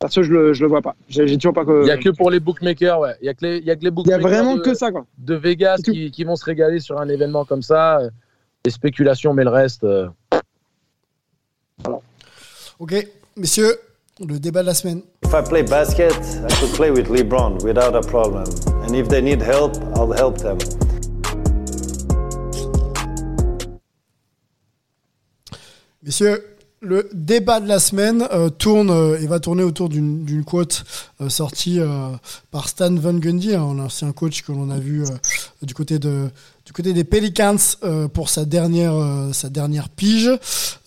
euh, 0.00 0.06
Perso, 0.06 0.22
je 0.22 0.32
le, 0.32 0.52
je 0.52 0.62
le 0.62 0.68
vois 0.68 0.80
pas. 0.82 0.94
J'ai 1.08 1.26
j'ai 1.26 1.36
toujours 1.36 1.52
pas 1.54 1.64
que. 1.64 1.80
Il 1.82 1.84
n'y 1.84 1.90
a 1.90 1.96
que 1.96 2.10
pour 2.10 2.30
les 2.30 2.38
bookmakers, 2.40 3.00
ouais. 3.00 3.14
Il 3.20 3.24
n'y 3.24 3.28
a, 3.30 3.34
que 3.34 3.44
les- 3.44 3.58
il 3.58 3.64
y 3.64 3.70
a 3.70 3.76
que 3.76 3.80
les 3.82 3.86
Il 3.86 3.86
y 3.86 3.88
a 3.88 3.90
bookmakers 3.90 4.20
vraiment 4.20 4.56
de, 4.56 4.60
que 4.60 4.74
ça, 4.74 4.92
quoi. 4.92 5.06
de 5.18 5.34
Vegas 5.34 5.78
qui, 5.84 6.10
qui 6.10 6.24
vont 6.24 6.36
se 6.36 6.44
régaler 6.44 6.78
sur 6.80 7.00
un 7.00 7.08
événement 7.08 7.44
comme 7.44 7.62
ça. 7.62 8.00
Les 8.64 8.70
spéculations, 8.70 9.34
mais 9.34 9.44
le 9.44 9.50
reste. 9.50 9.84
euh, 9.84 10.08
Ok, 12.78 12.94
messieurs, 13.36 13.74
le 14.24 14.38
débat 14.38 14.62
de 14.62 14.66
la 14.66 14.74
semaine. 14.74 15.02
If 15.24 15.32
I 15.32 15.42
play 15.48 15.62
basket, 15.64 16.12
I 16.12 16.54
could 16.60 16.72
play 16.74 16.90
with 16.90 17.08
LeBron 17.08 17.58
without 17.64 17.94
a 17.96 18.00
problem. 18.00 18.44
And 18.86 18.94
if 18.94 19.08
they 19.08 19.20
need 19.20 19.42
help, 19.42 19.76
I'll 19.96 20.12
help 20.12 20.38
them. 20.38 20.58
Messieurs, 26.02 26.57
le 26.80 27.08
débat 27.12 27.60
de 27.60 27.68
la 27.68 27.80
semaine 27.80 28.26
euh, 28.32 28.50
tourne 28.50 28.90
euh, 28.90 29.20
et 29.20 29.26
va 29.26 29.40
tourner 29.40 29.62
autour 29.62 29.88
d'une 29.88 30.44
quote 30.44 30.84
euh, 31.20 31.28
sortie 31.28 31.80
par 32.50 32.68
Stan 32.68 32.94
Van 32.94 33.14
Gundy, 33.14 33.54
hein, 33.54 33.74
l'ancien 33.76 34.12
coach 34.12 34.42
que 34.42 34.52
l'on 34.52 34.70
a 34.70 34.78
vu 34.78 35.04
du 35.62 35.74
côté 35.74 35.98
de 35.98 36.30
du 36.68 36.74
côté 36.74 36.92
des 36.92 37.04
Pelicans 37.04 37.56
euh, 37.82 38.08
pour 38.08 38.28
sa 38.28 38.44
dernière 38.44 38.92
euh, 38.92 39.32
sa 39.32 39.48
dernière 39.48 39.88
pige. 39.88 40.30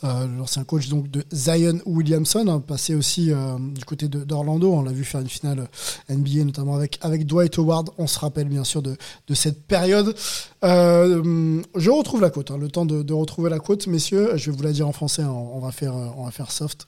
Euh, 0.04 0.28
l'ancien 0.38 0.64
coach 0.64 0.90
donc 0.90 1.10
de 1.10 1.24
Zion 1.34 1.80
Williamson, 1.88 2.48
hein, 2.48 2.60
passé 2.60 2.94
aussi 2.94 3.32
du 3.58 3.84
côté 3.84 4.08
d'Orlando. 4.08 4.72
On 4.72 4.84
l'a 4.84 4.92
vu 4.92 5.04
faire 5.04 5.22
une 5.22 5.30
finale 5.30 5.68
NBA 6.08 6.44
notamment 6.46 6.76
avec 6.76 7.26
Dwight 7.26 7.58
Howard. 7.58 7.90
On 7.98 8.06
se 8.06 8.20
rappelle 8.20 8.48
bien 8.48 8.64
sûr 8.64 8.84
de 8.84 8.96
cette 9.34 9.64
période. 9.66 10.16
Je 10.62 11.90
retrouve 11.90 12.22
la 12.22 12.30
quote. 12.30 12.52
hein, 12.52 12.58
le 12.60 12.68
temps 12.68 12.86
de, 12.86 13.14
retrouver 13.14 13.50
la 13.50 13.58
quote, 13.58 13.88
messieurs. 13.88 14.34
Je 14.36 14.52
vais 14.52 14.58
vous 14.58 14.64
la 14.64 14.74
dire 14.74 14.88
en 14.88 14.94
français. 14.94 15.24
hein, 15.24 15.32
on 15.32 15.60
va 15.60 15.72
faire 15.72 15.96
on 15.96 16.26
va 16.26 16.32
faire 16.32 16.52
soft. 16.52 16.86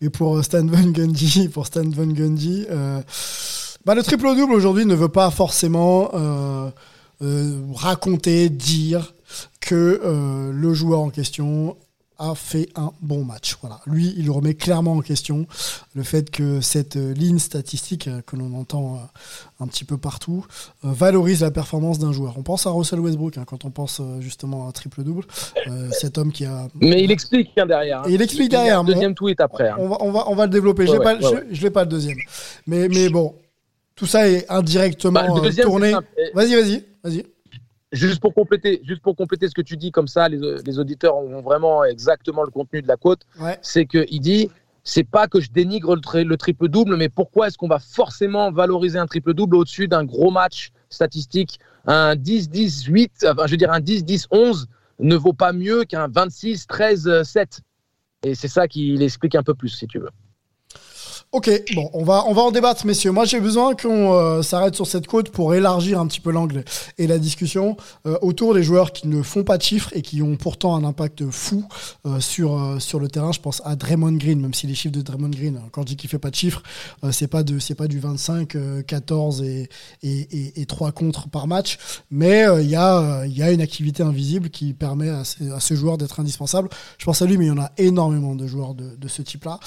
Mais 0.00 0.08
pour 0.08 0.42
Stan 0.42 0.64
Van 0.64 0.88
Gundy, 0.88 1.50
pour 1.52 1.66
Stan 1.66 1.86
Van 1.86 2.06
Gundy, 2.06 2.66
bah, 3.88 3.94
le 3.94 4.02
triple 4.02 4.34
double 4.36 4.52
aujourd'hui 4.52 4.84
ne 4.84 4.94
veut 4.94 5.08
pas 5.08 5.30
forcément 5.30 6.10
euh, 6.12 6.70
euh, 7.22 7.58
raconter, 7.74 8.50
dire 8.50 9.14
que 9.60 10.00
euh, 10.04 10.52
le 10.52 10.74
joueur 10.74 11.00
en 11.00 11.08
question 11.08 11.74
a 12.18 12.34
fait 12.34 12.68
un 12.74 12.90
bon 13.00 13.24
match. 13.24 13.56
Voilà. 13.62 13.80
Lui, 13.86 14.12
il 14.18 14.30
remet 14.30 14.52
clairement 14.52 14.92
en 14.92 15.00
question 15.00 15.46
le 15.94 16.02
fait 16.02 16.30
que 16.30 16.60
cette 16.60 16.96
ligne 16.96 17.38
statistique 17.38 18.10
que 18.26 18.36
l'on 18.36 18.52
entend 18.58 19.00
un 19.58 19.66
petit 19.68 19.84
peu 19.84 19.96
partout 19.96 20.44
valorise 20.82 21.40
la 21.40 21.50
performance 21.50 21.98
d'un 21.98 22.12
joueur. 22.12 22.34
On 22.36 22.42
pense 22.42 22.66
à 22.66 22.70
Russell 22.70 23.00
Westbrook 23.00 23.38
hein, 23.38 23.44
quand 23.46 23.64
on 23.64 23.70
pense 23.70 24.02
justement 24.20 24.66
à 24.66 24.68
un 24.68 24.72
triple-double. 24.72 25.24
Euh, 25.68 25.90
cet 25.92 26.18
homme 26.18 26.30
qui 26.32 26.44
a... 26.44 26.66
Mais 26.80 27.04
il 27.04 27.10
explique 27.12 27.56
hein, 27.56 27.64
derrière. 27.66 28.00
hein. 28.00 28.08
Et 28.08 28.14
il 28.14 28.20
explique 28.20 28.50
derrière, 28.50 28.80
un 28.80 28.84
deuxième 28.84 29.14
tweet 29.14 29.40
après. 29.40 29.68
hein. 29.68 29.76
On 29.78 29.88
va, 29.88 29.96
on 30.00 30.10
va, 30.10 30.24
on 30.28 30.34
va 30.34 30.44
le 30.44 30.50
développer. 30.52 30.86
Je 30.88 30.92
Ouais, 30.92 30.98
pas, 30.98 31.14
ouais, 31.16 31.24
ouais, 31.24 31.44
je- 31.52 31.54
je 31.60 31.68
pas 31.68 31.84
le 31.84 31.90
deuxième. 31.90 32.18
Mais, 32.66 32.88
mais 32.88 33.08
bon, 33.10 33.32
tout 33.98 34.06
ça 34.06 34.28
est 34.28 34.50
indirectement 34.50 35.12
Bah, 35.12 35.26
euh, 35.36 35.40
deuxième, 35.40 35.66
tourné. 35.66 35.92
Vas-y, 36.34 36.54
vas-y, 36.54 36.84
vas-y. 37.02 37.26
Juste 37.90 38.20
pour 38.20 38.34
compléter, 38.34 38.80
juste 38.84 39.02
pour 39.02 39.16
compléter 39.16 39.48
ce 39.48 39.54
que 39.54 39.62
tu 39.62 39.76
dis, 39.76 39.90
comme 39.90 40.08
ça, 40.08 40.28
les, 40.28 40.38
les 40.64 40.78
auditeurs 40.78 41.16
ont 41.16 41.40
vraiment 41.40 41.84
exactement 41.84 42.42
le 42.42 42.50
contenu 42.50 42.82
de 42.82 42.88
la 42.88 42.96
quote. 42.96 43.20
Ouais. 43.40 43.58
C'est 43.62 43.86
qu'il 43.86 44.20
dit 44.20 44.50
c'est 44.88 45.04
pas 45.04 45.28
que 45.28 45.38
je 45.38 45.50
dénigre 45.50 45.94
le, 45.96 46.36
triple-double, 46.36 46.96
mais 46.96 47.10
pourquoi 47.10 47.48
est-ce 47.48 47.58
qu'on 47.58 47.68
va 47.68 47.78
forcément 47.78 48.50
valoriser 48.50 48.98
un 48.98 49.06
triple-double 49.06 49.56
au-dessus 49.56 49.86
d'un 49.86 50.04
gros 50.04 50.30
match 50.30 50.70
statistique? 50.88 51.60
Un 51.86 52.14
10-10-8, 52.14 53.30
enfin, 53.30 53.46
je 53.46 53.50
veux 53.50 53.56
dire 53.58 53.70
un 53.70 53.80
10-10-11 53.80 54.64
ne 55.00 55.14
vaut 55.14 55.34
pas 55.34 55.52
mieux 55.52 55.84
qu'un 55.84 56.08
26-13-7. 56.08 57.60
Et 58.22 58.34
c'est 58.34 58.48
ça 58.48 58.66
qui 58.66 58.96
l'explique 58.96 59.34
un 59.34 59.42
peu 59.42 59.54
plus, 59.54 59.68
si 59.68 59.86
tu 59.86 59.98
veux. 59.98 60.10
Ok, 61.30 61.50
bon, 61.74 61.90
on 61.92 62.04
va, 62.04 62.24
on 62.26 62.32
va 62.32 62.40
en 62.40 62.50
débattre, 62.50 62.86
messieurs. 62.86 63.12
Moi, 63.12 63.26
j'ai 63.26 63.38
besoin 63.38 63.74
qu'on 63.74 64.14
euh, 64.14 64.40
s'arrête 64.40 64.74
sur 64.74 64.86
cette 64.86 65.06
côte 65.06 65.28
pour 65.28 65.54
élargir 65.54 66.00
un 66.00 66.06
petit 66.06 66.22
peu 66.22 66.30
l'angle 66.30 66.64
et 66.96 67.06
la 67.06 67.18
discussion 67.18 67.76
euh, 68.06 68.16
autour 68.22 68.54
des 68.54 68.62
joueurs 68.62 68.92
qui 68.92 69.08
ne 69.08 69.20
font 69.20 69.44
pas 69.44 69.58
de 69.58 69.62
chiffres 69.62 69.90
et 69.92 70.00
qui 70.00 70.22
ont 70.22 70.36
pourtant 70.36 70.74
un 70.74 70.84
impact 70.84 71.30
fou 71.30 71.66
euh, 72.06 72.18
sur, 72.20 72.80
sur 72.80 72.98
le 72.98 73.08
terrain. 73.08 73.30
Je 73.32 73.40
pense 73.40 73.60
à 73.66 73.76
Draymond 73.76 74.12
Green, 74.12 74.40
même 74.40 74.54
si 74.54 74.66
les 74.66 74.74
chiffres 74.74 74.94
de 74.94 75.02
Draymond 75.02 75.28
Green, 75.28 75.60
quand 75.70 75.82
je 75.82 75.88
dis 75.88 75.96
qu'il 75.96 76.08
fait 76.08 76.18
pas 76.18 76.30
de 76.30 76.34
chiffres, 76.34 76.62
c'est 77.10 77.28
pas 77.28 77.42
de, 77.42 77.58
c'est 77.58 77.74
pas 77.74 77.88
du 77.88 78.00
25, 78.00 78.56
14 78.86 79.42
et, 79.42 79.68
et, 80.02 80.62
et, 80.62 80.64
3 80.64 80.92
contre 80.92 81.28
par 81.28 81.46
match, 81.46 81.76
mais 82.10 82.46
il 82.62 82.70
y 82.70 82.76
a, 82.76 83.26
y 83.26 83.42
a 83.42 83.52
une 83.52 83.60
activité 83.60 84.02
invisible 84.02 84.48
qui 84.48 84.72
permet 84.72 85.10
à, 85.10 85.24
ce 85.24 85.74
joueur 85.74 85.98
d'être 85.98 86.20
indispensable. 86.20 86.70
Je 86.96 87.04
pense 87.04 87.20
à 87.20 87.26
lui, 87.26 87.36
mais 87.36 87.44
il 87.44 87.48
y 87.48 87.52
en 87.52 87.58
a 87.58 87.70
énormément 87.76 88.34
de 88.34 88.46
joueurs 88.46 88.72
de, 88.74 88.96
de 88.96 89.08
ce 89.08 89.20
type-là. 89.20 89.60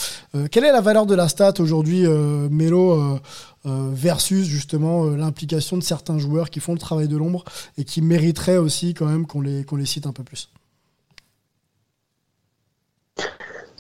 quelle 0.50 0.64
est 0.64 0.72
la 0.72 0.82
valeur 0.82 1.06
de 1.06 1.14
la 1.14 1.30
stat 1.30 1.51
aujourd'hui, 1.60 2.06
euh, 2.06 2.48
Melo, 2.50 2.94
euh, 2.94 3.20
euh, 3.66 3.90
versus 3.92 4.46
justement 4.46 5.06
l'implication 5.06 5.78
de 5.78 5.84
certains 5.84 6.18
joueurs 6.18 6.50
qui 6.50 6.60
font 6.60 6.74
le 6.74 6.80
travail 6.80 7.08
de 7.08 7.18
l'ombre 7.18 7.44
et 7.78 7.84
qui 7.84 8.02
mériteraient 8.02 8.58
aussi 8.58 8.94
quand 8.94 9.06
même 9.06 9.28
qu'on 9.28 9.42
les, 9.42 9.64
qu'on 9.64 9.76
les 9.76 9.86
cite 9.86 10.08
un 10.08 10.14
peu 10.14 10.24
plus 10.24 10.50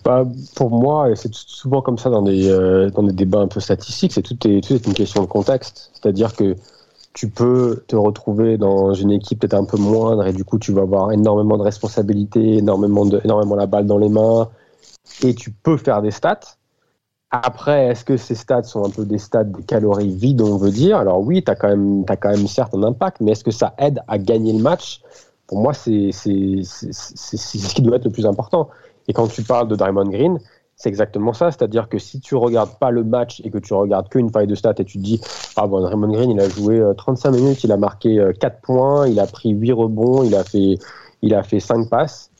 bah, 0.04 0.26
pour 0.56 0.72
moi, 0.72 1.12
et 1.12 1.16
c'est 1.16 1.32
souvent 1.32 1.84
comme 1.84 2.00
ça 2.00 2.10
dans 2.10 2.24
des, 2.24 2.50
dans 2.92 3.04
des 3.04 3.14
débats 3.14 3.40
un 3.40 3.48
peu 3.48 3.60
statistiques, 3.60 4.14
c'est 4.14 4.24
tout, 4.24 4.36
est, 4.48 4.62
tout 4.62 4.74
est 4.74 4.88
une 4.88 4.96
question 4.96 5.22
de 5.22 5.28
contexte. 5.28 5.92
C'est-à-dire 5.94 6.36
que 6.36 6.56
tu 7.14 7.30
peux 7.30 7.84
te 7.88 7.96
retrouver 7.96 8.58
dans 8.58 8.96
une 8.96 9.12
équipe 9.12 9.42
peut-être 9.42 9.54
un 9.54 9.66
peu 9.66 9.78
moindre 9.78 10.26
et 10.26 10.34
du 10.34 10.44
coup 10.44 10.58
tu 10.58 10.72
vas 10.72 10.82
avoir 10.82 11.12
énormément 11.12 11.58
de 11.58 11.64
responsabilités, 11.64 12.58
énormément, 12.58 13.06
de, 13.06 13.22
énormément 13.24 13.56
la 13.56 13.68
balle 13.68 13.86
dans 13.86 14.00
les 14.00 14.10
mains 14.10 14.50
et 15.24 15.36
tu 15.36 15.52
peux 15.52 15.78
faire 15.78 16.02
des 16.02 16.12
stats. 16.12 16.40
Après, 17.32 17.88
est-ce 17.88 18.04
que 18.04 18.18
ces 18.18 18.36
stats 18.36 18.64
sont 18.64 18.86
un 18.86 18.90
peu 18.90 19.06
des 19.06 19.18
stats 19.18 19.46
des 19.46 19.64
calories 19.64 20.14
vides, 20.14 20.42
on 20.42 20.58
veut 20.58 20.72
dire? 20.72 20.98
Alors 20.98 21.22
oui, 21.22 21.42
tu 21.42 21.50
as, 21.50 21.56
quand 21.56 21.70
même, 21.70 22.04
as 22.10 22.18
quand 22.18 22.30
même 22.30 22.46
certes 22.48 22.76
un 22.76 22.84
impact, 22.84 23.22
mais 23.22 23.32
est-ce 23.32 23.46
que 23.46 23.52
ça 23.52 23.74
aide 23.78 24.02
à 24.10 24.18
gagner 24.18 24.52
le 24.52 24.60
match? 24.60 25.02
Pour 25.48 25.60
moi, 25.60 25.74
c'est 25.74 26.12
ce 26.12 27.74
qui 27.74 27.82
doit 27.82 27.96
être 27.96 28.06
le 28.06 28.12
plus 28.12 28.26
important. 28.26 28.70
Et 29.08 29.14
quand 29.14 29.28
tu 29.28 29.44
parles 29.44 29.70
de 29.70 29.76
Draymond 29.78 30.10
Green, 30.10 30.40
c'est 30.76 30.90
exactement 30.90 31.32
ça. 31.32 31.52
C'est-à-dire 31.52 31.88
que 31.88 32.00
si 32.00 32.20
tu 32.20 32.36
regardes 32.36 32.78
pas 32.80 32.92
le 32.92 33.06
match 33.06 33.42
et 33.46 33.50
que 33.50 33.60
tu 33.60 33.74
regardes 33.74 34.10
qu'une 34.10 34.30
faille 34.30 34.48
de 34.48 34.56
stats 34.56 34.76
et 34.80 34.86
tu 34.86 34.98
te 34.98 35.04
dis, 35.04 35.22
ah 35.56 35.68
bon, 35.68 35.80
Draymond 35.82 36.12
Green, 36.12 36.32
il 36.32 36.40
a 36.40 36.50
joué 36.50 36.82
35 36.98 37.30
euh, 37.30 37.32
minutes, 37.32 37.64
il 37.64 37.72
a 37.72 37.78
marqué 37.78 38.30
4 38.40 38.54
euh, 38.54 38.58
points, 38.62 39.08
il 39.08 39.20
a 39.22 39.28
pris 39.28 39.52
8 39.52 39.72
rebonds, 39.72 40.24
il 40.24 40.36
a 40.36 40.44
fait, 40.44 40.80
il 41.22 41.34
a 41.34 41.44
fait 41.44 41.62
5 41.62 41.90
passes 41.90 42.31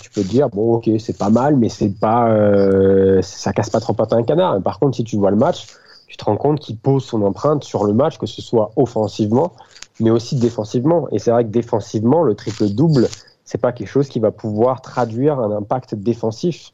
tu 0.00 0.10
peux 0.10 0.22
te 0.22 0.28
dire 0.28 0.48
bon 0.48 0.74
ok 0.74 0.90
c'est 0.98 1.16
pas 1.16 1.30
mal 1.30 1.56
mais 1.56 1.68
c'est 1.68 1.90
pas 1.90 2.28
euh, 2.30 3.20
ça 3.22 3.52
casse 3.52 3.70
pas 3.70 3.80
trop 3.80 3.92
patin 3.92 4.18
un 4.18 4.22
canard 4.22 4.60
par 4.62 4.78
contre 4.78 4.96
si 4.96 5.04
tu 5.04 5.16
vois 5.16 5.30
le 5.30 5.36
match 5.36 5.66
tu 6.06 6.16
te 6.16 6.24
rends 6.24 6.36
compte 6.36 6.60
qu'il 6.60 6.76
pose 6.76 7.04
son 7.04 7.22
empreinte 7.22 7.64
sur 7.64 7.84
le 7.84 7.92
match 7.92 8.18
que 8.18 8.26
ce 8.26 8.42
soit 8.42 8.70
offensivement 8.76 9.52
mais 10.00 10.10
aussi 10.10 10.36
défensivement 10.36 11.08
et 11.10 11.18
c'est 11.18 11.30
vrai 11.30 11.44
que 11.44 11.50
défensivement 11.50 12.22
le 12.22 12.34
triple 12.34 12.68
double 12.68 13.08
c'est 13.44 13.58
pas 13.58 13.72
quelque 13.72 13.88
chose 13.88 14.08
qui 14.08 14.20
va 14.20 14.30
pouvoir 14.30 14.82
traduire 14.82 15.38
un 15.38 15.50
impact 15.56 15.94
défensif 15.94 16.72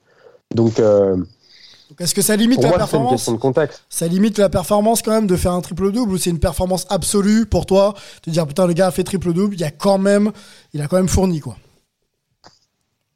donc 0.54 0.80
euh, 0.80 1.16
est-ce 1.98 2.14
que 2.14 2.22
ça 2.22 2.36
limite 2.36 2.62
la 2.62 2.72
performance 2.72 3.28
de 3.28 3.36
contexte. 3.36 3.82
Ça 3.88 4.06
limite 4.06 4.38
la 4.38 4.48
performance 4.48 5.00
quand 5.02 5.12
même 5.12 5.26
de 5.26 5.36
faire 5.36 5.52
un 5.52 5.60
triple 5.60 5.90
double 5.90 6.12
ou 6.12 6.18
c'est 6.18 6.30
une 6.30 6.38
performance 6.38 6.86
absolue 6.90 7.46
pour 7.46 7.64
toi 7.64 7.94
de 8.26 8.30
dire 8.30 8.46
putain 8.46 8.66
le 8.66 8.74
gars 8.74 8.88
a 8.88 8.90
fait 8.90 9.04
triple 9.04 9.32
double, 9.32 9.54
il 9.54 9.64
a 9.64 9.70
quand 9.70 9.98
même 9.98 10.32
il 10.74 10.82
a 10.82 10.86
quand 10.86 10.96
même 10.96 11.08
fourni 11.08 11.40
quoi. 11.40 11.56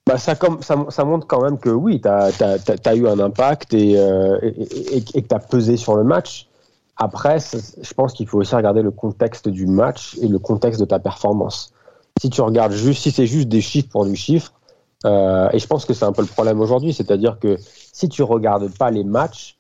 Bah, 0.06 0.18
ça, 0.18 0.34
ça, 0.60 1.04
montre 1.04 1.26
quand 1.28 1.42
même 1.42 1.58
que 1.58 1.70
oui, 1.70 2.00
tu 2.00 2.08
as, 2.08 2.96
eu 2.96 3.06
un 3.06 3.20
impact 3.20 3.72
euh, 3.72 4.38
et, 4.42 4.96
et, 4.96 5.22
que 5.22 5.28
tu 5.28 5.34
as 5.34 5.38
pesé 5.38 5.76
sur 5.76 5.96
le 5.96 6.02
match. 6.02 6.48
Après, 6.96 7.38
je 7.38 7.94
pense 7.94 8.12
qu'il 8.12 8.26
faut 8.26 8.38
aussi 8.38 8.54
regarder 8.54 8.82
le 8.82 8.90
contexte 8.90 9.48
du 9.48 9.66
match 9.66 10.16
et 10.20 10.28
le 10.28 10.38
contexte 10.38 10.80
de 10.80 10.84
ta 10.86 10.98
performance. 10.98 11.72
Si 12.20 12.30
tu 12.30 12.40
regardes 12.40 12.72
juste, 12.72 13.02
si 13.02 13.10
c'est 13.12 13.26
juste 13.26 13.48
des 13.48 13.60
chiffres 13.60 13.88
pour 13.90 14.04
du 14.04 14.16
chiffre, 14.16 14.52
euh, 15.04 15.48
et 15.52 15.58
je 15.58 15.66
pense 15.66 15.84
que 15.84 15.94
c'est 15.94 16.04
un 16.04 16.12
peu 16.12 16.22
le 16.22 16.28
problème 16.28 16.60
aujourd'hui, 16.60 16.92
c'est-à-dire 16.92 17.38
que 17.38 17.56
si 17.92 18.08
tu 18.08 18.22
regardes 18.22 18.76
pas 18.76 18.90
les 18.90 19.04
matchs, 19.04 19.56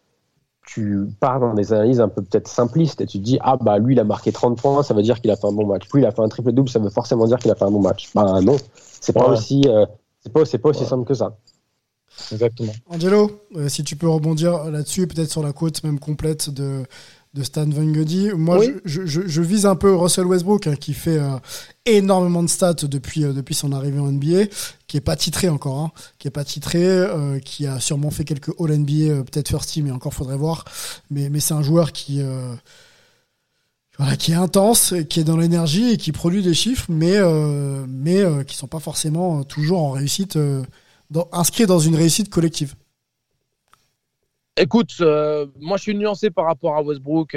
tu 0.66 1.08
pars 1.18 1.40
dans 1.40 1.54
des 1.54 1.72
analyses 1.72 2.00
un 2.00 2.08
peu 2.08 2.22
peut-être 2.22 2.46
simplistes 2.46 3.00
et 3.00 3.06
tu 3.06 3.18
te 3.18 3.24
dis 3.24 3.38
ah 3.42 3.56
bah 3.60 3.78
lui 3.78 3.94
il 3.94 4.00
a 4.00 4.04
marqué 4.04 4.30
30 4.30 4.60
points, 4.60 4.82
ça 4.84 4.94
veut 4.94 5.02
dire 5.02 5.20
qu'il 5.20 5.30
a 5.32 5.36
fait 5.36 5.46
un 5.46 5.52
bon 5.52 5.66
match. 5.66 5.88
Puis 5.88 6.00
il 6.00 6.06
a 6.06 6.12
fait 6.12 6.22
un 6.22 6.28
triple 6.28 6.52
double, 6.52 6.68
ça 6.68 6.78
veut 6.78 6.90
forcément 6.90 7.26
dire 7.26 7.38
qu'il 7.38 7.50
a 7.50 7.56
fait 7.56 7.64
un 7.64 7.70
bon 7.70 7.80
match. 7.80 8.10
Bah 8.14 8.40
non, 8.40 8.56
c'est 9.00 9.12
pas 9.12 9.26
aussi 9.26 9.62
euh, 9.66 9.84
c'est 10.22 10.32
pas, 10.32 10.44
pas 10.44 10.68
aussi 10.68 10.84
simple 10.84 11.06
que 11.06 11.14
ça. 11.14 11.36
Exactement. 12.30 12.72
Angelo, 12.86 13.40
euh, 13.56 13.68
si 13.68 13.84
tu 13.84 13.96
peux 13.96 14.08
rebondir 14.08 14.64
là-dessus, 14.70 15.06
peut-être 15.06 15.30
sur 15.30 15.42
la 15.42 15.52
côte 15.52 15.82
même 15.82 15.98
complète 15.98 16.50
de, 16.50 16.84
de 17.34 17.42
Stan 17.42 17.66
Van 17.68 17.84
Gundy. 17.84 18.30
Moi, 18.36 18.62
je, 18.84 19.06
je, 19.06 19.42
vise 19.42 19.66
un 19.66 19.76
peu 19.76 19.94
Russell 19.94 20.26
Westbrook, 20.26 20.66
hein, 20.66 20.76
qui 20.76 20.94
fait 20.94 21.18
euh, 21.18 21.38
énormément 21.86 22.42
de 22.42 22.48
stats 22.48 22.74
depuis, 22.74 23.24
euh, 23.24 23.32
depuis 23.32 23.54
son 23.54 23.72
arrivée 23.72 23.98
en 23.98 24.12
NBA, 24.12 24.46
qui 24.86 24.98
est 24.98 25.02
pas 25.02 25.16
titré 25.16 25.48
encore, 25.48 25.78
hein, 25.78 25.92
qui 26.18 26.28
est 26.28 26.32
pas 26.32 26.44
titré, 26.44 27.06
qui 27.44 27.66
a 27.66 27.80
sûrement 27.80 28.10
fait 28.10 28.24
quelques 28.24 28.52
All 28.60 28.76
NBA, 28.76 29.24
peut-être 29.24 29.48
first 29.48 29.70
team, 29.70 29.86
mais 29.86 29.92
encore 29.92 30.14
faudrait 30.14 30.36
voir. 30.36 30.64
Mais, 31.10 31.30
mais 31.30 31.40
c'est 31.40 31.54
un 31.54 31.62
joueur 31.62 31.92
qui 31.92 32.22
qui 34.18 34.32
est 34.32 34.36
intense, 34.36 34.94
qui 35.08 35.20
est 35.20 35.24
dans 35.24 35.36
l'énergie 35.36 35.92
et 35.92 35.96
qui 35.96 36.12
produit 36.12 36.42
des 36.42 36.54
chiffres, 36.54 36.86
mais, 36.88 37.16
euh, 37.16 37.84
mais 37.88 38.20
euh, 38.20 38.42
qui 38.42 38.56
sont 38.56 38.66
pas 38.66 38.80
forcément 38.80 39.44
toujours 39.44 39.82
en 39.82 39.90
réussite, 39.90 40.36
euh, 40.36 40.62
dans, 41.10 41.28
inscrits 41.32 41.66
dans 41.66 41.78
une 41.78 41.96
réussite 41.96 42.30
collective. 42.30 42.74
Écoute, 44.58 45.00
moi 45.60 45.78
je 45.78 45.82
suis 45.82 45.94
nuancé 45.94 46.28
par 46.28 46.44
rapport 46.44 46.76
à 46.76 46.82
Westbrook 46.82 47.34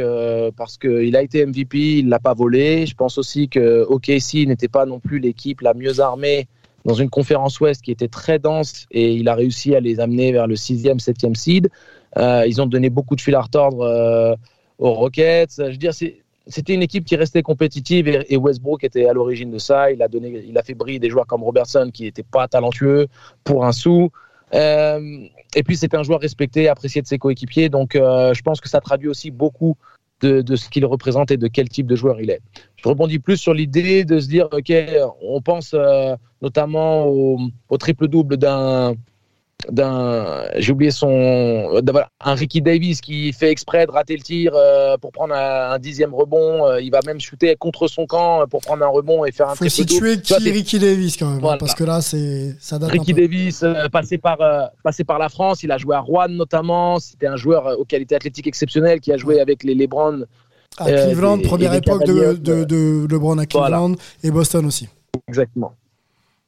parce 0.57 0.77
qu'il 0.77 1.15
a 1.15 1.21
été 1.21 1.45
MVP, 1.45 1.99
il 1.99 2.09
l'a 2.09 2.19
pas 2.19 2.33
volé. 2.33 2.85
Je 2.85 2.93
pense 2.93 3.17
aussi 3.17 3.47
que 3.47 3.85
OKC 3.87 4.45
n'était 4.45 4.67
pas 4.67 4.85
non 4.85 4.99
plus 4.99 5.19
l'équipe 5.19 5.61
la 5.61 5.73
mieux 5.73 6.01
armée 6.01 6.49
dans 6.83 6.93
une 6.93 7.09
conférence 7.09 7.57
Ouest 7.61 7.81
qui 7.81 7.91
était 7.91 8.09
très 8.09 8.37
dense 8.37 8.85
et 8.91 9.13
il 9.13 9.29
a 9.29 9.33
réussi 9.33 9.75
à 9.75 9.79
les 9.79 10.01
amener 10.01 10.33
vers 10.33 10.45
le 10.45 10.55
6e, 10.55 10.99
7e 10.99 11.35
seed. 11.35 11.69
ils 12.17 12.61
ont 12.61 12.65
donné 12.65 12.89
beaucoup 12.89 13.15
de 13.15 13.21
fil 13.21 13.35
à 13.35 13.41
retordre 13.41 14.37
aux 14.77 14.93
Rockets. 14.93 15.55
Je 15.57 15.63
veux 15.63 15.77
dire, 15.77 15.93
c'est 15.93 16.24
c'était 16.47 16.73
une 16.73 16.83
équipe 16.83 17.05
qui 17.05 17.15
restait 17.15 17.41
compétitive 17.41 18.07
et, 18.07 18.37
Westbrook 18.37 18.83
était 18.83 19.07
à 19.07 19.13
l'origine 19.13 19.51
de 19.51 19.57
ça. 19.57 19.91
Il 19.91 20.01
a, 20.01 20.07
donné, 20.07 20.43
il 20.47 20.57
a 20.57 20.63
fait 20.63 20.73
briller 20.73 20.99
des 20.99 21.09
joueurs 21.09 21.25
comme 21.25 21.43
Robertson 21.43 21.89
qui 21.93 22.03
n'étaient 22.03 22.23
pas 22.23 22.47
talentueux 22.47 23.07
pour 23.43 23.65
un 23.65 23.71
sou. 23.71 24.09
Euh, 24.53 25.25
et 25.55 25.63
puis 25.63 25.75
c'était 25.75 25.97
un 25.97 26.03
joueur 26.03 26.19
respecté, 26.19 26.67
apprécié 26.67 27.01
de 27.01 27.07
ses 27.07 27.17
coéquipiers. 27.17 27.69
Donc 27.69 27.95
euh, 27.95 28.33
je 28.33 28.41
pense 28.43 28.61
que 28.61 28.69
ça 28.69 28.79
traduit 28.79 29.07
aussi 29.07 29.31
beaucoup 29.31 29.75
de, 30.21 30.55
ce 30.55 30.69
qu'il 30.69 30.85
représente 30.85 31.29
et 31.29 31.37
de 31.37 31.47
quel 31.47 31.69
type 31.69 31.87
de 31.87 31.95
joueur 31.95 32.19
il 32.19 32.29
est. 32.29 32.41
Je 32.77 32.87
rebondis 32.87 33.19
plus 33.19 33.37
sur 33.37 33.53
l'idée 33.53 34.05
de 34.05 34.19
se 34.19 34.27
dire, 34.27 34.47
OK, 34.51 34.73
on 35.21 35.41
pense 35.41 35.73
euh, 35.73 36.15
notamment 36.41 37.05
au 37.07 37.77
triple-double 37.77 38.37
d'un 38.37 38.95
d'un, 39.71 40.45
j'ai 40.57 40.71
oublié 40.71 40.91
son, 40.91 41.81
un 42.21 42.33
Ricky 42.33 42.61
Davis 42.61 43.01
qui 43.01 43.33
fait 43.33 43.51
exprès 43.51 43.85
de 43.85 43.91
rater 43.91 44.15
le 44.15 44.21
tir 44.21 44.53
euh, 44.55 44.97
pour 44.97 45.11
prendre 45.11 45.33
un, 45.33 45.77
dixième 45.79 46.13
rebond. 46.13 46.65
Euh, 46.65 46.81
il 46.81 46.91
va 46.91 46.99
même 47.05 47.19
shooter 47.19 47.55
contre 47.55 47.87
son 47.87 48.05
camp 48.05 48.47
pour 48.49 48.61
prendre 48.61 48.83
un 48.83 48.87
rebond 48.87 49.25
et 49.25 49.31
faire 49.31 49.49
un 49.49 49.55
Faut 49.55 49.67
situer 49.69 50.19
qui 50.21 50.33
Ricky 50.35 50.79
Davis 50.79 51.17
quand 51.17 51.29
même, 51.29 51.43
hein, 51.43 51.57
parce 51.59 51.75
que 51.75 51.83
là 51.83 52.01
c'est 52.01 52.55
ça 52.59 52.79
date 52.79 52.91
Ricky 52.91 53.13
Davis, 53.13 53.63
euh, 53.63 53.87
passé 53.89 54.17
par 54.17 54.37
passé 54.83 55.03
par 55.03 55.19
la 55.19 55.29
France, 55.29 55.63
il 55.63 55.71
a 55.71 55.77
joué 55.77 55.95
à 55.95 55.99
Rouen 55.99 56.29
notamment. 56.29 56.99
C'était 56.99 57.27
un 57.27 57.37
joueur 57.37 57.79
aux 57.79 57.85
qualités 57.85 58.15
athlétiques 58.15 58.47
exceptionnelles 58.47 58.99
qui 58.99 59.11
a 59.11 59.17
joué 59.17 59.39
avec 59.39 59.63
les 59.63 59.75
LeBron. 59.75 60.25
À 60.77 60.85
Cleveland, 60.85 61.39
première 61.39 61.73
époque 61.73 62.05
de, 62.05 62.33
de, 62.35 63.07
LeBron 63.09 63.37
à 63.37 63.45
Cleveland 63.45 63.93
et 64.23 64.31
Boston 64.31 64.65
aussi. 64.65 64.89
Exactement 65.27 65.73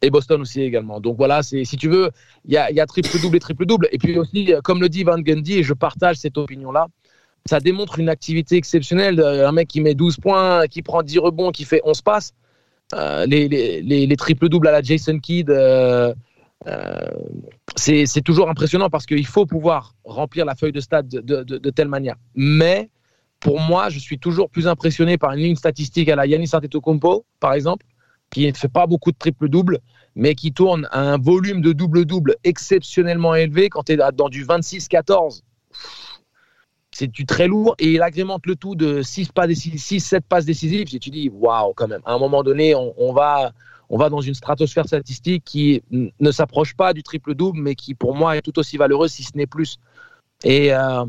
et 0.01 0.09
Boston 0.09 0.41
aussi 0.41 0.61
également. 0.61 0.99
Donc 0.99 1.17
voilà, 1.17 1.41
si 1.43 1.65
tu 1.65 1.89
veux, 1.89 2.11
il 2.45 2.53
y 2.53 2.57
a, 2.57 2.71
y 2.71 2.79
a 2.79 2.85
triple-double 2.85 3.37
et 3.37 3.39
triple-double. 3.39 3.89
Et 3.91 3.97
puis 3.97 4.17
aussi, 4.17 4.53
comme 4.63 4.79
le 4.79 4.89
dit 4.89 5.03
Van 5.03 5.19
Gundy, 5.19 5.59
et 5.59 5.63
je 5.63 5.73
partage 5.73 6.17
cette 6.17 6.37
opinion-là, 6.37 6.87
ça 7.45 7.59
démontre 7.59 7.99
une 7.99 8.09
activité 8.09 8.57
exceptionnelle. 8.57 9.19
Un 9.21 9.51
mec 9.51 9.67
qui 9.67 9.81
met 9.81 9.95
12 9.95 10.17
points, 10.17 10.67
qui 10.67 10.81
prend 10.81 11.01
10 11.01 11.19
rebonds, 11.19 11.51
qui 11.51 11.65
fait 11.65 11.81
11 11.83 12.01
passes. 12.01 12.33
Euh, 12.93 13.25
les, 13.25 13.49
les, 13.49 13.81
les, 13.81 14.15
triple-doubles 14.15 14.67
à 14.67 14.71
la 14.71 14.81
Jason 14.81 15.19
Kidd, 15.19 15.49
euh, 15.49 16.13
euh, 16.67 17.09
c'est 17.75 18.23
toujours 18.23 18.49
impressionnant 18.49 18.89
parce 18.89 19.05
qu'il 19.05 19.25
faut 19.25 19.45
pouvoir 19.45 19.93
remplir 20.05 20.45
la 20.45 20.55
feuille 20.55 20.71
de 20.71 20.79
stade 20.79 21.07
de, 21.09 21.69
telle 21.69 21.89
manière. 21.89 22.15
Mais 22.33 22.89
pour 23.41 23.59
moi, 23.59 23.89
je 23.89 23.99
suis 23.99 24.17
toujours 24.17 24.49
plus 24.49 24.67
impressionné 24.67 25.17
par 25.17 25.33
une 25.33 25.39
ligne 25.39 25.55
statistique 25.55 26.07
à 26.07 26.15
la 26.15 26.25
Yanis 26.25 26.49
Antetokounmpo, 26.53 27.25
par 27.41 27.53
exemple, 27.53 27.85
qui 28.29 28.47
ne 28.47 28.53
fait 28.53 28.67
pas 28.67 28.87
beaucoup 28.87 29.11
de 29.11 29.17
triple-double, 29.17 29.79
mais 30.15 30.35
qui 30.35 30.51
tourne 30.51 30.87
à 30.91 30.99
un 30.99 31.17
volume 31.17 31.61
de 31.61 31.73
double-double 31.73 32.35
exceptionnellement 32.43 33.35
élevé, 33.35 33.69
quand 33.69 33.83
tu 33.83 33.93
es 33.93 33.97
dans 34.13 34.29
du 34.29 34.45
26-14, 34.45 35.41
c'est 36.91 37.07
du 37.07 37.25
très 37.27 37.47
lourd 37.47 37.75
et 37.77 37.91
il 37.91 38.01
agrémente 38.01 38.47
le 38.47 38.55
tout 38.55 38.75
de 38.75 39.03
6 39.03 39.31
pas 39.31 39.47
6 39.47 39.99
7 39.99 40.25
passes 40.25 40.45
décisives. 40.45 40.87
Et 40.95 40.99
tu 40.99 41.11
dis 41.11 41.29
waouh 41.29 41.73
quand 41.75 41.87
même. 41.87 42.01
À 42.05 42.13
un 42.13 42.17
moment 42.17 42.41
donné 42.41 42.73
on, 42.73 43.13
va 43.13 43.51
on 43.89 43.97
va 43.97 44.09
dans 44.09 44.21
une 44.21 44.33
stratosphère 44.33 44.87
statistique 44.87 45.43
qui 45.43 45.83
ne 45.91 46.31
s'approche 46.31 46.75
pas 46.75 46.93
du 46.93 47.03
triple 47.03 47.35
double 47.35 47.59
mais 47.59 47.75
qui 47.75 47.93
pour 47.93 48.15
moi 48.15 48.35
est 48.35 48.41
tout 48.41 48.57
aussi 48.57 48.77
valeureuse 48.77 49.11
si 49.11 49.23
ce 49.23 49.37
n'est 49.37 49.45
plus. 49.45 49.77
Et 50.43 50.73
euh, 50.73 51.05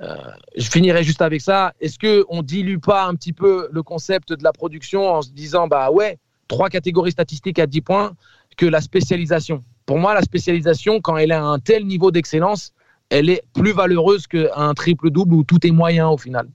euh, 0.00 0.14
je 0.56 0.70
finirai 0.70 1.04
juste 1.04 1.20
avec 1.20 1.42
ça. 1.42 1.74
Est-ce 1.80 1.98
que 1.98 2.24
on 2.30 2.42
dilue 2.42 2.78
pas 2.78 3.04
un 3.04 3.14
petit 3.14 3.34
peu 3.34 3.68
le 3.70 3.82
concept 3.82 4.32
de 4.32 4.42
la 4.42 4.52
production 4.52 5.10
en 5.10 5.20
se 5.20 5.30
disant 5.30 5.68
bah 5.68 5.90
ouais 5.90 6.18
trois 6.48 6.68
catégories 6.68 7.12
statistiques 7.12 7.58
à 7.58 7.66
10 7.66 7.80
points 7.80 8.12
que 8.56 8.66
la 8.66 8.80
spécialisation 8.80 9.64
pour 9.84 9.98
moi 9.98 10.14
la 10.14 10.22
spécialisation 10.22 11.00
quand 11.00 11.16
elle 11.16 11.32
a 11.32 11.42
un 11.42 11.58
tel 11.58 11.86
niveau 11.86 12.10
d'excellence 12.10 12.72
elle 13.10 13.30
est 13.30 13.42
plus 13.54 13.72
valeureuse 13.72 14.26
qu'un 14.26 14.74
triple-double 14.74 15.34
où 15.34 15.44
tout 15.44 15.64
est 15.66 15.70
moyen 15.70 16.08
au 16.08 16.18
final. 16.18 16.48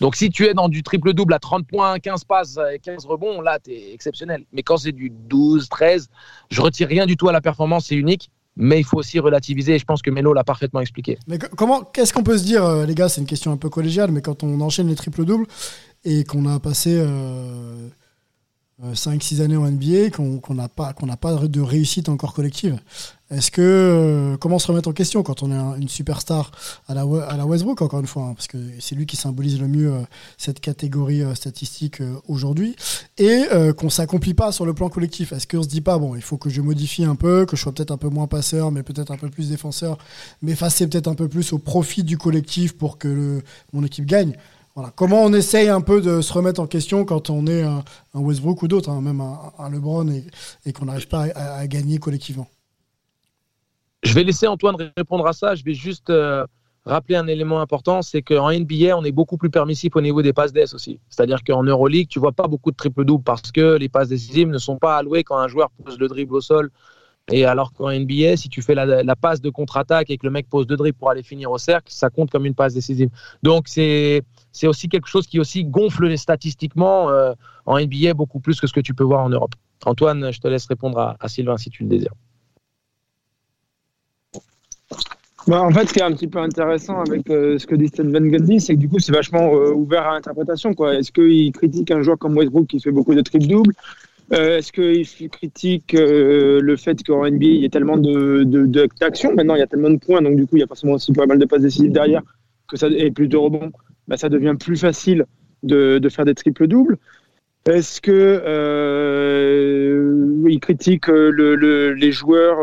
Donc 0.00 0.16
si 0.16 0.30
tu 0.30 0.46
es 0.46 0.54
dans 0.54 0.68
du 0.68 0.82
triple-double 0.82 1.34
à 1.34 1.38
30 1.38 1.66
points, 1.66 1.98
15 1.98 2.24
passes 2.24 2.58
et 2.72 2.78
15 2.78 3.06
rebonds, 3.06 3.40
là, 3.40 3.58
tu 3.62 3.72
es 3.72 3.92
exceptionnel. 3.92 4.44
Mais 4.52 4.62
quand 4.62 4.78
c'est 4.78 4.92
du 4.92 5.10
12, 5.10 5.68
13, 5.68 6.08
je 6.50 6.60
retire 6.60 6.88
rien 6.88 7.06
du 7.06 7.16
tout 7.16 7.28
à 7.28 7.32
la 7.32 7.40
performance, 7.40 7.86
c'est 7.86 7.96
unique. 7.96 8.30
Mais 8.58 8.78
il 8.78 8.84
faut 8.84 8.96
aussi 8.96 9.18
relativiser 9.18 9.74
et 9.74 9.78
je 9.78 9.84
pense 9.84 10.00
que 10.00 10.10
Melo 10.10 10.32
l'a 10.32 10.44
parfaitement 10.44 10.80
expliqué. 10.80 11.18
Mais 11.26 11.38
comment, 11.38 11.82
qu'est-ce 11.82 12.14
qu'on 12.14 12.22
peut 12.22 12.38
se 12.38 12.44
dire, 12.44 12.64
euh, 12.64 12.86
les 12.86 12.94
gars? 12.94 13.10
C'est 13.10 13.20
une 13.20 13.26
question 13.26 13.52
un 13.52 13.58
peu 13.58 13.68
collégiale, 13.68 14.10
mais 14.10 14.22
quand 14.22 14.44
on 14.44 14.62
enchaîne 14.62 14.88
les 14.88 14.94
triple-doubles 14.94 15.46
et 16.04 16.24
qu'on 16.24 16.46
a 16.46 16.58
passé 16.58 16.96
euh, 16.98 17.88
5-6 18.82 19.40
euh, 19.40 19.44
années 19.44 19.56
en 19.56 19.70
NBA, 19.70 20.10
qu'on 20.10 20.54
n'a 20.54 20.68
pas, 20.68 20.92
de 21.34 21.60
réussite 21.60 22.08
encore 22.08 22.34
collective. 22.34 22.78
Est-ce 23.30 23.50
que 23.50 23.62
euh, 23.62 24.36
comment 24.36 24.58
se 24.58 24.68
remettre 24.68 24.88
en 24.88 24.92
question 24.92 25.22
quand 25.22 25.42
on 25.42 25.50
est 25.50 25.80
une 25.80 25.88
superstar 25.88 26.52
à 26.86 26.94
la, 26.94 27.06
Westbrook 27.06 27.80
encore 27.80 28.00
une 28.00 28.06
fois, 28.06 28.24
hein, 28.24 28.34
parce 28.34 28.46
que 28.46 28.58
c'est 28.78 28.94
lui 28.94 29.06
qui 29.06 29.16
symbolise 29.16 29.58
le 29.58 29.66
mieux 29.66 29.92
euh, 29.92 30.02
cette 30.36 30.60
catégorie 30.60 31.22
statistique 31.34 32.02
aujourd'hui, 32.28 32.76
et 33.18 33.44
qu'on 33.78 33.88
s'accomplit 33.88 34.34
pas 34.34 34.52
sur 34.52 34.66
le 34.66 34.74
plan 34.74 34.90
collectif. 34.90 35.32
Est-ce 35.32 35.46
qu'on 35.46 35.62
se 35.62 35.68
dit 35.68 35.80
pas 35.80 35.98
bon, 35.98 36.14
il 36.14 36.22
faut 36.22 36.36
que 36.36 36.50
je 36.50 36.60
modifie 36.60 37.04
un 37.04 37.16
peu, 37.16 37.46
que 37.46 37.56
je 37.56 37.62
sois 37.62 37.72
peut-être 37.72 37.92
un 37.92 37.96
peu 37.96 38.10
moins 38.10 38.26
passeur, 38.26 38.70
mais 38.70 38.82
peut-être 38.82 39.10
un 39.10 39.16
peu 39.16 39.30
plus 39.30 39.48
défenseur, 39.48 39.96
m'effacer 40.42 40.86
peut-être 40.86 41.08
un 41.08 41.14
peu 41.14 41.28
plus 41.28 41.52
au 41.52 41.58
profit 41.58 42.04
du 42.04 42.18
collectif 42.18 42.76
pour 42.76 42.98
que 42.98 43.42
mon 43.72 43.82
équipe 43.84 44.04
gagne? 44.04 44.36
Comment 44.94 45.22
on 45.22 45.32
essaye 45.32 45.70
un 45.70 45.80
peu 45.80 46.02
de 46.02 46.20
se 46.20 46.32
remettre 46.32 46.60
en 46.60 46.66
question 46.66 47.06
quand 47.06 47.30
on 47.30 47.46
est 47.46 47.62
un, 47.62 47.82
Westbrook 48.12 48.62
ou 48.62 48.68
d'autres, 48.68 48.90
hein, 48.90 49.00
même 49.00 49.22
un, 49.22 49.70
LeBron, 49.70 50.06
et, 50.66 50.72
qu'on 50.72 50.84
n'arrive 50.84 51.08
pas 51.08 51.26
à, 51.34 51.66
gagner 51.66 51.98
collectivement? 51.98 52.46
Je 54.02 54.12
vais 54.12 54.22
laisser 54.22 54.46
Antoine 54.46 54.76
répondre 54.96 55.26
à 55.26 55.32
ça. 55.32 55.54
Je 55.54 55.64
vais 55.64 55.72
juste 55.72 56.10
euh, 56.10 56.46
rappeler 56.84 57.16
un 57.16 57.26
élément 57.26 57.62
important, 57.62 58.02
c'est 58.02 58.20
qu'en 58.20 58.52
NBA, 58.52 58.96
on 58.96 59.04
est 59.04 59.12
beaucoup 59.12 59.38
plus 59.38 59.48
permissif 59.48 59.96
au 59.96 60.02
niveau 60.02 60.20
des 60.20 60.34
passes 60.34 60.52
d'ess 60.52 60.74
aussi. 60.74 61.00
C'est-à-dire 61.08 61.42
qu'en 61.42 61.62
Euroleague, 61.62 62.08
tu 62.08 62.18
vois 62.18 62.32
pas 62.32 62.46
beaucoup 62.46 62.70
de 62.70 62.76
triple-double 62.76 63.24
parce 63.24 63.50
que 63.50 63.76
les 63.76 63.88
passes 63.88 64.08
décisives 64.08 64.48
ne 64.48 64.58
sont 64.58 64.76
pas 64.76 64.98
allouées 64.98 65.24
quand 65.24 65.38
un 65.38 65.48
joueur 65.48 65.70
pose 65.70 65.98
le 65.98 66.06
dribble 66.06 66.34
au 66.34 66.42
sol 66.42 66.70
et 67.32 67.44
alors 67.44 67.72
qu'en 67.72 67.90
NBA, 67.90 68.36
si 68.36 68.48
tu 68.48 68.62
fais 68.62 68.74
la, 68.74 69.16
passe 69.16 69.40
de 69.40 69.50
contre-attaque 69.50 70.10
et 70.10 70.18
que 70.18 70.26
le 70.26 70.30
mec 70.30 70.48
pose 70.48 70.66
deux 70.66 70.76
dribbles 70.76 70.98
pour 70.98 71.10
aller 71.10 71.24
finir 71.24 71.50
au 71.50 71.58
cercle, 71.58 71.90
ça 71.90 72.08
compte 72.08 72.30
comme 72.30 72.46
une 72.46 72.54
passe 72.54 72.74
décisive. 72.74 73.10
Donc 73.42 73.66
c'est 73.66 74.22
c'est 74.56 74.66
aussi 74.66 74.88
quelque 74.88 75.06
chose 75.06 75.26
qui 75.26 75.38
aussi 75.38 75.64
gonfle 75.64 76.16
statistiquement 76.16 77.10
euh, 77.10 77.34
en 77.66 77.78
NBA 77.78 78.14
beaucoup 78.14 78.40
plus 78.40 78.58
que 78.58 78.66
ce 78.66 78.72
que 78.72 78.80
tu 78.80 78.94
peux 78.94 79.04
voir 79.04 79.22
en 79.22 79.28
Europe. 79.28 79.54
Antoine, 79.84 80.32
je 80.32 80.40
te 80.40 80.48
laisse 80.48 80.66
répondre 80.66 80.98
à, 81.20 81.28
Sylvain 81.28 81.58
si 81.58 81.68
tu 81.68 81.82
le 81.82 81.90
désires. 81.90 82.14
Bah, 85.46 85.62
en 85.62 85.70
fait, 85.70 85.86
ce 85.86 85.92
qui 85.92 86.00
est 86.00 86.02
un 86.02 86.12
petit 86.12 86.26
peu 86.26 86.38
intéressant 86.38 87.02
avec 87.02 87.28
euh, 87.30 87.58
ce 87.58 87.66
que 87.66 87.76
dit 87.76 87.88
Stan 87.88 88.04
Van 88.04 88.58
c'est 88.58 88.74
que 88.74 88.80
du 88.80 88.88
coup, 88.88 88.98
c'est 88.98 89.12
vachement 89.12 89.54
euh, 89.54 89.72
ouvert 89.72 90.06
à 90.06 90.14
l'interprétation. 90.14 90.70
Est-ce 90.70 91.12
qu'il 91.12 91.52
critique 91.52 91.90
un 91.90 92.02
joueur 92.02 92.18
comme 92.18 92.36
Westbrook 92.36 92.66
qui 92.66 92.80
fait 92.80 92.90
beaucoup 92.90 93.14
de 93.14 93.20
triples 93.20 93.46
doubles? 93.46 93.74
Euh, 94.32 94.58
est-ce 94.58 94.72
qu'il 94.72 95.28
critique 95.28 95.92
le 95.92 96.76
fait 96.76 97.00
qu'en 97.04 97.30
NBA, 97.30 97.46
il 97.46 97.62
y 97.62 97.66
a 97.66 97.68
tellement 97.68 97.98
d'actions 97.98 99.30
de, 99.30 99.36
Maintenant, 99.36 99.54
il 99.54 99.60
y 99.60 99.62
a 99.62 99.68
tellement 99.68 99.90
de 99.90 99.98
points, 99.98 100.22
donc 100.22 100.34
du 100.34 100.46
coup, 100.46 100.56
il 100.56 100.60
y 100.60 100.64
a 100.64 100.66
forcément 100.66 100.94
aussi 100.94 101.12
pas 101.12 101.26
mal 101.26 101.38
de 101.38 101.44
passes 101.44 101.62
décisives 101.62 101.92
derrière, 101.92 102.22
que 102.66 102.76
ça, 102.76 102.88
et 102.88 103.12
plus 103.12 103.28
de 103.28 103.36
rebonds, 103.36 103.70
bah, 104.08 104.16
ça 104.16 104.28
devient 104.28 104.54
plus 104.58 104.76
facile 104.76 105.26
de, 105.62 106.00
faire 106.08 106.24
des 106.24 106.34
triples-doubles. 106.34 106.98
Est-ce 107.66 108.00
que 108.00 108.42
euh, 108.46 110.44
il 110.48 110.60
critique 110.60 111.08
les 111.08 112.12
joueurs 112.12 112.58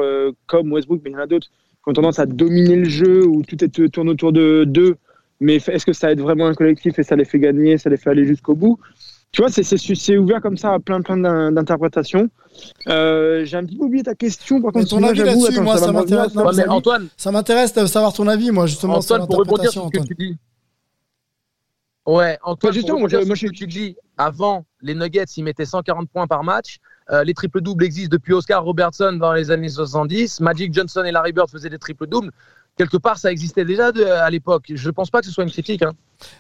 comme 0.45 0.71
Westbrook, 0.71 1.01
mais 1.03 1.11
il 1.11 1.13
y 1.13 1.17
en 1.17 1.19
a 1.19 1.27
d'autres, 1.27 1.47
qui 1.47 1.89
ont 1.89 1.93
tendance 1.93 2.19
à 2.19 2.25
dominer 2.25 2.77
le 2.77 2.89
jeu, 2.89 3.25
où 3.25 3.43
tout 3.43 3.61
est, 3.63 3.89
tourne 3.89 4.09
autour 4.09 4.31
de 4.31 4.63
d'eux, 4.63 4.95
mais 5.41 5.55
est-ce 5.55 5.85
que 5.85 5.91
ça 5.93 6.11
aide 6.11 6.21
vraiment 6.21 6.47
un 6.47 6.53
collectif 6.53 6.97
et 6.99 7.03
ça 7.03 7.17
les 7.17 7.25
fait 7.25 7.39
gagner, 7.39 7.77
ça 7.77 7.89
les 7.89 7.97
fait 7.97 8.09
aller 8.09 8.25
jusqu'au 8.25 8.55
bout? 8.55 8.79
Tu 9.33 9.41
vois, 9.41 9.49
c'est 9.49 10.17
ouvert 10.17 10.41
comme 10.41 10.57
ça 10.57 10.73
à 10.73 10.79
plein, 10.79 11.01
plein 11.01 11.17
d'interprétations. 11.51 12.29
Euh, 12.87 13.43
j'ai 13.45 13.57
un 13.57 13.65
petit 13.65 13.77
peu 13.77 13.85
oublié 13.85 14.03
ta 14.03 14.13
question. 14.13 14.61
Par 14.61 14.71
contre, 14.71 14.89
ton 14.89 15.01
avis 15.01 15.23
là-dessus, 15.23 15.59
moi, 15.59 15.75
ça, 15.77 15.91
m'intéresse. 15.91 16.37
Antoine, 16.67 17.07
ça 17.17 17.31
m'intéresse 17.31 17.73
de 17.73 17.85
savoir 17.87 18.13
ton 18.13 18.27
avis, 18.27 18.51
moi, 18.51 18.67
justement, 18.67 18.97
Antoine, 18.97 19.21
sur 19.21 19.27
pour 19.27 19.37
rebondir 19.39 19.71
sur 19.71 19.85
ce 19.85 19.99
que 19.99 20.05
tu 20.05 20.13
dis. 20.13 20.37
Ouais, 22.05 22.37
Antoine, 22.43 22.73
justement, 22.73 22.99
moi, 22.99 23.07
je... 23.07 23.47
tu 23.47 23.65
dis, 23.65 23.95
avant, 24.17 24.65
les 24.81 24.93
Nuggets, 24.93 25.23
ils 25.37 25.43
mettaient 25.43 25.65
140 25.65 26.09
points 26.09 26.27
par 26.27 26.43
match. 26.43 26.79
Euh, 27.11 27.23
les 27.23 27.33
triples 27.33 27.61
doubles 27.61 27.83
existent 27.83 28.11
depuis 28.11 28.33
Oscar 28.33 28.63
Robertson 28.63 29.13
dans 29.13 29.33
les 29.33 29.51
années 29.51 29.69
70. 29.69 30.41
Magic 30.41 30.73
Johnson 30.73 31.03
et 31.05 31.11
Larry 31.11 31.31
Bird 31.31 31.49
faisaient 31.49 31.69
des 31.69 31.79
triples 31.79 32.07
doubles. 32.07 32.31
Quelque 32.77 32.97
part, 32.97 33.17
ça 33.17 33.31
existait 33.31 33.65
déjà 33.65 33.87
à 33.87 34.29
l'époque. 34.29 34.65
Je 34.73 34.87
ne 34.87 34.91
pense 34.91 35.11
pas 35.11 35.19
que 35.19 35.27
ce 35.27 35.31
soit 35.31 35.43
une 35.43 35.51
critique. 35.51 35.81
Hein. 35.81 35.93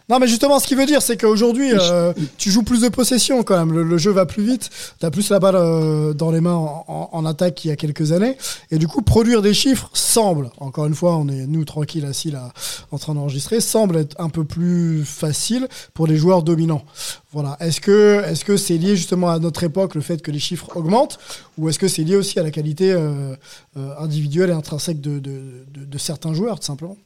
Non, 0.09 0.19
mais 0.19 0.27
justement, 0.27 0.59
ce 0.59 0.67
qui 0.67 0.75
veut 0.75 0.85
dire, 0.85 1.01
c'est 1.01 1.15
qu'aujourd'hui, 1.15 1.71
euh, 1.73 2.11
tu 2.37 2.51
joues 2.51 2.63
plus 2.63 2.81
de 2.81 2.89
possession 2.89 3.41
quand 3.43 3.57
même. 3.57 3.71
Le, 3.71 3.97
jeu 3.97 4.11
va 4.11 4.25
plus 4.25 4.43
vite. 4.43 4.69
Tu 4.99 5.05
as 5.05 5.11
plus 5.11 5.29
la 5.29 5.39
balle 5.39 5.55
euh, 5.55 6.13
dans 6.13 6.29
les 6.29 6.41
mains 6.41 6.55
en, 6.87 7.25
attaque 7.25 7.55
qu'il 7.55 7.69
y 7.69 7.71
a 7.71 7.77
quelques 7.77 8.11
années. 8.11 8.37
Et 8.69 8.77
du 8.77 8.87
coup, 8.87 9.01
produire 9.01 9.41
des 9.41 9.53
chiffres 9.53 9.89
semble, 9.93 10.51
encore 10.57 10.87
une 10.87 10.93
fois, 10.93 11.15
on 11.15 11.29
est 11.29 11.47
nous 11.47 11.63
tranquilles 11.63 12.05
assis 12.05 12.31
là 12.31 12.51
en 12.91 12.97
train 12.97 13.15
d'enregistrer, 13.15 13.61
semble 13.61 13.97
être 13.97 14.19
un 14.19 14.29
peu 14.29 14.43
plus 14.43 15.05
facile 15.05 15.69
pour 15.93 16.05
les 16.05 16.17
joueurs 16.17 16.43
dominants. 16.43 16.83
Voilà. 17.31 17.55
Est-ce 17.61 17.79
que 17.79 18.21
est-ce 18.25 18.43
que 18.43 18.57
c'est 18.57 18.77
lié 18.77 18.97
justement 18.97 19.29
à 19.29 19.39
notre 19.39 19.63
époque 19.63 19.95
le 19.95 20.01
fait 20.01 20.21
que 20.21 20.31
les 20.31 20.39
chiffres 20.39 20.75
augmentent, 20.75 21.17
ou 21.57 21.69
est-ce 21.69 21.79
que 21.79 21.87
c'est 21.87 22.03
lié 22.03 22.17
aussi 22.17 22.39
à 22.39 22.43
la 22.43 22.51
qualité 22.51 22.91
euh, 22.91 23.35
individuelle 23.97 24.49
et 24.49 24.53
intrinsèque 24.53 24.99
de, 24.99 25.19
de 25.19 25.97
certains 25.97 26.33
joueurs, 26.33 26.59
tout 26.59 26.65
simplement? 26.65 26.97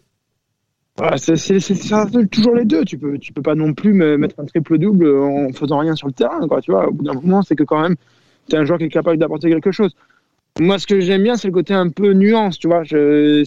C'est 1.17 2.29
toujours 2.29 2.55
les 2.55 2.65
deux. 2.65 2.83
Tu 2.83 2.97
peux, 2.97 3.17
tu 3.17 3.33
peux 3.33 3.41
pas 3.41 3.55
non 3.55 3.73
plus 3.73 3.93
mettre 3.93 4.39
un 4.39 4.45
triple 4.45 4.77
double 4.77 5.07
en 5.19 5.51
faisant 5.53 5.79
rien 5.79 5.95
sur 5.95 6.07
le 6.07 6.13
terrain. 6.13 6.39
Tu 6.61 6.71
vois, 6.71 6.87
au 6.87 6.91
bout 6.91 7.03
d'un 7.03 7.13
moment, 7.13 7.41
c'est 7.41 7.55
que 7.55 7.63
quand 7.63 7.81
même, 7.81 7.95
tu 8.49 8.55
es 8.55 8.59
un 8.59 8.65
joueur 8.65 8.79
qui 8.79 8.85
est 8.85 8.89
capable 8.89 9.17
d'apporter 9.17 9.49
quelque 9.49 9.71
chose. 9.71 9.95
Moi, 10.59 10.79
ce 10.79 10.87
que 10.87 10.99
j'aime 10.99 11.23
bien, 11.23 11.35
c'est 11.35 11.47
le 11.47 11.53
côté 11.53 11.73
un 11.73 11.89
peu 11.89 12.13
nuance. 12.13 12.57
Tu 12.57 12.67
vois, 12.67 12.83
ce, 12.83 13.43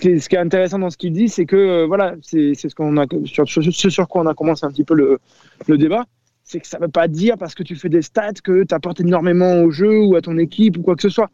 qui 0.00 0.08
est, 0.08 0.36
intéressant 0.36 0.78
dans 0.78 0.90
ce 0.90 0.96
qu'il 0.96 1.12
dit, 1.12 1.28
c'est 1.28 1.44
que 1.44 1.56
euh, 1.56 1.86
voilà, 1.86 2.14
c'est 2.22 2.54
ce 2.54 2.68
sur, 2.68 4.08
quoi 4.08 4.22
on 4.22 4.26
a 4.26 4.34
commencé 4.34 4.64
un 4.64 4.70
petit 4.70 4.84
peu 4.84 4.94
le, 4.94 5.76
débat. 5.76 6.06
C'est 6.44 6.60
que 6.60 6.66
ça 6.66 6.78
veut 6.78 6.88
pas 6.88 7.06
dire 7.06 7.36
parce 7.38 7.54
que 7.54 7.62
tu 7.62 7.76
fais 7.76 7.88
des 7.88 8.02
stats 8.02 8.32
que 8.42 8.64
tu 8.64 8.74
apportes 8.74 9.00
énormément 9.00 9.62
au 9.62 9.70
jeu 9.70 10.00
ou 10.00 10.16
à 10.16 10.22
ton 10.22 10.38
équipe 10.38 10.78
ou 10.78 10.82
quoi 10.82 10.96
que 10.96 11.02
ce 11.02 11.10
soit. 11.10 11.30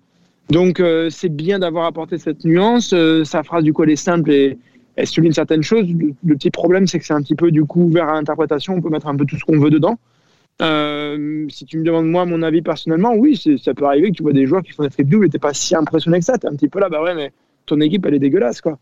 Donc, 0.51 0.81
euh, 0.81 1.11
c'est 1.11 1.29
bien 1.29 1.59
d'avoir 1.59 1.87
apporté 1.87 2.19
cette 2.19 2.45
nuance. 2.45 2.93
Euh, 2.93 3.25
sa 3.25 3.43
phrase 3.43 3.65
du 3.65 3.73
coup 3.73 3.85
elle 3.85 3.91
est 3.91 3.97
simple 3.97 4.31
et 4.31 4.59
elle 4.97 5.07
souligne 5.07 5.33
certaines 5.33 5.63
choses. 5.63 5.87
Le, 6.25 6.35
petit 6.35 6.51
problème, 6.51 6.87
c'est 6.87 6.99
que 6.99 7.05
c'est 7.05 7.15
un 7.15 7.23
petit 7.23 7.35
peu 7.35 7.51
du 7.51 7.65
coup 7.65 7.83
ouvert 7.83 8.09
à 8.09 8.15
l'interprétation. 8.15 8.75
On 8.75 8.81
peut 8.81 8.89
mettre 8.89 9.07
un 9.07 9.17
peu 9.17 9.27
tout 9.27 9.37
ce 9.37 9.45
qu'on 9.45 9.59
veut 9.59 9.71
dedans. 9.71 9.99
Euh, 10.63 11.47
si 11.51 11.67
tu 11.67 11.79
me 11.79 11.85
demandes 11.85 12.09
moi 12.09 12.25
mon 12.25 12.43
avis 12.43 12.63
personnellement, 12.63 13.15
oui, 13.15 13.41
ça 13.63 13.75
peut 13.75 13.85
arriver 13.85 14.11
que 14.11 14.17
tu 14.17 14.23
vois 14.23 14.33
des 14.33 14.47
joueurs 14.47 14.63
qui 14.63 14.73
font 14.73 14.83
des 14.83 14.89
triple 14.89 15.11
double 15.11 15.27
et 15.27 15.29
t'es 15.29 15.39
pas 15.39 15.53
si 15.53 15.77
impressionné 15.77 16.19
que 16.19 16.25
ça. 16.25 16.39
T'es 16.39 16.49
un 16.49 16.57
petit 16.57 16.69
peu 16.69 16.81
là, 16.81 16.89
bah 16.89 17.03
ouais, 17.03 17.15
mais 17.15 17.31
ton 17.67 17.79
équipe 17.81 18.07
elle 18.07 18.15
est 18.15 18.19
dégueulasse 18.19 18.63
quoi. 18.63 18.79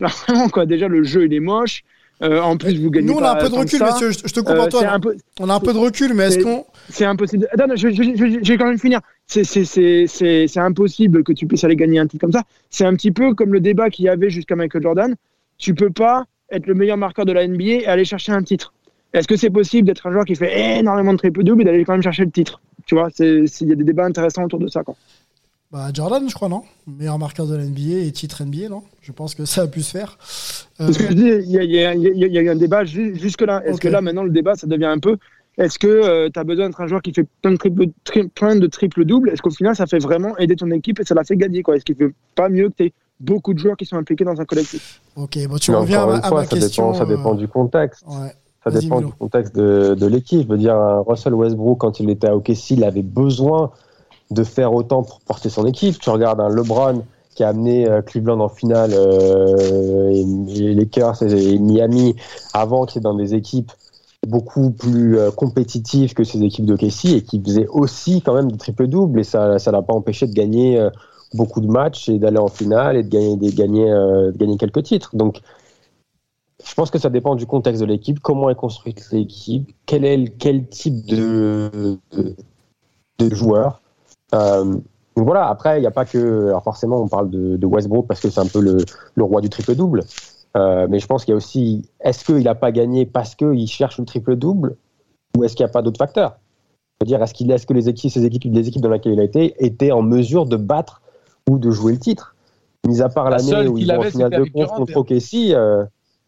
vraiment 0.00 0.48
quoi. 0.48 0.64
Déjà 0.64 0.86
le 0.86 1.02
jeu 1.02 1.24
il 1.26 1.34
est 1.34 1.40
moche. 1.40 1.82
Euh, 2.20 2.40
en 2.40 2.56
plus, 2.56 2.80
vous 2.80 2.90
gagnez. 2.90 3.06
Nous, 3.06 3.14
on 3.14 3.22
a 3.22 3.32
un 3.32 3.36
peu 3.36 3.48
de 3.48 3.54
recul, 3.54 3.80
monsieur. 3.80 4.10
Je, 4.10 4.32
te 4.32 4.40
comprends, 4.40 4.66
euh, 4.66 4.98
peu... 4.98 5.16
On 5.38 5.48
a 5.48 5.54
un 5.54 5.60
peu 5.60 5.72
de 5.72 5.78
recul, 5.78 6.14
mais 6.14 6.24
est-ce 6.24 6.40
qu'on. 6.40 6.64
C'est 6.88 7.04
impossible. 7.04 7.46
Attends, 7.52 7.76
je, 7.76 7.86
vais 7.86 8.56
quand 8.56 8.66
même 8.66 8.78
finir. 8.78 9.00
C'est 9.26 10.58
impossible 10.58 11.22
que 11.22 11.32
tu 11.32 11.46
puisses 11.46 11.62
aller 11.62 11.76
gagner 11.76 12.00
un 12.00 12.08
titre 12.08 12.22
comme 12.22 12.32
ça. 12.32 12.42
C'est 12.70 12.84
un 12.84 12.94
petit 12.94 13.12
peu 13.12 13.34
comme 13.34 13.52
le 13.52 13.60
débat 13.60 13.88
qu'il 13.88 14.06
y 14.06 14.08
avait 14.08 14.30
jusqu'à 14.30 14.56
Michael 14.56 14.82
Jordan 14.82 15.14
tu 15.58 15.74
peux 15.74 15.90
pas 15.90 16.24
être 16.50 16.66
le 16.66 16.74
meilleur 16.74 16.96
marqueur 16.96 17.26
de 17.26 17.32
la 17.32 17.46
NBA 17.46 17.64
et 17.64 17.86
aller 17.86 18.04
chercher 18.04 18.32
un 18.32 18.42
titre. 18.42 18.72
Est-ce 19.12 19.28
que 19.28 19.36
c'est 19.36 19.50
possible 19.50 19.86
d'être 19.86 20.06
un 20.06 20.12
joueur 20.12 20.24
qui 20.24 20.34
fait 20.34 20.78
énormément 20.78 21.12
de 21.12 21.18
triple 21.18 21.42
double 21.42 21.62
et 21.62 21.64
d'aller 21.64 21.84
quand 21.84 21.92
même 21.92 22.02
chercher 22.02 22.24
le 22.24 22.30
titre? 22.30 22.60
Tu 22.86 22.94
vois, 22.94 23.08
il 23.18 23.46
y 23.46 23.72
a 23.72 23.74
des 23.74 23.84
débats 23.84 24.04
intéressants 24.04 24.44
autour 24.44 24.58
de 24.58 24.68
ça. 24.68 24.82
Quoi. 24.82 24.94
Bah, 25.70 25.88
Jordan, 25.92 26.28
je 26.28 26.34
crois, 26.34 26.48
non? 26.48 26.62
Meilleur 26.86 27.18
marqueur 27.18 27.46
de 27.46 27.54
la 27.54 27.64
NBA 27.64 28.06
et 28.06 28.12
titre 28.12 28.42
NBA, 28.42 28.68
non? 28.70 28.82
Je 29.02 29.12
pense 29.12 29.34
que 29.34 29.44
ça 29.44 29.62
a 29.62 29.66
pu 29.66 29.82
se 29.82 29.90
faire. 29.90 30.16
Parce 30.78 30.96
que 30.96 31.08
je 31.08 31.12
dis, 31.12 31.28
il 31.28 31.50
y, 31.50 31.84
a, 31.84 32.50
un 32.50 32.56
débat 32.56 32.84
jusque-là. 32.84 33.62
Est-ce 33.66 33.80
que 33.80 33.88
là, 33.88 34.00
maintenant, 34.00 34.24
le 34.24 34.30
débat, 34.30 34.54
ça 34.54 34.66
devient 34.66 34.86
un 34.86 34.98
peu 34.98 35.18
Est-ce 35.58 35.78
que 35.78 36.28
tu 36.28 36.38
as 36.38 36.44
besoin 36.44 36.68
d'être 36.68 36.80
un 36.80 36.86
joueur 36.86 37.02
qui 37.02 37.12
fait 37.12 37.26
plein 37.42 37.52
de 37.52 37.56
triple, 37.56 37.86
tri- 38.04 38.28
plein 38.28 38.56
de 38.56 38.66
triple 38.66 39.04
double? 39.04 39.30
Est-ce 39.30 39.42
qu'au 39.42 39.50
final, 39.50 39.76
ça 39.76 39.86
fait 39.86 39.98
vraiment 39.98 40.36
aider 40.38 40.56
ton 40.56 40.70
équipe 40.70 41.00
et 41.00 41.04
ça 41.04 41.14
la 41.14 41.24
fait 41.24 41.36
gagner 41.36 41.62
quoi? 41.62 41.76
Est-ce 41.76 41.84
qu'il 41.84 41.96
ne 41.98 42.08
fait 42.08 42.14
pas 42.34 42.48
mieux 42.48 42.70
que 42.70 42.84
tu 42.84 42.92
beaucoup 43.20 43.52
de 43.54 43.58
joueurs 43.58 43.76
qui 43.76 43.84
sont 43.86 43.96
impliqués 43.96 44.24
dans 44.24 44.40
un 44.40 44.44
collectif 44.44 45.00
Ok, 45.16 45.38
bon, 45.48 45.56
tu 45.58 45.70
Mais 45.70 45.76
reviens 45.78 46.00
à 46.00 46.02
encore 46.04 46.12
ma, 46.12 46.18
une 46.18 46.24
à 46.24 46.28
fois, 46.28 46.40
ma 46.42 46.46
ça 46.46 46.56
question. 46.56 46.92
dépend, 46.92 46.98
ça 46.98 47.04
dépend 47.06 47.32
euh, 47.34 47.36
du 47.38 47.48
contexte. 47.48 48.04
ouais. 48.08 48.32
Ça 48.64 48.70
dépend 48.72 48.96
Milo. 48.96 49.08
du 49.08 49.14
contexte 49.14 49.54
de, 49.56 49.94
de 49.94 50.06
l'équipe. 50.06 50.42
Je 50.42 50.52
veux 50.52 50.58
dire, 50.58 50.74
un 50.74 51.00
Russell 51.06 51.32
Westbrook, 51.34 51.78
quand 51.78 52.00
il 52.00 52.10
était 52.10 52.28
à 52.28 52.36
OKC, 52.36 52.70
il 52.72 52.84
avait 52.84 53.02
besoin 53.02 53.70
de 54.30 54.42
faire 54.44 54.74
autant 54.74 55.02
pour 55.04 55.20
porter 55.20 55.48
son 55.48 55.64
équipe. 55.64 55.98
Tu 55.98 56.10
regardes 56.10 56.40
un 56.40 56.48
LeBron 56.48 57.02
qui 57.34 57.44
a 57.44 57.48
amené 57.50 57.88
euh, 57.88 58.02
Cleveland 58.02 58.40
en 58.40 58.48
finale, 58.48 58.90
euh, 58.92 60.10
et, 60.10 60.20
et 60.20 60.24
les 60.60 60.74
Lakers 60.74 61.22
et, 61.22 61.54
et 61.54 61.58
Miami, 61.58 62.16
avant 62.52 62.84
qui 62.84 62.98
est 62.98 63.00
dans 63.00 63.14
des 63.14 63.34
équipes 63.34 63.70
beaucoup 64.26 64.70
plus 64.72 65.16
euh, 65.16 65.30
compétitives 65.30 66.12
que 66.14 66.24
ces 66.24 66.42
équipes 66.42 66.66
de 66.66 66.74
OKC 66.74 67.04
et 67.16 67.22
qui 67.22 67.40
faisaient 67.40 67.68
aussi 67.68 68.20
quand 68.22 68.34
même 68.34 68.50
des 68.50 68.58
triple-doubles. 68.58 69.20
Et 69.20 69.24
ça 69.24 69.58
ça 69.60 69.70
l'a 69.70 69.82
pas 69.82 69.94
empêché 69.94 70.26
de 70.26 70.32
gagner 70.32 70.78
euh, 70.80 70.90
beaucoup 71.34 71.60
de 71.60 71.66
matchs 71.66 72.08
et 72.08 72.18
d'aller 72.18 72.38
en 72.38 72.48
finale 72.48 72.96
et 72.96 73.02
de 73.02 73.08
gagner, 73.08 73.36
gagner, 73.52 73.90
euh, 73.90 74.32
gagner 74.34 74.56
quelques 74.56 74.82
titres. 74.82 75.14
Donc, 75.14 75.40
je 76.64 76.74
pense 76.74 76.90
que 76.90 76.98
ça 76.98 77.10
dépend 77.10 77.34
du 77.34 77.46
contexte 77.46 77.80
de 77.80 77.86
l'équipe, 77.86 78.20
comment 78.20 78.50
est 78.50 78.54
construite 78.54 79.08
l'équipe, 79.12 79.70
quel 79.86 80.04
est 80.04 80.36
quel 80.38 80.66
type 80.66 81.06
de, 81.06 81.98
de, 82.12 82.34
de 83.18 83.34
joueur. 83.34 83.80
Euh, 84.34 84.76
donc 85.18 85.26
voilà, 85.26 85.48
après, 85.48 85.78
il 85.78 85.80
n'y 85.80 85.86
a 85.86 85.90
pas 85.90 86.04
que. 86.04 86.46
Alors 86.46 86.62
forcément, 86.62 87.00
on 87.02 87.08
parle 87.08 87.30
de, 87.30 87.66
Westbrook 87.66 88.06
parce 88.06 88.20
que 88.20 88.30
c'est 88.30 88.40
un 88.40 88.46
peu 88.46 88.60
le, 88.60 89.24
roi 89.24 89.40
du 89.40 89.48
triple-double. 89.48 90.04
Euh, 90.56 90.86
mais 90.88 91.00
je 91.00 91.06
pense 91.06 91.24
qu'il 91.24 91.32
y 91.32 91.34
a 91.34 91.36
aussi. 91.36 91.88
Est-ce 92.00 92.24
qu'il 92.24 92.44
n'a 92.44 92.54
pas 92.54 92.72
gagné 92.72 93.04
parce 93.04 93.34
qu'il 93.34 93.66
cherche 93.66 93.98
le 93.98 94.04
triple-double 94.04 94.76
ou 95.36 95.44
est-ce 95.44 95.56
qu'il 95.56 95.64
n'y 95.64 95.70
a 95.70 95.72
pas 95.72 95.82
d'autres 95.82 95.98
facteurs? 95.98 96.38
C'est-à-dire, 97.00 97.22
est-ce, 97.22 97.34
qu'il, 97.34 97.50
est-ce 97.50 97.66
que 97.66 97.74
les 97.74 97.88
équipes, 97.88 98.10
ces 98.10 98.24
équipes, 98.24 98.44
les 98.52 98.68
équipes 98.68 98.82
dans 98.82 98.90
lesquelles 98.90 99.12
il 99.12 99.20
a 99.20 99.24
été 99.24 99.54
étaient 99.58 99.92
en 99.92 100.02
mesure 100.02 100.46
de 100.46 100.56
battre 100.56 101.02
ou 101.48 101.58
de 101.58 101.70
jouer 101.70 101.92
le 101.92 101.98
titre 101.98 102.34
Mis 102.86 103.00
à 103.02 103.08
part 103.08 103.24
La 103.30 103.38
l'année 103.38 103.48
seule 103.50 103.68
où 103.68 103.78
ils 103.78 103.86
vont 103.90 103.98
en 103.98 104.02
finale 104.02 104.30
de 104.30 104.44
conf 104.44 104.68
contre 104.70 104.92
hein. 104.92 105.00
OKC. 105.00 105.52
euh, 105.52 105.84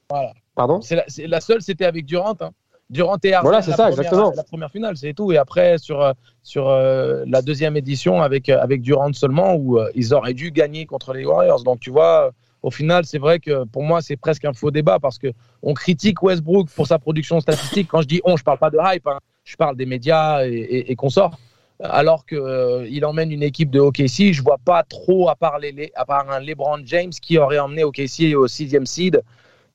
Voilà. 0.09 0.33
Pardon? 0.55 0.81
La, 0.91 1.05
la 1.29 1.41
seule, 1.41 1.63
c'était 1.63 1.85
avec 1.85 2.07
Durant. 2.07 2.35
hein. 2.41 2.51
Durant 2.91 3.17
et 3.23 3.33
Harden, 3.33 3.49
Voilà, 3.49 3.63
c'est 3.63 3.71
la 3.71 3.77
ça, 3.77 3.83
première- 3.85 4.01
exactement. 4.01 4.33
La 4.35 4.43
première 4.43 4.71
finale, 4.73 4.97
c'est 4.97 5.15
tout. 5.15 5.31
Et 5.31 5.37
après, 5.37 5.79
sur, 5.79 6.03
euh, 6.03 6.13
sur 6.43 6.69
euh, 6.69 7.23
la 7.29 7.41
deuxième 7.41 7.77
édition, 7.77 8.21
avec, 8.21 8.49
avec 8.49 8.83
Durant 8.83 9.13
seulement, 9.13 9.55
où 9.55 9.79
euh, 9.79 9.89
ils 9.95 10.13
auraient 10.13 10.35
dû 10.35 10.51
gagner 10.51 10.87
contre 10.87 11.13
les 11.15 11.25
Warriors. 11.25 11.63
Donc, 11.63 11.79
tu 11.79 11.91
vois, 11.91 12.33
au 12.65 12.71
final, 12.73 13.05
c'est 13.07 13.19
vrai 13.19 13.39
que 13.39 13.65
pour 13.67 13.85
moi, 13.85 14.03
c'est 14.03 14.17
presque 14.17 14.45
un 14.45 14.53
faux 14.53 14.73
débat 14.73 14.99
parce 14.99 15.19
que 15.19 15.29
on 15.63 15.73
critique 15.73 16.21
Westbrook 16.23 16.69
pour 16.71 16.89
sa 16.89 16.99
production 16.99 17.39
statistique. 17.41 17.87
Quand 17.89 18.03
je 18.03 18.09
dis 18.09 18.21
on, 18.25 18.37
je 18.37 18.43
parle 18.43 18.59
pas 18.59 18.71
de 18.71 18.79
hype, 18.83 19.07
hein. 19.07 19.19
je 19.45 19.55
parle 19.57 19.77
des 19.77 19.87
médias 19.87 20.45
et, 20.45 20.51
et, 20.51 20.91
et 20.91 20.97
consorts. 20.97 21.39
Alors 21.83 22.27
qu'il 22.27 22.87
il 22.91 23.05
emmène 23.05 23.33
une 23.33 23.43
équipe 23.43 23.71
de 23.71 23.81
OKC, 23.81 24.33
je 24.33 24.43
vois 24.43 24.59
pas 24.65 24.83
trop, 24.83 25.29
à 25.29 25.35
part, 25.37 25.59
les, 25.59 25.73
les- 25.73 25.93
à 25.95 26.05
part 26.05 26.31
un 26.31 26.41
LeBron 26.41 26.81
James 26.85 27.11
qui 27.23 27.39
aurait 27.39 27.59
emmené 27.59 27.85
OKC 27.85 28.35
au 28.37 28.47
sixième 28.49 28.87
seed. 28.87 29.23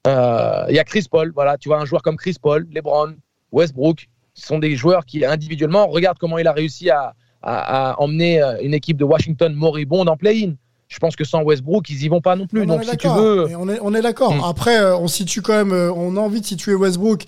Euh, 0.07 0.65
Il 0.69 0.75
y 0.75 0.79
a 0.79 0.83
Chris 0.83 1.05
Paul, 1.09 1.31
voilà, 1.33 1.57
tu 1.57 1.69
vois, 1.69 1.79
un 1.79 1.85
joueur 1.85 2.01
comme 2.03 2.15
Chris 2.17 2.35
Paul, 2.41 2.67
LeBron, 2.71 3.15
Westbrook, 3.51 4.07
ce 4.33 4.45
sont 4.47 4.59
des 4.59 4.75
joueurs 4.75 5.05
qui 5.05 5.25
individuellement, 5.25 5.87
regarde 5.87 6.17
comment 6.19 6.37
il 6.37 6.47
a 6.47 6.51
réussi 6.51 6.89
à, 6.89 7.13
à- 7.41 7.91
à 7.91 7.99
emmener 7.99 8.41
euh, 8.41 8.57
une 8.61 8.73
équipe 8.73 8.97
de 8.97 9.03
Washington 9.05 9.53
moribonde 9.53 10.09
en 10.09 10.17
play-in. 10.17 10.53
Je 10.87 10.99
pense 10.99 11.15
que 11.15 11.23
sans 11.23 11.41
Westbrook, 11.41 11.89
ils 11.89 12.03
y 12.03 12.07
vont 12.07 12.21
pas 12.21 12.35
non 12.35 12.45
plus. 12.45 12.61
On 12.61 12.65
Donc 12.67 12.83
si 12.83 12.91
tu 12.91 12.97
d'accord, 13.07 13.17
veux, 13.17 13.47
On 13.57 13.67
est, 13.69 13.79
on 13.81 13.95
est 13.95 14.01
d'accord. 14.03 14.35
Mm. 14.35 14.41
Après, 14.43 14.77
euh, 14.77 14.95
on 14.97 15.07
situe 15.07 15.41
quand 15.41 15.53
même, 15.55 15.71
euh, 15.71 15.91
on 15.91 16.15
a 16.15 16.19
envie 16.19 16.41
de 16.41 16.45
situer 16.45 16.75
Westbrook. 16.75 17.23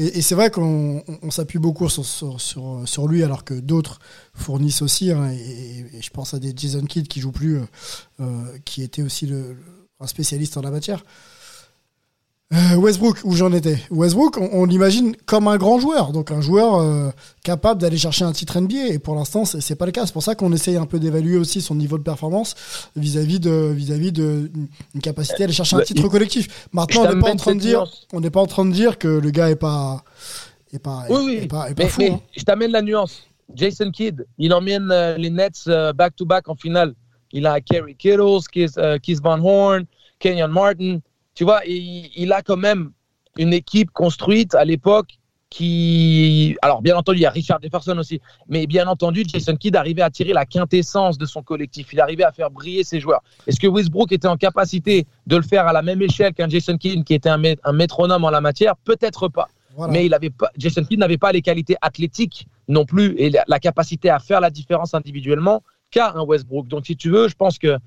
Et, 0.00 0.22
c'est 0.22 0.36
vrai 0.36 0.50
qu'on 0.50 1.02
on- 1.08 1.18
on 1.22 1.30
s'appuie 1.30 1.58
beaucoup 1.58 1.88
sur, 1.88 2.38
lui, 3.08 3.22
alors 3.24 3.44
que 3.44 3.54
d'autres 3.54 3.98
fournissent 4.32 4.80
aussi. 4.82 5.10
hein, 5.10 5.30
et, 5.32 5.86
je 6.00 6.10
pense 6.10 6.34
à 6.34 6.38
des 6.38 6.52
Jason 6.56 6.84
Kidd 6.86 7.08
qui 7.08 7.20
joue 7.20 7.32
plus, 7.32 7.56
euh, 7.58 7.64
euh, 8.20 8.58
qui 8.64 8.82
était 8.82 9.02
aussi 9.02 9.28
un 10.00 10.06
spécialiste 10.06 10.56
en 10.56 10.62
la 10.62 10.70
matière. 10.70 11.04
Euh, 12.54 12.76
Westbrook, 12.76 13.18
où 13.24 13.34
j'en 13.34 13.52
étais 13.52 13.76
Westbrook, 13.90 14.38
on, 14.38 14.48
on 14.52 14.64
l'imagine 14.64 15.14
comme 15.26 15.48
un 15.48 15.58
grand 15.58 15.80
joueur, 15.80 16.12
donc 16.12 16.30
un 16.30 16.40
joueur 16.40 16.76
euh, 16.76 17.10
capable 17.44 17.78
d'aller 17.78 17.98
chercher 17.98 18.24
un 18.24 18.32
titre 18.32 18.58
NBA. 18.58 18.86
Et 18.88 18.98
pour 18.98 19.14
l'instant, 19.16 19.44
c'est 19.44 19.60
c'est 19.60 19.74
pas 19.76 19.84
le 19.84 19.92
cas. 19.92 20.06
C'est 20.06 20.14
pour 20.14 20.22
ça 20.22 20.34
qu'on 20.34 20.50
essaye 20.54 20.76
un 20.78 20.86
peu 20.86 20.98
d'évaluer 20.98 21.36
aussi 21.36 21.60
son 21.60 21.74
niveau 21.74 21.98
de 21.98 22.02
performance 22.02 22.54
vis-à-vis 22.96 23.38
de 23.38 23.50
vis-à-vis 23.74 24.12
de 24.12 24.50
une 24.94 25.00
capacité 25.02 25.42
à 25.42 25.44
aller 25.44 25.52
chercher 25.52 25.76
un 25.76 25.80
Bah, 25.80 25.84
titre 25.84 26.02
il- 26.02 26.08
collectif. 26.10 26.66
Maintenant, 26.72 27.02
on 27.04 27.14
n'est 27.14 27.20
pas 27.20 27.30
en 27.32 27.36
train 27.36 27.54
de 27.54 27.60
dire, 27.60 27.80
nuance. 27.80 28.06
on 28.14 28.20
n'est 28.20 28.30
pas 28.30 28.40
en 28.40 28.46
train 28.46 28.64
de 28.64 28.72
dire 28.72 28.96
que 28.96 29.08
le 29.08 29.30
gars 29.30 29.50
est 29.50 29.56
pas 29.56 30.02
est 30.72 30.78
pas 30.78 31.04
Oui, 31.10 31.16
est- 31.16 31.24
oui, 31.26 31.32
est 31.42 31.48
pas, 31.48 31.68
est 31.70 31.74
pas 31.74 31.82
mais, 31.82 31.88
fou. 31.90 32.00
mais 32.00 32.10
hein. 32.12 32.20
je 32.34 32.42
t'amène 32.44 32.70
la 32.72 32.80
nuance. 32.80 33.24
Jason 33.54 33.90
Kidd, 33.90 34.26
il 34.38 34.54
emmène 34.54 34.88
euh, 34.90 35.18
les 35.18 35.28
Nets 35.28 35.64
euh, 35.68 35.92
back-to-back 35.92 36.48
en 36.48 36.54
finale. 36.54 36.94
Il 37.30 37.46
a 37.46 37.60
Kerry 37.60 37.94
Kittles, 37.94 38.46
Keith, 38.50 38.78
euh, 38.78 38.96
Keith 39.02 39.20
Van 39.22 39.38
Horn, 39.38 39.84
Kenyon 40.18 40.48
Martin. 40.48 41.00
Tu 41.38 41.44
vois, 41.44 41.60
il, 41.68 42.10
il 42.16 42.32
a 42.32 42.42
quand 42.42 42.56
même 42.56 42.90
une 43.36 43.52
équipe 43.52 43.92
construite 43.92 44.56
à 44.56 44.64
l'époque 44.64 45.20
qui. 45.50 46.56
Alors, 46.62 46.82
bien 46.82 46.96
entendu, 46.96 47.18
il 47.18 47.22
y 47.22 47.26
a 47.26 47.30
Richard 47.30 47.60
Jefferson 47.62 47.96
aussi. 47.96 48.20
Mais 48.48 48.66
bien 48.66 48.88
entendu, 48.88 49.22
Jason 49.24 49.54
Kidd 49.54 49.76
arrivait 49.76 50.02
à 50.02 50.10
tirer 50.10 50.32
la 50.32 50.46
quintessence 50.46 51.16
de 51.16 51.26
son 51.26 51.44
collectif. 51.44 51.92
Il 51.92 52.00
arrivait 52.00 52.24
à 52.24 52.32
faire 52.32 52.50
briller 52.50 52.82
ses 52.82 52.98
joueurs. 52.98 53.22
Est-ce 53.46 53.60
que 53.60 53.68
Westbrook 53.68 54.10
était 54.10 54.26
en 54.26 54.36
capacité 54.36 55.06
de 55.28 55.36
le 55.36 55.42
faire 55.42 55.68
à 55.68 55.72
la 55.72 55.80
même 55.80 56.02
échelle 56.02 56.34
qu'un 56.34 56.48
Jason 56.48 56.76
Kidd 56.76 57.04
qui 57.04 57.14
était 57.14 57.28
un, 57.28 57.38
mé- 57.38 57.56
un 57.62 57.72
métronome 57.72 58.24
en 58.24 58.30
la 58.30 58.40
matière? 58.40 58.74
Peut-être 58.74 59.28
pas. 59.28 59.48
Voilà. 59.76 59.92
Mais 59.92 60.06
il 60.06 60.14
avait 60.14 60.30
pas, 60.30 60.50
Jason 60.56 60.82
Kidd 60.82 60.98
n'avait 60.98 61.18
pas 61.18 61.30
les 61.30 61.42
qualités 61.42 61.76
athlétiques 61.82 62.48
non 62.66 62.84
plus 62.84 63.14
et 63.16 63.30
la, 63.30 63.44
la 63.46 63.60
capacité 63.60 64.10
à 64.10 64.18
faire 64.18 64.40
la 64.40 64.50
différence 64.50 64.92
individuellement 64.92 65.62
qu'a 65.92 66.14
un 66.16 66.22
Westbrook. 66.24 66.66
Donc, 66.66 66.86
si 66.86 66.96
tu 66.96 67.10
veux, 67.10 67.28
je 67.28 67.36
pense 67.36 67.60
que 67.60 67.78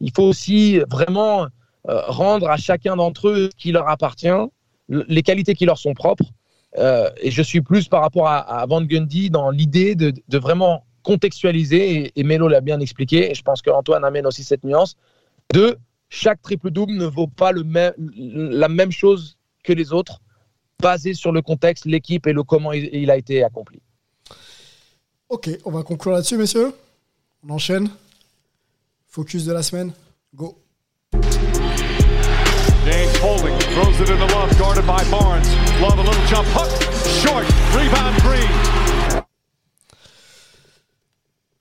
il 0.00 0.12
faut 0.14 0.22
aussi 0.22 0.78
vraiment 0.88 1.48
euh, 1.88 2.02
rendre 2.06 2.48
à 2.50 2.56
chacun 2.56 2.96
d'entre 2.96 3.28
eux 3.28 3.50
ce 3.50 3.56
qui 3.56 3.72
leur 3.72 3.88
appartient, 3.88 4.28
le- 4.88 5.04
les 5.08 5.22
qualités 5.22 5.54
qui 5.54 5.64
leur 5.64 5.78
sont 5.78 5.94
propres. 5.94 6.26
Euh, 6.78 7.10
et 7.20 7.30
je 7.30 7.42
suis 7.42 7.62
plus 7.62 7.88
par 7.88 8.02
rapport 8.02 8.28
à, 8.28 8.64
Van 8.68 8.82
Gundy 8.82 9.30
dans 9.30 9.50
l'idée 9.50 9.94
de, 9.94 10.12
vraiment 10.38 10.84
contextualiser, 11.02 11.96
et, 11.96 12.20
et 12.20 12.22
Melo 12.22 12.46
l'a 12.48 12.60
bien 12.60 12.78
expliqué, 12.80 13.30
et 13.30 13.34
je 13.34 13.42
pense 13.42 13.62
qu'Antoine 13.62 14.04
amène 14.04 14.26
aussi 14.26 14.44
cette 14.44 14.62
nuance, 14.64 14.96
de 15.52 15.78
chaque 16.10 16.42
triple-double 16.42 16.92
ne 16.92 17.06
vaut 17.06 17.26
pas 17.26 17.52
la 17.52 18.68
même 18.68 18.92
chose 18.92 19.38
que 19.64 19.72
les 19.72 19.92
autres, 19.92 20.20
basé 20.80 21.14
sur 21.14 21.32
le 21.32 21.42
contexte, 21.42 21.86
l'équipe 21.86 22.26
et 22.26 22.32
le 22.32 22.42
comment 22.42 22.72
il 22.72 23.10
a 23.10 23.16
été 23.16 23.42
accompli. 23.42 23.80
Ok, 25.28 25.48
on 25.64 25.70
va 25.70 25.82
conclure 25.82 26.12
là-dessus, 26.14 26.36
messieurs. 26.36 26.72
On 27.46 27.50
enchaîne. 27.50 27.88
Focus 29.06 29.44
de 29.44 29.52
la 29.52 29.62
semaine. 29.62 29.92
Go. 30.34 30.58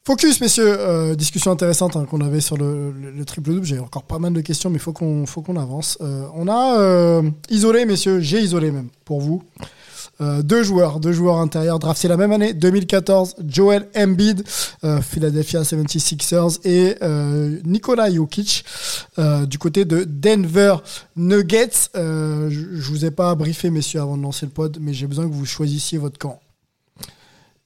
Focus, 0.05 0.41
messieurs. 0.41 0.75
Euh, 0.79 1.15
discussion 1.15 1.51
intéressante 1.51 1.95
hein, 1.95 2.05
qu'on 2.09 2.21
avait 2.21 2.39
sur 2.41 2.57
le, 2.57 2.91
le- 2.91 3.11
le 3.11 3.25
triple 3.25 3.51
double. 3.53 3.65
J'ai 3.65 3.77
encore 3.79 4.03
pas 4.03 4.17
mal 4.17 4.33
de 4.33 4.41
questions, 4.41 4.69
mais 4.71 4.77
il 4.77 4.81
faut 4.81 4.93
qu'on 4.93 5.25
faut 5.27 5.41
qu'on 5.43 5.55
avance. 5.57 5.97
Euh, 6.01 6.25
on 6.33 6.47
a 6.47 6.79
euh, 6.79 7.21
isolé, 7.49 7.85
messieurs. 7.85 8.19
J'ai 8.19 8.39
isolé 8.39 8.71
même 8.71 8.87
pour 9.05 9.21
vous. 9.21 9.43
Euh, 10.21 10.41
deux 10.41 10.63
joueurs, 10.63 10.99
deux 10.99 11.11
joueurs 11.11 11.37
intérieurs 11.37 11.79
draftés 11.79 12.07
la 12.07 12.17
même 12.17 12.31
année, 12.31 12.53
2014, 12.53 13.35
Joel 13.47 13.87
Embiid, 13.95 14.43
euh, 14.83 15.01
Philadelphia 15.01 15.61
76ers 15.63 16.59
et 16.65 16.95
euh, 17.01 17.57
Nikola 17.65 18.09
Jokic 18.11 18.63
euh, 19.17 19.45
du 19.45 19.57
côté 19.57 19.85
de 19.85 20.03
Denver 20.07 20.75
Nuggets. 21.15 21.89
Euh, 21.95 22.49
je, 22.49 22.59
je 22.75 22.89
vous 22.89 23.05
ai 23.05 23.11
pas 23.11 23.33
briefé, 23.35 23.69
messieurs, 23.69 24.01
avant 24.01 24.17
de 24.17 24.23
lancer 24.23 24.45
le 24.45 24.51
pod, 24.51 24.77
mais 24.79 24.93
j'ai 24.93 25.07
besoin 25.07 25.27
que 25.27 25.33
vous 25.33 25.45
choisissiez 25.45 25.97
votre 25.97 26.17
camp. 26.17 26.39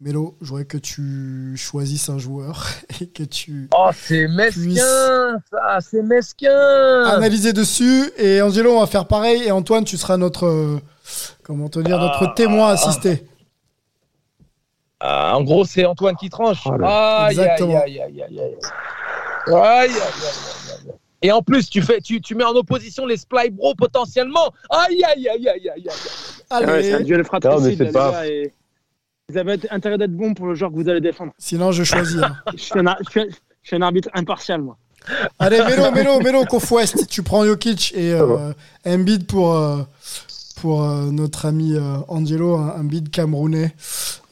Mélo, 0.02 0.36
je 0.42 0.50
voudrais 0.50 0.66
que 0.66 0.78
tu 0.78 1.54
choisisses 1.56 2.10
un 2.10 2.18
joueur 2.18 2.68
et 3.02 3.08
que 3.08 3.24
tu 3.24 3.70
Oh, 3.74 3.90
c'est 3.98 4.28
mesquin, 4.28 5.38
ça, 5.50 5.78
c'est 5.80 6.04
mesquin. 6.04 7.06
analyses 7.06 7.46
dessus. 7.54 8.12
Et 8.18 8.42
Angelo, 8.42 8.72
on 8.72 8.82
va 8.82 8.88
faire 8.88 9.06
pareil. 9.08 9.44
Et 9.44 9.52
Antoine, 9.52 9.86
tu 9.86 9.96
seras 9.96 10.18
notre, 10.18 10.82
comment 11.44 11.70
te 11.70 11.80
dire, 11.80 11.98
notre 12.00 12.34
témoin 12.34 12.70
assisté. 12.70 13.26
Ah, 15.00 15.36
en 15.36 15.44
gros, 15.44 15.66
c'est 15.66 15.86
Antoine 15.86 16.16
qui 16.16 16.30
tranche. 16.30 16.64
Là. 16.66 17.26
Aïe, 17.26 17.26
aïe, 17.26 17.32
Exactement. 17.32 17.82
aïe, 17.82 18.00
aïe, 18.02 18.22
aïe, 18.24 18.40
aïe. 18.40 18.58
Aïe, 19.48 19.54
aïe, 19.56 19.56
aïe, 19.56 19.92
aïe, 19.92 20.88
aïe. 20.88 20.94
Et 21.22 21.32
en 21.32 21.42
plus, 21.42 21.70
tu, 21.70 21.82
fais, 21.82 22.00
tu, 22.02 22.22
tu 22.22 22.36
mets 22.36 22.44
en 22.44 22.52
opposition 22.56 23.06
les 23.06 23.18
Sply 23.18 23.50
Bros 23.50 23.76
potentiellement. 23.76 24.54
Aïe, 24.70 25.04
aïe, 25.04 25.28
aïe, 25.30 25.48
aïe, 25.50 25.70
aïe, 25.70 25.70
aïe. 25.70 25.88
Allez, 26.50 26.66
Ouais, 26.66 26.84
c'est 26.84 26.94
un 26.94 27.00
duel 27.02 27.24
fratricide. 27.24 27.60
Non, 27.62 27.66
mais 27.70 27.76
c'est 27.78 27.92
là, 27.92 28.12
pas- 28.12 28.28
et 28.28 28.54
Vous 29.30 29.38
avez 29.38 29.58
intérêt 29.72 29.98
d'être 29.98 30.16
bon 30.16 30.34
pour 30.34 30.48
le 30.48 30.56
joueur 30.56 30.72
que 30.72 30.76
vous 30.76 30.88
allez 30.90 31.00
défendre. 31.02 31.32
sinon 31.38 31.72
je 31.72 31.84
choisis. 31.84 32.22
hein. 32.22 32.36
Je 32.56 32.62
suis 32.62 32.80
un, 32.80 32.86
ar- 32.88 32.98
je 33.06 33.10
suis- 33.10 33.30
je 33.62 33.68
suis 33.68 33.76
un 33.78 33.82
arbitre 33.82 34.10
impartial, 34.14 34.62
moi. 34.62 34.78
Allez, 35.40 35.62
Mélo, 35.64 35.92
Mélo, 35.92 36.20
Mélo, 36.24 36.44
West. 36.72 37.08
Tu 37.10 37.24
prends 37.24 37.46
Jokic 37.46 37.94
et 37.96 38.14
euh, 38.14 38.54
Embiid 38.86 39.26
pour, 39.26 39.54
euh, 39.56 39.84
pour 40.64 40.86
euh, 40.86 41.12
notre 41.12 41.46
ami 41.46 41.74
euh, 41.74 41.98
Angelo, 42.08 42.56
un, 42.56 42.86
bid 42.86 43.10
camerounais, 43.10 43.76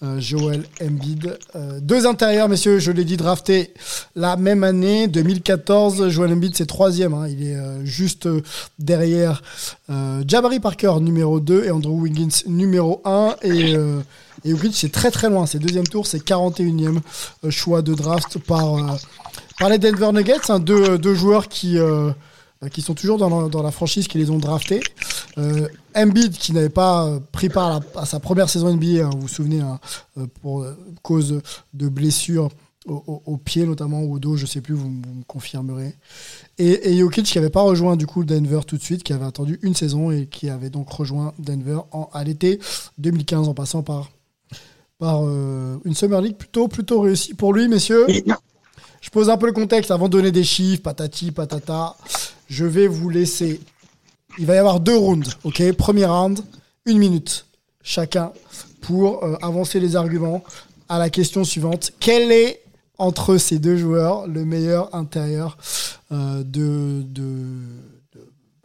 euh, 0.01 0.17
Joel 0.21 0.63
Embiid. 0.81 1.37
Euh, 1.57 1.81
deux 1.81 2.07
intérieurs, 2.07 2.47
messieurs, 2.47 2.79
je 2.79 2.89
l'ai 2.93 3.03
dit, 3.03 3.17
drafté 3.17 3.73
la 4.15 4.37
même 4.37 4.63
année, 4.63 5.09
2014. 5.09 6.07
Joel 6.07 6.31
Embiid, 6.31 6.55
c'est 6.55 6.67
troisième. 6.67 7.13
hein. 7.15 7.27
il 7.27 7.45
est 7.45 7.57
juste 7.83 8.29
derrière 8.79 9.43
Jabari 10.25 10.61
Parker, 10.61 10.93
numéro 11.01 11.41
2, 11.41 11.65
et 11.65 11.71
Andrew 11.71 11.99
Wiggins, 11.99 12.29
numéro 12.47 13.01
1. 13.03 13.35
Et, 13.43 13.73
et 14.45 14.53
c'est 14.71 14.91
très 14.93 15.11
très 15.11 15.29
loin. 15.29 15.45
C'est 15.45 15.59
deuxième 15.59 15.85
tour, 15.85 16.07
c'est 16.07 16.23
41e 16.25 16.99
euh, 17.43 17.51
choix 17.51 17.81
de 17.81 17.93
draft 17.93 18.37
par, 18.39 18.97
par 19.59 19.67
les 19.67 19.79
Denver 19.79 20.11
Nuggets. 20.13 20.47
hein. 20.47 20.59
deux, 20.59 20.97
deux 20.97 21.13
joueurs 21.13 21.49
qui... 21.49 21.77
qui 22.69 22.81
sont 22.81 22.93
toujours 22.93 23.17
dans 23.17 23.41
la, 23.43 23.49
dans 23.49 23.63
la 23.63 23.71
franchise 23.71 24.07
qui 24.07 24.17
les 24.17 24.29
ont 24.29 24.37
draftés. 24.37 24.81
Euh, 25.37 25.67
Embiid 25.95 26.33
qui 26.33 26.53
n'avait 26.53 26.69
pas 26.69 27.05
euh, 27.07 27.19
pris 27.31 27.49
part 27.49 27.67
à, 27.75 27.79
la- 27.95 28.01
à 28.01 28.05
sa 28.05 28.19
première 28.19 28.49
saison 28.49 28.71
NBA, 28.73 29.05
hein, 29.05 29.09
vous 29.13 29.21
vous 29.21 29.27
souvenez, 29.27 29.61
hein, 29.61 29.79
euh, 30.17 30.27
pour 30.41 30.61
euh, 30.61 30.77
cause 31.01 31.41
de 31.73 31.89
blessures 31.89 32.49
au, 32.87 33.03
au- 33.07 33.21
au 33.25 33.37
pied 33.37 33.65
notamment 33.65 34.01
ou 34.01 34.15
au 34.15 34.19
dos, 34.19 34.35
je 34.35 34.45
sais 34.45 34.61
plus, 34.61 34.73
vous, 34.73 34.89
me 34.89 35.23
confirmerez. 35.27 35.95
Et, 36.57 36.91
et 36.93 36.97
Jokic 36.99 37.25
qui 37.25 37.37
n'avait 37.37 37.49
pas 37.49 37.61
rejoint 37.61 37.95
du 37.95 38.05
coup 38.07 38.23
Denver 38.23 38.59
tout 38.67 38.77
de 38.77 38.83
suite, 38.83 39.03
qui 39.03 39.13
avait 39.13 39.25
attendu 39.25 39.59
une 39.63 39.75
saison 39.75 40.11
et 40.11 40.27
qui 40.27 40.49
avait 40.49 40.69
donc 40.69 40.89
rejoint 40.89 41.33
Denver 41.39 41.79
en, 41.91 42.09
à 42.13 42.23
l'été 42.23 42.59
2015 42.97 43.47
en 43.47 43.53
passant 43.53 43.81
par, 43.83 44.09
par 44.99 45.21
euh, 45.23 45.77
une 45.85 45.95
Summer 45.95 46.21
League 46.21 46.37
plutôt, 46.37 46.67
plutôt 46.67 47.01
réussie 47.01 47.33
pour 47.33 47.53
lui, 47.53 47.67
messieurs. 47.67 48.05
Je 48.99 49.09
pose 49.09 49.29
un 49.31 49.37
peu 49.37 49.47
le 49.47 49.53
contexte 49.53 49.89
avant 49.89 50.05
de 50.05 50.11
donner 50.11 50.31
des 50.31 50.43
chiffres, 50.43 50.83
patati, 50.83 51.31
patata. 51.31 51.95
Je 52.51 52.65
vais 52.65 52.87
vous 52.87 53.09
laisser. 53.09 53.61
Il 54.37 54.45
va 54.45 54.55
y 54.55 54.57
avoir 54.57 54.81
deux 54.81 54.97
rounds, 54.97 55.37
ok? 55.45 55.71
Premier 55.71 56.03
round, 56.05 56.41
une 56.85 56.97
minute 56.97 57.45
chacun 57.81 58.33
pour 58.81 59.23
euh, 59.23 59.37
avancer 59.41 59.79
les 59.79 59.95
arguments 59.95 60.43
à 60.89 60.99
la 60.99 61.09
question 61.09 61.45
suivante. 61.45 61.93
Quel 62.01 62.29
est 62.29 62.61
entre 62.97 63.37
ces 63.37 63.57
deux 63.57 63.77
joueurs 63.77 64.27
le 64.27 64.43
meilleur 64.43 64.93
intérieur 64.93 65.57
euh, 66.11 66.43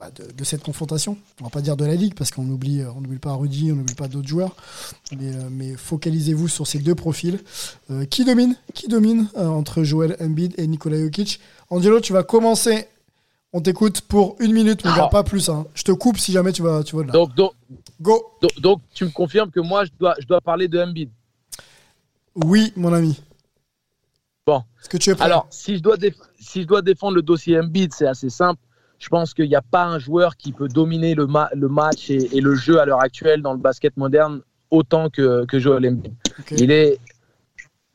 bah, 0.00 0.10
de- 0.36 0.44
cette 0.44 0.64
confrontation? 0.64 1.16
On 1.40 1.44
va 1.44 1.50
pas 1.50 1.60
dire 1.62 1.76
de 1.76 1.84
la 1.84 1.94
ligue 1.94 2.14
parce 2.14 2.32
qu'on 2.32 2.42
euh, 2.42 2.90
on 2.96 3.00
n'oublie 3.00 3.18
pas 3.20 3.34
Rudy, 3.34 3.70
on 3.70 3.76
n'oublie 3.76 3.94
pas 3.94 4.08
d'autres 4.08 4.26
joueurs. 4.28 4.56
Mais, 5.12 5.76
focalisez-vous 5.76 6.48
sur 6.48 6.66
ces 6.66 6.80
deux 6.80 6.96
profils. 6.96 7.38
Qui 8.10 8.24
domine? 8.24 8.56
Qui 8.74 8.88
domine 8.88 9.28
entre 9.36 9.84
Joel 9.84 10.16
Embiid 10.20 10.54
et 10.58 10.66
Nikola 10.66 10.98
Jokic? 10.98 11.38
Angelo, 11.70 12.00
tu 12.00 12.12
vas 12.12 12.24
commencer. 12.24 12.88
On 13.56 13.62
t'écoute 13.62 14.02
pour 14.02 14.36
une 14.38 14.52
minute, 14.52 14.84
mais 14.84 14.90
Ah. 14.94 15.08
pas 15.10 15.24
plus. 15.24 15.48
hein. 15.48 15.64
Je 15.74 15.82
te 15.82 15.90
coupe 15.90 16.18
si 16.18 16.30
jamais 16.30 16.52
tu 16.52 16.60
vas, 16.60 16.82
tu 16.84 16.94
vas 16.94 17.00
de 17.02 17.06
là. 17.06 17.12
Donc, 17.14 17.34
donc, 17.34 17.52
Go 18.02 18.22
donc, 18.42 18.60
donc, 18.60 18.82
tu 18.92 19.06
me 19.06 19.10
confirmes 19.10 19.50
que 19.50 19.60
moi, 19.60 19.86
je 19.86 19.90
dois, 19.98 20.14
je 20.20 20.26
dois 20.26 20.42
parler 20.42 20.68
de 20.68 20.78
Embiid. 20.78 21.08
Oui, 22.34 22.74
mon 22.76 22.92
ami. 22.92 23.18
Bon. 24.46 24.58
Est-ce 24.78 24.90
que 24.90 24.98
tu 24.98 25.08
es 25.08 25.14
prêt? 25.14 25.24
Alors, 25.24 25.46
si 25.48 25.78
je, 25.78 25.82
dois 25.82 25.96
déf- 25.96 26.20
si 26.38 26.60
je 26.60 26.66
dois 26.66 26.82
défendre 26.82 27.14
le 27.16 27.22
dossier 27.22 27.58
Embiid, 27.58 27.94
c'est 27.94 28.06
assez 28.06 28.28
simple. 28.28 28.60
Je 28.98 29.08
pense 29.08 29.32
qu'il 29.32 29.48
n'y 29.48 29.56
a 29.56 29.62
pas 29.62 29.86
un 29.86 29.98
joueur 29.98 30.36
qui 30.36 30.52
peut 30.52 30.68
dominer 30.68 31.14
le, 31.14 31.26
ma- 31.26 31.48
le 31.54 31.68
match 31.68 32.10
et, 32.10 32.36
et 32.36 32.42
le 32.42 32.54
jeu 32.56 32.78
à 32.78 32.84
l'heure 32.84 33.00
actuelle 33.02 33.40
dans 33.40 33.54
le 33.54 33.58
basket 33.58 33.96
moderne 33.96 34.42
autant 34.70 35.08
que, 35.08 35.46
que 35.46 35.58
Joel 35.58 35.86
Embiid. 35.88 36.12
Il 36.58 36.70
est, 36.70 36.98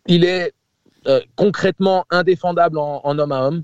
il 0.07 0.26
est 0.26 0.53
euh, 1.05 1.20
concrètement 1.36 2.05
indéfendable 2.09 2.80
en, 2.80 3.01
en 3.03 3.20
homme 3.20 3.32
à 3.32 3.43
homme. 3.45 3.64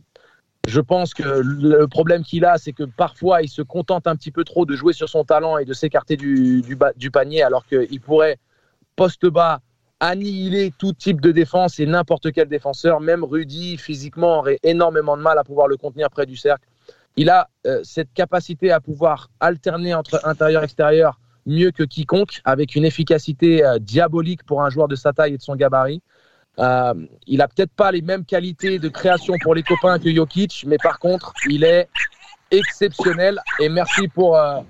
Je 0.67 0.81
pense 0.81 1.13
que 1.13 1.23
le 1.23 1.87
problème 1.87 2.23
qu'il 2.23 2.43
a, 2.43 2.57
c'est 2.57 2.73
que 2.73 2.83
parfois, 2.83 3.41
il 3.41 3.47
se 3.47 3.61
contente 3.61 4.05
un 4.05 4.17
petit 4.17 4.31
peu 4.31 4.43
trop 4.43 4.65
de 4.65 4.75
jouer 4.75 4.91
sur 4.91 5.07
son 5.07 5.23
talent 5.23 5.57
et 5.57 5.63
de 5.63 5.71
s'écarter 5.71 6.17
du, 6.17 6.77
panier, 7.11 7.41
alors 7.41 7.65
qu'il 7.65 8.01
pourrait, 8.01 8.37
poste 8.97 9.25
bas, 9.27 9.61
annihiler 10.01 10.73
tout 10.77 10.91
type 10.91 11.21
de 11.21 11.31
défense 11.31 11.79
et 11.79 11.85
n'importe 11.85 12.33
quel 12.33 12.49
défenseur. 12.49 12.99
Même 12.99 13.23
Rudy, 13.23 13.77
physiquement, 13.77 14.39
aurait 14.39 14.59
énormément 14.61 15.15
de 15.15 15.21
mal 15.21 15.39
à 15.39 15.45
pouvoir 15.45 15.69
le 15.69 15.77
contenir 15.77 16.09
près 16.09 16.25
du 16.25 16.35
cercle. 16.35 16.67
Il 17.15 17.29
a 17.29 17.47
euh, 17.65 17.79
cette 17.83 18.11
capacité 18.13 18.69
à 18.69 18.81
pouvoir 18.81 19.29
alterner 19.39 19.95
entre 19.95 20.19
intérieur-extérieur 20.25 21.17
mieux 21.45 21.71
que 21.71 21.83
quiconque, 21.83 22.41
avec 22.43 22.75
une 22.75 22.83
efficacité 22.83 23.65
euh, 23.65 23.79
diabolique 23.79 24.43
pour 24.43 24.63
un 24.63 24.69
joueur 24.69 24.89
de 24.89 24.97
sa 24.97 25.13
taille 25.13 25.35
et 25.35 25.37
de 25.37 25.41
son 25.41 25.55
gabarit. 25.55 26.01
Euh, 26.59 26.93
il 27.27 27.41
a 27.41 27.47
peut-être 27.47 27.71
pas 27.71 27.91
les 27.91 28.01
mêmes 28.01 28.25
qualités 28.25 28.79
de 28.79 28.89
création 28.89 29.35
pour 29.41 29.53
les 29.53 29.63
copains 29.63 29.99
que 29.99 30.13
Jokic, 30.13 30.63
mais 30.67 30.77
par 30.81 30.99
contre, 30.99 31.33
il 31.47 31.63
est 31.63 31.87
exceptionnel. 32.49 33.39
Et 33.59 33.69
merci 33.69 34.07
pour, 34.07 34.37
euh, 34.37 34.61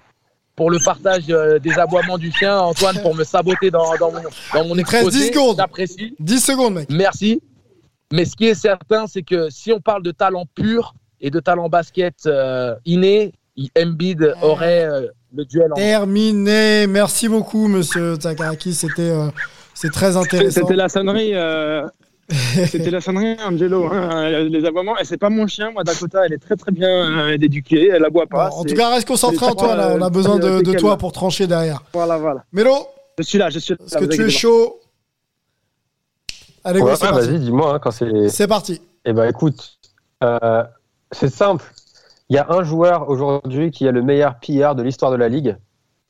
pour 0.55 0.69
le 0.69 0.79
partage 0.83 1.23
euh, 1.29 1.59
des 1.59 1.79
aboiements 1.79 2.17
du 2.17 2.31
chien, 2.31 2.59
Antoine, 2.59 3.01
pour 3.01 3.15
me 3.15 3.23
saboter 3.23 3.71
dans, 3.71 3.95
dans 3.97 4.11
mon, 4.11 4.21
dans 4.53 4.67
mon 4.67 4.77
exposé. 4.77 5.19
10 5.19 5.27
secondes. 5.27 5.57
J'apprécie. 5.57 6.15
10 6.19 6.39
secondes, 6.39 6.73
mec. 6.73 6.89
Merci. 6.89 7.41
Mais 8.11 8.25
ce 8.25 8.35
qui 8.35 8.47
est 8.47 8.55
certain, 8.55 9.07
c'est 9.07 9.23
que 9.23 9.49
si 9.49 9.71
on 9.71 9.79
parle 9.79 10.03
de 10.03 10.11
talent 10.11 10.45
pur 10.55 10.93
et 11.21 11.29
de 11.29 11.39
talent 11.39 11.69
basket 11.69 12.29
inné, 12.85 13.33
Embiid 13.77 14.33
aurait 14.41 14.87
le 15.33 15.45
duel 15.45 15.73
en 15.73 15.75
Terminé. 15.75 16.87
Merci 16.87 17.27
beaucoup, 17.27 17.67
monsieur 17.67 18.17
Takaraki. 18.17 18.73
C'était 18.73 19.11
c'est 19.77 19.91
très 19.91 20.17
intéressant. 20.17 20.61
C'était 20.61 20.75
la 20.75 20.89
sonnerie. 20.89 21.31
euh, 21.33 21.87
C'était 22.29 22.89
la 22.91 22.99
sonnerie, 22.99 23.37
Angelo. 23.45 23.85
hein, 23.91 24.29
les 24.41 24.65
aboiements. 24.65 24.97
Et 24.97 25.05
c'est 25.05 25.17
pas 25.17 25.29
mon 25.29 25.47
chien, 25.47 25.71
moi, 25.71 25.83
Dakota. 25.83 26.25
Elle 26.25 26.33
est 26.33 26.39
très 26.39 26.55
très 26.55 26.71
bien 26.71 26.89
euh, 26.89 27.37
éduquée. 27.39 27.87
Elle 27.87 28.03
aboie 28.03 28.25
pas. 28.27 28.49
Bon, 28.49 28.55
en 28.57 28.63
tout 28.65 28.75
cas, 28.75 28.89
reste 28.89 29.07
concentré, 29.07 29.37
c'est- 29.37 29.45
Antoine. 29.45 29.77
là. 29.77 29.95
On 29.97 30.01
a 30.01 30.07
euh, 30.07 30.09
besoin 30.09 30.37
de, 30.37 30.73
toi 30.73 30.97
pour 30.97 31.11
trancher 31.11 31.47
derrière. 31.47 31.83
Voilà, 31.93 32.17
voilà. 32.17 32.43
Mélo, 32.51 32.75
Je 33.17 33.23
suis 33.23 33.37
là, 33.37 33.49
je 33.49 33.59
suis 33.59 33.73
là. 33.75 33.79
est-ce 33.85 33.97
que 33.97 34.05
tu 34.05 34.25
es 34.25 34.29
chaud? 34.29 34.79
Allez, 36.63 36.81
go, 36.81 36.87
Ouais, 36.87 36.91
ouais, 37.01 37.11
vas-y, 37.11 37.39
dis-moi 37.39 37.75
hein, 37.75 37.79
quand 37.79 37.91
c'est. 37.91 38.27
C'est 38.29 38.47
parti. 38.47 38.81
Eh 39.05 39.13
ben 39.13 39.29
écoute, 39.29 39.77
euh, 40.23 40.63
c'est 41.13 41.29
simple. 41.33 41.63
Il 42.29 42.35
y 42.35 42.39
a 42.39 42.47
un 42.49 42.63
joueur 42.63 43.09
aujourd'hui 43.09 43.71
qui 43.71 43.87
a 43.87 43.91
le 43.93 44.01
meilleur 44.01 44.35
PR 44.41 44.75
de 44.75 44.83
l'histoire 44.83 45.11
de 45.11 45.15
la 45.15 45.29
ligue, 45.29 45.55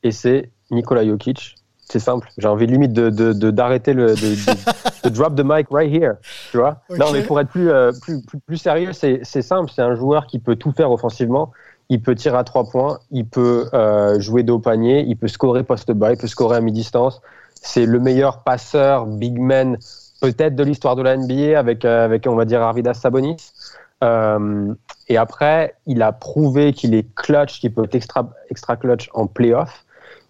et 0.02 0.10
c'est 0.10 0.50
Nikola 0.72 1.06
Jokic. 1.06 1.54
C'est 1.90 1.98
simple. 2.00 2.28
J'ai 2.36 2.48
envie 2.48 2.66
limite 2.66 2.92
de 2.92 3.08
de- 3.10 3.32
de- 3.32 3.50
d'arrêter 3.50 3.94
le 3.94 4.08
de, 4.08 4.14
de- 4.14 5.04
de 5.04 5.08
drop 5.08 5.34
the 5.34 5.42
mic 5.44 5.66
right 5.70 5.90
here. 5.92 6.14
Tu 6.50 6.58
vois. 6.58 6.82
Non, 6.90 7.06
mais 7.12 7.22
pour 7.22 7.40
être 7.40 7.48
plus 7.48 7.70
euh, 7.70 7.92
plus, 8.02 8.20
plus, 8.22 8.38
plus 8.40 8.56
sérieux, 8.58 8.92
c'est 8.92 9.20
c'est 9.22 9.42
simple. 9.42 9.70
C'est 9.74 9.82
un 9.82 9.94
joueur 9.94 10.26
qui 10.26 10.38
peut 10.38 10.56
tout 10.56 10.72
faire 10.72 10.90
offensivement. 10.90 11.50
Il 11.88 12.02
peut 12.02 12.14
tirer 12.14 12.36
à 12.36 12.44
trois 12.44 12.64
points. 12.68 12.98
Il 13.10 13.26
peut 13.26 13.66
euh, 13.72 14.20
jouer 14.20 14.42
dos 14.42 14.56
au 14.56 14.58
panier. 14.58 15.04
Il 15.08 15.16
peut 15.16 15.28
scorer 15.28 15.62
poste 15.64 15.90
bas. 15.92 16.12
Il 16.12 16.18
peut 16.18 16.26
scorer 16.26 16.56
à 16.58 16.60
mi-distance. 16.60 17.22
C'est 17.54 17.86
le 17.86 17.98
meilleur 17.98 18.42
passeur 18.42 19.06
big 19.06 19.38
man 19.38 19.78
peut-être 20.20 20.54
de 20.56 20.64
l'histoire 20.64 20.96
de 20.96 21.02
la 21.02 21.16
NBA 21.16 21.58
avec 21.58 21.84
euh, 21.86 22.04
avec 22.04 22.26
on 22.26 22.34
va 22.34 22.44
dire 22.44 22.60
Arvidas 22.60 22.94
Sabonis. 22.94 23.52
Euh, 24.04 24.74
et 25.08 25.16
après, 25.16 25.74
il 25.86 26.02
a 26.02 26.12
prouvé 26.12 26.72
qu'il 26.72 26.94
est 26.94 27.06
clutch, 27.14 27.60
qu'il 27.60 27.72
peut 27.72 27.84
être 27.84 27.94
extra, 27.94 28.28
extra 28.50 28.76
clutch 28.76 29.08
en 29.14 29.26
playoff. 29.26 29.84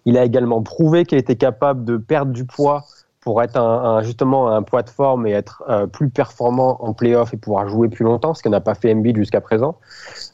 Il 0.09 0.17
a 0.17 0.23
également 0.25 0.63
prouvé 0.63 1.05
qu'il 1.05 1.19
était 1.19 1.35
capable 1.35 1.85
de 1.85 1.95
perdre 1.97 2.31
du 2.31 2.43
poids 2.43 2.83
pour 3.21 3.43
être 3.43 3.57
un, 3.57 4.01
justement 4.01 4.47
un 4.49 4.63
poids 4.63 4.81
de 4.81 4.89
forme 4.89 5.27
et 5.27 5.31
être 5.33 5.61
euh, 5.69 5.85
plus 5.85 6.09
performant 6.09 6.83
en 6.83 6.93
playoff 6.93 7.31
et 7.31 7.37
pouvoir 7.37 7.69
jouer 7.69 7.89
plus 7.89 8.05
longtemps, 8.05 8.33
ce 8.33 8.41
qu'on 8.41 8.49
n'a 8.49 8.59
pas 8.61 8.73
fait 8.73 8.91
Embiid 8.91 9.15
jusqu'à 9.17 9.39
présent. 9.39 9.75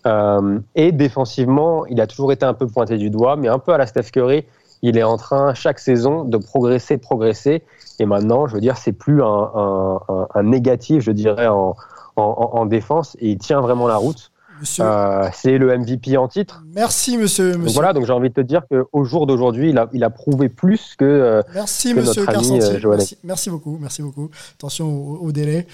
Euh, 0.08 0.60
et 0.76 0.94
défensivement, 0.94 1.86
il 1.88 2.00
a 2.00 2.08
toujours 2.08 2.32
été 2.32 2.46
un 2.46 2.54
peu 2.54 2.68
pointé 2.68 2.98
du 2.98 3.10
doigt, 3.10 3.36
mais 3.36 3.50
un 3.50 3.60
peu 3.60 3.74
à 3.74 3.78
la 3.78 3.86
Steph 3.86 4.12
Curry, 4.14 4.46
il 4.82 4.98
est 4.98 5.04
en 5.04 5.18
train 5.18 5.54
chaque 5.56 5.80
saison 5.80 6.24
de 6.24 6.38
progresser, 6.38 6.98
progresser. 6.98 7.64
Et 8.00 8.06
maintenant, 8.06 8.48
je 8.48 8.54
veux 8.54 8.62
dire, 8.62 8.78
c'est 8.78 8.94
plus 8.94 9.22
un, 9.22 10.00
négatif, 10.44 11.02
je 11.04 11.12
dirais, 11.12 11.48
en, 11.48 11.76
en, 12.16 12.24
en- 12.24 12.60
en 12.62 12.66
défense 12.66 13.18
il 13.20 13.38
tient 13.40 13.60
vraiment 13.60 13.88
la 13.88 13.98
route. 13.98 14.32
Euh, 14.80 15.28
c'est 15.34 15.58
le 15.58 15.78
MVP 15.78 16.16
en 16.18 16.28
titre. 16.28 16.64
Merci, 16.74 17.18
monsieur. 17.18 17.52
Donc 17.54 17.62
monsieur. 17.64 17.74
voilà, 17.74 17.94
donc 17.94 18.06
j'ai 18.06 18.14
envie 18.14 18.30
de 18.30 18.34
te 18.34 18.42
dire 18.42 18.62
qu'au 18.70 19.04
jour 19.04 19.28
d'aujourd'hui, 19.28 19.70
il 19.72 19.78
a, 19.78 19.90
il 19.94 20.04
a 20.04 20.10
prouvé 20.10 20.48
plus 20.50 20.96
que. 20.98 21.04
euh, 21.06 21.42
Merci, 21.54 21.94
que 21.94 22.00
monsieur 22.00 22.26
notre 22.26 22.38
ami, 22.38 22.62
euh, 22.62 22.80
Joël. 22.80 22.98
merci, 23.00 23.18
merci 23.24 23.50
beaucoup. 23.50 23.78
Merci 23.82 24.02
beaucoup. 24.02 24.30
Attention 24.54 24.88
au, 24.88 25.18
au 25.18 25.32
délai. 25.32 25.68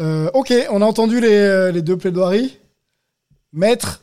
Euh, 0.00 0.30
ok, 0.34 0.52
on 0.70 0.80
a 0.82 0.84
entendu 0.86 1.20
les, 1.20 1.70
les 1.72 1.82
deux 1.82 1.96
plaidoiries. 1.96 2.58
Maître. 3.52 4.00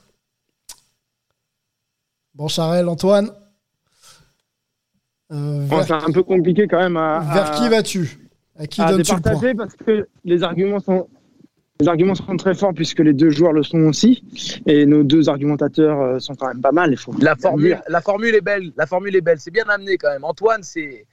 Boncharel, 2.35 2.87
Antoine. 2.87 3.29
Euh, 5.31 5.65
Bon, 5.67 5.81
c'est 5.83 5.93
un 5.93 6.11
peu 6.11 6.23
compliqué 6.23 6.67
quand 6.67 6.79
même 6.79 6.97
à, 6.97 7.19
vers 7.33 7.51
à- 7.53 7.55
qui 7.57 7.69
vas-tu? 7.69 8.19
À 8.57 8.67
qui 8.67 8.81
donnes-tu 8.85 9.15
le 9.15 9.21
point? 9.21 9.55
parce 9.55 9.75
que 9.75 10.07
les 10.25 10.43
arguments 10.43 10.79
sont 10.79 11.07
les 11.81 11.87
arguments 11.87 12.15
sont 12.15 12.37
très 12.37 12.53
forts 12.55 12.73
puisque 12.73 12.99
les 12.99 13.13
deux 13.13 13.29
joueurs 13.31 13.53
le 13.53 13.63
sont 13.63 13.79
aussi 13.85 14.23
et 14.67 14.85
nos 14.85 15.03
deux 15.03 15.29
argumentateurs 15.29 15.99
euh, 15.99 16.19
sont 16.19 16.35
quand 16.35 16.47
même 16.47 16.61
pas 16.61 16.71
mal. 16.71 16.91
Il 16.91 16.97
faut 16.97 17.13
La 17.19 17.35
formule, 17.35 17.81
la 17.87 18.01
formule 18.01 18.35
est 18.35 18.41
belle. 18.41 18.71
La 18.77 18.85
formule 18.85 19.15
est 19.15 19.21
belle. 19.21 19.39
C'est 19.39 19.51
bien 19.51 19.65
amené 19.67 19.97
quand 19.97 20.09
même. 20.09 20.23
Antoine, 20.23 20.63
c'est 20.63 21.05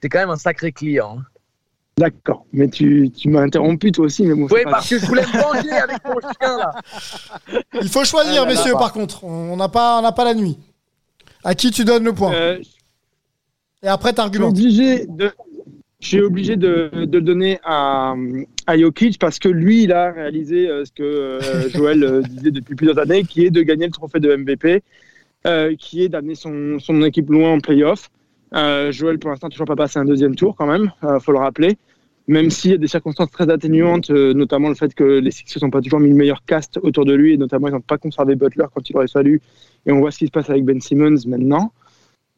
c'est 0.00 0.08
quand 0.08 0.18
même 0.20 0.30
un 0.30 0.36
sacré 0.36 0.72
client. 0.72 1.16
hein. 1.18 1.24
D'accord, 1.98 2.46
mais 2.54 2.68
tu, 2.68 3.10
tu 3.10 3.28
m'as 3.28 3.42
interrompu 3.42 3.92
toi 3.92 4.06
aussi, 4.06 4.24
mais 4.24 4.34
bon. 4.34 4.46
Oui, 4.50 4.62
parce 4.64 4.88
que 4.88 4.98
je 4.98 5.04
voulais 5.06 5.22
me 5.22 5.42
venger 5.42 5.70
avec 5.72 6.02
ton 6.02 6.14
chien 6.20 6.56
là. 6.56 6.72
Il 7.82 7.88
faut 7.88 8.04
choisir, 8.04 8.32
Ah 8.42 8.44
là 8.44 8.44
là. 8.44 8.46
messieurs, 8.50 8.72
par 8.72 8.92
contre. 8.94 9.24
On 9.24 9.56
n'a 9.56 9.68
pas, 9.68 9.98
on 9.98 10.02
n'a 10.02 10.12
pas 10.12 10.24
la 10.24 10.32
nuit. 10.34 10.56
À 11.44 11.54
qui 11.54 11.70
tu 11.70 11.84
donnes 11.84 12.04
le 12.04 12.12
point 12.14 12.32
Euh, 12.32 12.58
Et 13.82 13.88
après, 13.88 14.08
je 14.08 14.12
suis 14.12 14.16
t'argumentes. 14.16 14.52
obligé 14.52 15.06
de, 15.06 15.30
je 16.02 16.08
suis 16.08 16.20
obligé 16.20 16.56
de, 16.56 16.90
le 16.92 17.06
donner 17.06 17.60
à, 17.62 18.14
à 18.66 18.76
Jokic 18.76 19.20
parce 19.20 19.38
que 19.38 19.48
lui, 19.48 19.84
il 19.84 19.92
a 19.92 20.10
réalisé 20.10 20.68
euh, 20.68 20.84
ce 20.84 20.90
que 20.90 21.02
euh, 21.02 21.70
Joël 21.70 22.02
euh, 22.02 22.22
disait 22.22 22.50
depuis 22.50 22.74
plusieurs 22.74 22.98
années, 22.98 23.22
qui 23.22 23.46
est 23.46 23.50
de 23.50 23.62
gagner 23.62 23.86
le 23.86 23.92
trophée 23.92 24.18
de 24.18 24.34
MVP, 24.34 24.82
qui 25.78 26.02
est 26.02 26.08
d'amener 26.08 26.34
son, 26.34 27.02
équipe 27.02 27.30
loin 27.30 27.52
en 27.52 27.60
playoff. 27.60 28.10
Euh, 28.52 28.90
Joël, 28.90 29.20
pour 29.20 29.30
l'instant, 29.30 29.48
toujours 29.48 29.66
pas 29.66 29.76
passé 29.76 30.00
un 30.00 30.04
deuxième 30.04 30.34
tour 30.34 30.56
quand 30.56 30.66
même, 30.66 30.90
euh, 31.04 31.20
faut 31.20 31.32
le 31.32 31.38
rappeler. 31.38 31.78
Même 32.26 32.50
s'il 32.50 32.72
y 32.72 32.74
a 32.74 32.78
des 32.78 32.88
circonstances 32.88 33.30
très 33.30 33.48
atténuantes, 33.48 34.10
notamment 34.10 34.68
le 34.68 34.74
fait 34.74 34.94
que 34.94 35.04
les 35.04 35.30
Sixers 35.30 35.62
n'ont 35.62 35.70
pas 35.70 35.80
toujours 35.80 36.00
mis 36.00 36.10
le 36.10 36.16
meilleur 36.16 36.44
cast 36.44 36.78
autour 36.82 37.04
de 37.04 37.14
lui, 37.14 37.32
et 37.32 37.36
notamment 37.36 37.68
ils 37.68 37.72
n'ont 37.72 37.80
pas 37.80 37.98
conservé 37.98 38.34
Butler 38.34 38.66
quand 38.74 38.88
il 38.90 38.96
aurait 38.96 39.08
fallu. 39.08 39.40
Et 39.86 39.92
on 39.92 40.00
voit 40.00 40.10
ce 40.10 40.18
qui 40.18 40.26
se 40.26 40.32
passe 40.32 40.50
avec 40.50 40.64
Ben 40.64 40.80
Simmons 40.80 41.16
maintenant. 41.26 41.72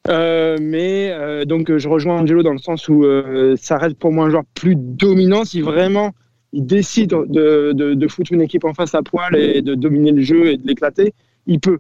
Euh, 0.09 0.59
mais 0.61 1.11
euh, 1.13 1.45
donc 1.47 1.71
euh, 1.71 1.79
je 1.79 1.89
rejoins 1.89 2.21
Angelo 2.21 2.43
dans 2.43 2.53
le 2.53 2.59
sens 2.59 2.89
où 2.91 3.05
euh, 3.05 3.57
ça 3.57 3.79
reste 3.79 3.97
pour 3.99 4.13
moi 4.13 4.27
un 4.27 4.31
joueur 4.31 4.43
plus 4.55 4.77
dominant 4.77 5.47
si 5.47 5.63
vraiment 5.63 6.13
il 6.53 6.67
décide 6.67 7.09
de, 7.11 7.73
de, 7.73 7.95
de 7.95 8.09
foutre 8.09 8.33
une 8.33 8.43
équipe 8.43 8.65
en 8.65 8.75
face 8.75 8.95
à 8.95 9.03
poil 9.03 9.35
et 9.35 9.63
de 9.63 9.75
dominer 9.75 10.13
le 10.13 10.21
jeu 10.23 10.47
et 10.49 10.57
de 10.59 10.67
l'éclater, 10.67 11.15
il 11.47 11.59
peut. 11.59 11.79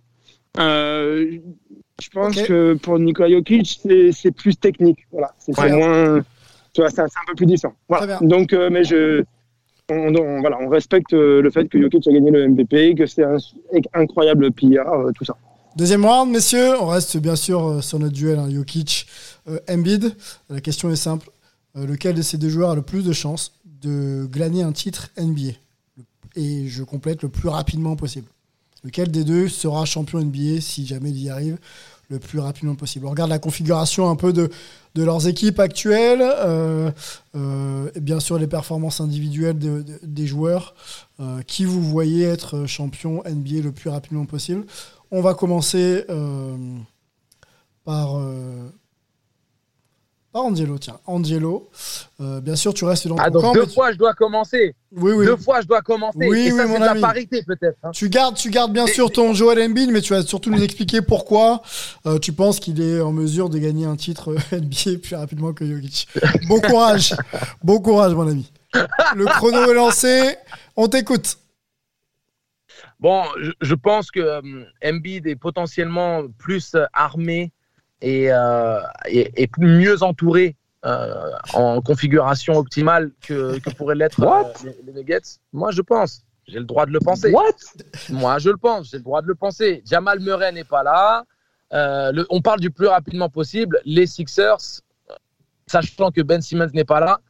Euh, 0.58 1.38
je 2.02 2.08
pense 2.08 2.34
que 2.46 2.74
pour 2.74 2.98
Nikola 2.98 3.28
Jokic, 3.30 3.78
c'est- 3.82 4.10
c'est 4.12 4.32
plus 4.32 4.56
technique. 4.56 5.00
Voilà, 5.12 5.32
c'est 5.38 5.52
moins, 5.78 6.20
tu 6.72 6.80
vois, 6.80 6.90
c'est 6.90 7.02
un 7.02 7.06
peu 7.28 7.34
plus 7.36 7.46
différent. 7.46 7.74
Voilà. 7.88 8.06
Donc, 8.22 8.52
euh, 8.52 8.68
mais 8.70 8.82
je, 8.84 9.22
on, 9.90 10.12
on- 10.16 10.40
voilà, 10.40 10.58
on 10.60 10.68
respecte 10.68 11.12
le 11.12 11.50
fait 11.50 11.68
que 11.68 11.80
Jokic 11.80 12.06
a 12.08 12.12
gagné 12.12 12.30
le 12.32 12.48
MVP, 12.48 12.94
que 12.96 13.06
c'est 13.06 13.22
un 13.22 13.36
incroyable 13.92 14.46
euh, 14.46 15.12
tout 15.14 15.24
ça. 15.24 15.36
Deuxième 15.76 16.06
round, 16.06 16.30
messieurs. 16.30 16.80
On 16.80 16.86
reste 16.86 17.16
bien 17.16 17.34
sûr 17.34 17.66
euh, 17.66 17.80
sur 17.80 17.98
notre 17.98 18.12
duel 18.12 18.38
hein, 18.38 18.48
Jokic, 18.48 19.08
euh, 19.48 19.58
Embiid. 19.68 20.14
La 20.48 20.60
question 20.60 20.88
est 20.88 20.96
simple. 20.96 21.30
Euh, 21.76 21.84
lequel 21.84 22.14
de 22.14 22.22
ces 22.22 22.38
deux 22.38 22.48
joueurs 22.48 22.70
a 22.70 22.74
le 22.76 22.82
plus 22.82 23.02
de 23.02 23.12
chances 23.12 23.54
de 23.82 24.28
glaner 24.30 24.62
un 24.62 24.70
titre 24.70 25.10
NBA 25.18 25.54
Et 26.36 26.68
je 26.68 26.84
complète 26.84 27.22
le 27.22 27.28
plus 27.28 27.48
rapidement 27.48 27.96
possible. 27.96 28.28
Lequel 28.84 29.10
des 29.10 29.24
deux 29.24 29.48
sera 29.48 29.84
champion 29.84 30.20
NBA 30.20 30.60
si 30.60 30.86
jamais 30.86 31.10
il 31.10 31.18
y 31.20 31.28
arrive 31.28 31.58
le 32.08 32.20
plus 32.20 32.38
rapidement 32.38 32.76
possible? 32.76 33.06
On 33.06 33.10
regarde 33.10 33.30
la 33.30 33.40
configuration 33.40 34.08
un 34.08 34.14
peu 34.14 34.32
de, 34.32 34.50
leurs 34.94 35.26
équipes 35.26 35.58
actuelles, 35.58 36.22
et 37.34 38.00
bien 38.00 38.20
sûr 38.20 38.38
les 38.38 38.46
performances 38.46 39.00
individuelles 39.00 39.58
de- 39.58 39.82
de- 39.82 39.98
des 40.02 40.26
joueurs. 40.26 40.74
Qui 41.46 41.64
vous 41.64 41.82
voyez 41.82 42.24
être 42.24 42.66
champion 42.66 43.22
NBA 43.24 43.62
le 43.62 43.72
plus 43.72 43.88
rapidement 43.88 44.26
possible 44.26 44.66
On 45.16 45.20
va 45.20 45.34
commencer 45.34 46.04
euh, 46.10 46.56
par, 47.84 48.18
euh, 48.18 48.68
par 50.32 50.44
Angelo. 50.46 50.76
Tiens, 50.78 50.98
Angelo, 51.06 51.68
euh, 52.20 52.40
bien 52.40 52.56
sûr 52.56 52.74
tu 52.74 52.84
restes 52.84 53.06
dans 53.06 53.14
Ah, 53.18 53.30
ton 53.30 53.40
camp, 53.40 53.52
deux 53.54 53.66
tu- 53.66 53.74
fois 53.74 53.92
je 53.92 53.96
dois 53.96 54.14
commencer. 54.14 54.74
Oui, 54.96 55.12
oui. 55.12 55.24
Deux 55.26 55.36
fois 55.36 55.60
je 55.60 55.68
dois 55.68 55.82
commencer. 55.82 56.18
Oui, 56.20 56.46
Et 56.48 56.52
oui, 56.52 56.58
ça, 56.58 56.66
mon 56.66 56.80
la 56.80 56.90
ami. 56.92 57.00
parité 57.00 57.44
peut-être. 57.44 57.78
hein. 57.84 57.92
Tu 57.92 58.08
gardes, 58.08 58.34
tu 58.34 58.50
gardes 58.50 58.72
bien 58.72 58.88
sûr 58.88 59.12
ton 59.12 59.34
Joel 59.34 59.62
Embiid, 59.70 59.90
mais 59.92 60.00
tu 60.00 60.12
vas 60.14 60.22
surtout 60.24 60.50
nous 60.50 60.62
expliquer 60.64 61.00
pourquoi 61.00 61.62
euh, 62.06 62.18
tu 62.18 62.32
penses 62.32 62.58
qu'il 62.58 62.80
est 62.82 63.00
en 63.00 63.12
mesure 63.12 63.48
de 63.50 63.58
gagner 63.58 63.86
un 63.86 63.94
titre 63.96 64.34
NBA 64.52 64.98
plus 65.00 65.14
rapidement 65.14 65.52
que 65.52 65.64
Jokic. 65.64 66.08
Bon 66.48 66.58
courage, 66.60 67.14
bon 67.62 67.78
courage, 67.80 68.14
mon 68.14 68.26
ami. 68.28 68.50
Le 69.14 69.26
chrono 69.26 69.70
est 69.70 69.74
lancé, 69.74 70.34
on 70.76 70.88
t'écoute. 70.88 71.36
Bon, 73.04 73.22
je, 73.38 73.50
je 73.60 73.74
pense 73.74 74.10
que 74.10 74.20
euh, 74.20 74.40
Embiid 74.82 75.26
est 75.26 75.36
potentiellement 75.36 76.22
plus 76.38 76.74
euh, 76.74 76.86
armé 76.94 77.52
et, 78.00 78.32
euh, 78.32 78.80
et, 79.06 79.30
et 79.42 79.46
plus- 79.46 79.66
mieux 79.82 80.02
entouré 80.02 80.56
euh, 80.86 81.30
en 81.52 81.82
configuration 81.82 82.54
optimale 82.56 83.10
que, 83.20 83.58
que 83.58 83.68
pourraient 83.76 83.94
l'être 83.94 84.22
euh, 84.22 84.42
les, 84.64 84.76
les 84.86 84.92
Nuggets. 84.98 85.20
Moi, 85.52 85.70
je 85.70 85.82
pense. 85.82 86.22
J'ai 86.48 86.58
le 86.58 86.64
droit 86.64 86.86
de 86.86 86.92
le 86.92 86.98
penser. 87.00 87.30
What? 87.30 87.52
Moi, 88.08 88.38
je 88.38 88.48
le 88.48 88.56
pense. 88.56 88.90
J'ai 88.90 88.96
le 88.96 89.02
droit 89.02 89.20
de 89.20 89.26
le 89.28 89.34
penser. 89.34 89.82
Jamal 89.86 90.18
Murray 90.20 90.52
n'est 90.52 90.64
pas 90.64 90.82
là. 90.82 91.24
Euh, 91.74 92.10
le- 92.10 92.26
on 92.30 92.40
parle 92.40 92.60
du 92.60 92.70
plus 92.70 92.86
rapidement 92.86 93.28
possible. 93.28 93.80
Les 93.84 94.06
Sixers, 94.06 94.80
sachant 95.66 96.10
que 96.10 96.22
Ben 96.22 96.40
Simmons 96.40 96.70
n'est 96.72 96.84
pas 96.84 97.00
là, 97.00 97.20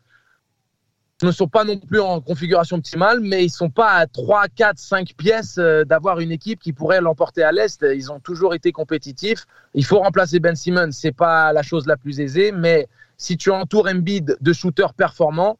ne 1.23 1.31
sont 1.31 1.49
pas 1.49 1.65
non 1.65 1.79
plus 1.79 2.01
en 2.01 2.21
configuration 2.21 2.77
optimale, 2.77 3.21
mais 3.21 3.45
ils 3.45 3.51
sont 3.51 3.71
pas 3.71 3.93
à 3.93 4.07
3, 4.07 4.49
4, 4.49 4.79
5 4.79 5.15
pièces 5.17 5.59
euh, 5.59 5.85
d'avoir 5.85 6.21
une 6.21 6.33
équipe 6.33 6.61
qui 6.61 6.73
pourrait 6.73 7.01
l'emporter 7.01 7.43
à 7.43 7.53
l'Est. 7.53 7.85
Ils 7.95 8.11
ont 8.11 8.21
toujours 8.21 8.55
été 8.55 8.73
compétitifs. 8.73 9.47
Il 9.75 9.85
faut 9.85 10.01
remplacer 10.01 10.41
Ben 10.41 10.57
Simmons, 10.57 10.91
c'est 10.93 11.13
pas 11.13 11.53
la 11.53 11.63
chose 11.63 11.87
la 11.87 11.97
plus 11.97 12.21
aisée, 12.21 12.53
mais 12.53 12.89
si 13.17 13.37
tu 13.37 13.51
entoures 13.51 13.87
Embiid 13.87 14.37
de 14.41 14.53
shooters 14.53 14.93
performants, 14.95 15.59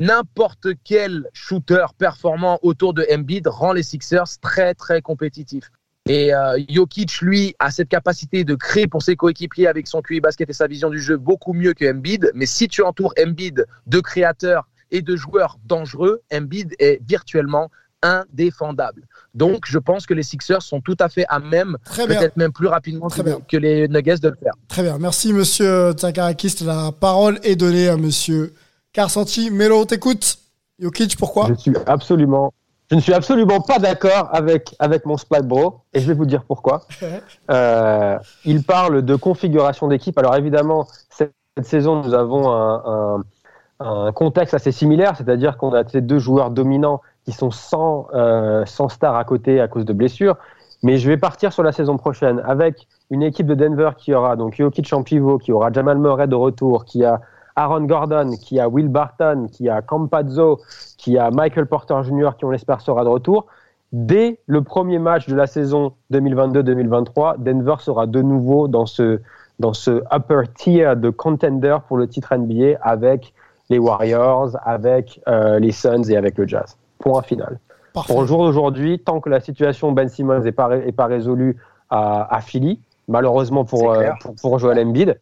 n'importe 0.00 0.68
quel 0.84 1.28
shooter 1.32 1.86
performant 1.98 2.58
autour 2.62 2.94
de 2.94 3.06
Embiid 3.12 3.46
rend 3.46 3.72
les 3.72 3.82
Sixers 3.82 4.40
très 4.40 4.74
très 4.74 5.02
compétitifs. 5.02 5.70
Et 6.06 6.34
euh, 6.34 6.58
Jokic, 6.68 7.20
lui, 7.20 7.54
a 7.58 7.70
cette 7.70 7.88
capacité 7.88 8.44
de 8.44 8.54
créer 8.54 8.86
pour 8.86 9.02
ses 9.02 9.16
coéquipiers 9.16 9.66
avec 9.66 9.86
son 9.86 10.02
QI 10.02 10.20
basket 10.20 10.50
et 10.50 10.52
sa 10.52 10.66
vision 10.66 10.90
du 10.90 11.00
jeu 11.00 11.16
beaucoup 11.16 11.54
mieux 11.54 11.72
que 11.72 11.90
Embiid. 11.90 12.30
Mais 12.34 12.46
si 12.46 12.68
tu 12.68 12.82
entoures 12.82 13.14
Embiid 13.18 13.66
de 13.86 14.00
créateurs 14.00 14.66
et 14.94 15.02
de 15.02 15.16
joueurs 15.16 15.58
dangereux, 15.66 16.22
Embiid 16.32 16.74
est 16.78 17.00
virtuellement 17.06 17.68
indéfendable. 18.02 19.02
Donc, 19.34 19.64
je 19.66 19.78
pense 19.78 20.06
que 20.06 20.14
les 20.14 20.22
Sixers 20.22 20.62
sont 20.62 20.80
tout 20.80 20.96
à 21.00 21.08
fait 21.08 21.24
à 21.28 21.40
même, 21.40 21.76
peut-être 21.96 22.36
même 22.36 22.52
plus 22.52 22.68
rapidement 22.68 23.08
Très 23.08 23.22
que, 23.22 23.26
bien. 23.26 23.38
que 23.48 23.56
les 23.56 23.88
Nuggets 23.88 24.18
de 24.18 24.28
le 24.28 24.36
faire. 24.36 24.52
très 24.68 24.82
bien. 24.82 24.98
Merci, 24.98 25.32
monsieur 25.32 25.92
Tsakarakis. 25.92 26.56
La 26.64 26.92
parole 26.92 27.40
est 27.42 27.56
donnée 27.56 27.88
à 27.88 27.96
monsieur 27.96 28.54
Carsanti. 28.92 29.50
Melo, 29.50 29.80
on 29.80 29.86
t'écoute. 29.86 30.38
Jokic, 30.78 31.16
pourquoi? 31.16 31.48
Je 31.48 31.54
suis 31.54 31.72
absolument, 31.86 32.52
je 32.90 32.96
ne 32.96 33.00
suis 33.00 33.14
absolument 33.14 33.60
pas 33.60 33.78
d'accord 33.78 34.28
avec, 34.32 34.74
avec 34.78 35.06
mon 35.06 35.16
Splat 35.16 35.42
Bro, 35.42 35.80
et 35.92 36.00
je 36.00 36.06
vais 36.06 36.14
vous 36.14 36.26
dire 36.26 36.44
pourquoi. 36.44 36.86
Euh, 37.50 38.18
il 38.46 38.62
parle 38.62 39.02
de 39.02 39.16
configuration 39.16 39.86
d'équipe. 39.88 40.16
Alors 40.18 40.34
évidemment, 40.36 40.86
cette, 41.10 41.32
cette 41.56 41.66
saison, 41.66 42.02
nous 42.02 42.14
avons 42.14 42.50
un, 42.50 42.82
un, 42.86 43.22
un 43.80 44.12
contexte 44.12 44.54
assez 44.54 44.72
similaire, 44.72 45.16
c'est-à-dire 45.16 45.56
qu'on 45.56 45.72
a 45.72 45.86
ces 45.86 46.00
deux 46.00 46.18
joueurs 46.18 46.50
dominants 46.50 47.00
qui 47.24 47.32
sont 47.32 47.50
sans, 47.50 48.06
euh, 48.14 48.64
sans 48.66 48.88
star 48.88 49.16
à 49.16 49.24
côté 49.24 49.60
à 49.60 49.68
cause 49.68 49.84
de 49.84 49.92
blessures. 49.92 50.36
Mais 50.82 50.98
je 50.98 51.08
vais 51.08 51.16
partir 51.16 51.52
sur 51.52 51.62
la 51.62 51.72
saison 51.72 51.96
prochaine 51.96 52.42
avec 52.44 52.86
une 53.10 53.22
équipe 53.22 53.46
de 53.46 53.54
Denver 53.54 53.90
qui 53.96 54.12
aura 54.12 54.36
donc 54.36 54.54
Jokic 54.54 54.92
en 54.92 55.02
pivot, 55.02 55.38
qui 55.38 55.50
aura 55.50 55.72
Jamal 55.72 55.98
Murray 55.98 56.28
de 56.28 56.34
retour, 56.34 56.84
qui 56.84 57.04
a 57.04 57.20
Aaron 57.56 57.82
Gordon, 57.82 58.32
qui 58.36 58.60
a 58.60 58.68
Will 58.68 58.88
Barton, 58.88 59.46
qui 59.50 59.68
a 59.68 59.80
Campazzo, 59.80 60.60
qui 60.98 61.18
a 61.18 61.30
Michael 61.30 61.66
Porter 61.66 62.02
Jr., 62.02 62.30
qui 62.36 62.44
on 62.44 62.50
l'espère 62.50 62.80
sera 62.80 63.04
de 63.04 63.08
retour. 63.08 63.46
Dès 63.92 64.40
le 64.46 64.62
premier 64.62 64.98
match 64.98 65.28
de 65.28 65.36
la 65.36 65.46
saison 65.46 65.92
2022-2023, 66.12 67.36
Denver 67.38 67.76
sera 67.78 68.06
de 68.06 68.22
nouveau 68.22 68.66
dans 68.66 68.86
ce, 68.86 69.20
dans 69.60 69.72
ce 69.72 70.02
upper 70.12 70.42
tier 70.54 70.96
de 70.96 71.10
contender 71.10 71.76
pour 71.86 71.96
le 71.96 72.08
titre 72.08 72.34
NBA 72.36 72.78
avec 72.82 73.32
les 73.74 73.78
Warriors, 73.80 74.50
avec 74.64 75.20
euh, 75.28 75.58
les 75.58 75.72
Suns 75.72 76.04
et 76.08 76.16
avec 76.16 76.38
le 76.38 76.46
Jazz. 76.46 76.76
Point 76.98 77.22
final. 77.22 77.58
Parfait. 77.92 78.12
Pour 78.12 78.22
le 78.22 78.26
jour 78.26 78.44
d'aujourd'hui, 78.44 78.98
tant 78.98 79.20
que 79.20 79.28
la 79.28 79.40
situation 79.40 79.92
Ben 79.92 80.08
Simmons 80.08 80.40
n'est 80.40 80.52
pas, 80.52 80.66
ré- 80.66 80.84
est 80.86 80.92
pas 80.92 81.06
résolue 81.06 81.56
à, 81.90 82.34
à 82.34 82.40
Philly, 82.40 82.80
malheureusement 83.08 83.64
pour, 83.64 83.92
euh, 83.92 84.10
pour, 84.20 84.34
pour 84.36 84.58
Joel 84.58 84.78
Embiid, 84.84 85.20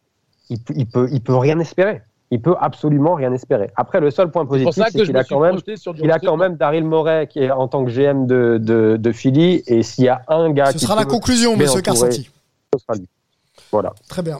il, 0.49 0.57
il, 0.75 0.87
peut, 0.87 1.07
il 1.11 1.21
peut 1.21 1.35
rien 1.35 1.59
espérer. 1.59 2.01
Il 2.31 2.41
peut 2.41 2.55
absolument 2.59 3.13
rien 3.13 3.31
espérer. 3.31 3.69
Après, 3.75 3.99
le 3.99 4.09
seul 4.09 4.31
point 4.31 4.45
positif, 4.47 4.73
c'est 4.91 5.03
qu'il 5.03 5.17
a 5.17 5.23
quand 5.23 5.39
même 5.39 5.57
il 6.01 6.11
a 6.11 6.17
quand 6.17 6.35
Daryl 6.57 6.83
Morey 6.83 7.27
qui 7.27 7.39
est 7.43 7.51
en 7.51 7.67
tant 7.67 7.85
que 7.85 7.91
GM 7.91 8.25
de, 8.25 8.57
de, 8.59 8.97
de 8.97 9.11
Philly. 9.11 9.61
Et 9.67 9.83
s'il 9.83 10.05
y 10.05 10.09
a 10.09 10.23
un 10.27 10.49
gars 10.51 10.67
Ce 10.67 10.73
qui 10.73 10.85
sera 10.85 10.95
la 10.95 11.05
conclusion, 11.05 11.55
monsieur 11.55 11.81
lui. 12.95 13.07
Voilà. 13.71 13.93
Très 14.09 14.23
bien. 14.23 14.39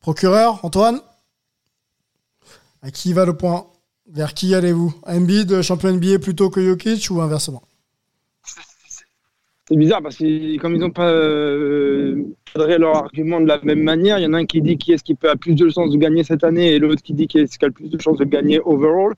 Procureur, 0.00 0.58
Antoine? 0.64 0.98
À 2.84 2.90
qui 2.90 3.14
va 3.14 3.24
le 3.24 3.32
point? 3.32 3.64
Vers 4.12 4.34
qui 4.34 4.54
allez-vous? 4.54 4.94
Embiid, 5.06 5.62
champion 5.62 5.94
NBA 5.94 6.18
plutôt 6.18 6.50
que 6.50 6.60
Jokic 6.60 7.08
ou 7.10 7.22
inversement? 7.22 7.62
C'est 9.66 9.76
bizarre 9.76 10.02
parce 10.02 10.18
que 10.18 10.58
comme 10.58 10.74
ils 10.74 10.80
n'ont 10.80 10.90
pas 10.90 11.08
euh, 11.08 12.24
cadré 12.52 12.76
leur 12.76 12.96
argument 12.96 13.40
de 13.40 13.46
la 13.46 13.58
même 13.62 13.82
manière, 13.82 14.18
il 14.18 14.24
y 14.24 14.26
en 14.26 14.34
a 14.34 14.36
un 14.36 14.44
qui 14.44 14.60
dit 14.60 14.76
qui 14.76 14.92
est-ce 14.92 15.02
qui 15.02 15.14
peut 15.14 15.30
a 15.30 15.36
plus 15.36 15.54
de 15.54 15.66
chances 15.70 15.92
de 15.92 15.96
gagner 15.96 16.24
cette 16.24 16.44
année 16.44 16.74
et 16.74 16.78
l'autre 16.78 17.02
qui 17.02 17.14
dit 17.14 17.26
qui 17.26 17.38
est-ce 17.38 17.58
qui 17.58 17.64
a 17.64 17.68
le 17.68 17.72
plus 17.72 17.88
de 17.88 17.98
chances 17.98 18.18
de 18.18 18.24
gagner 18.24 18.60
overall. 18.62 19.14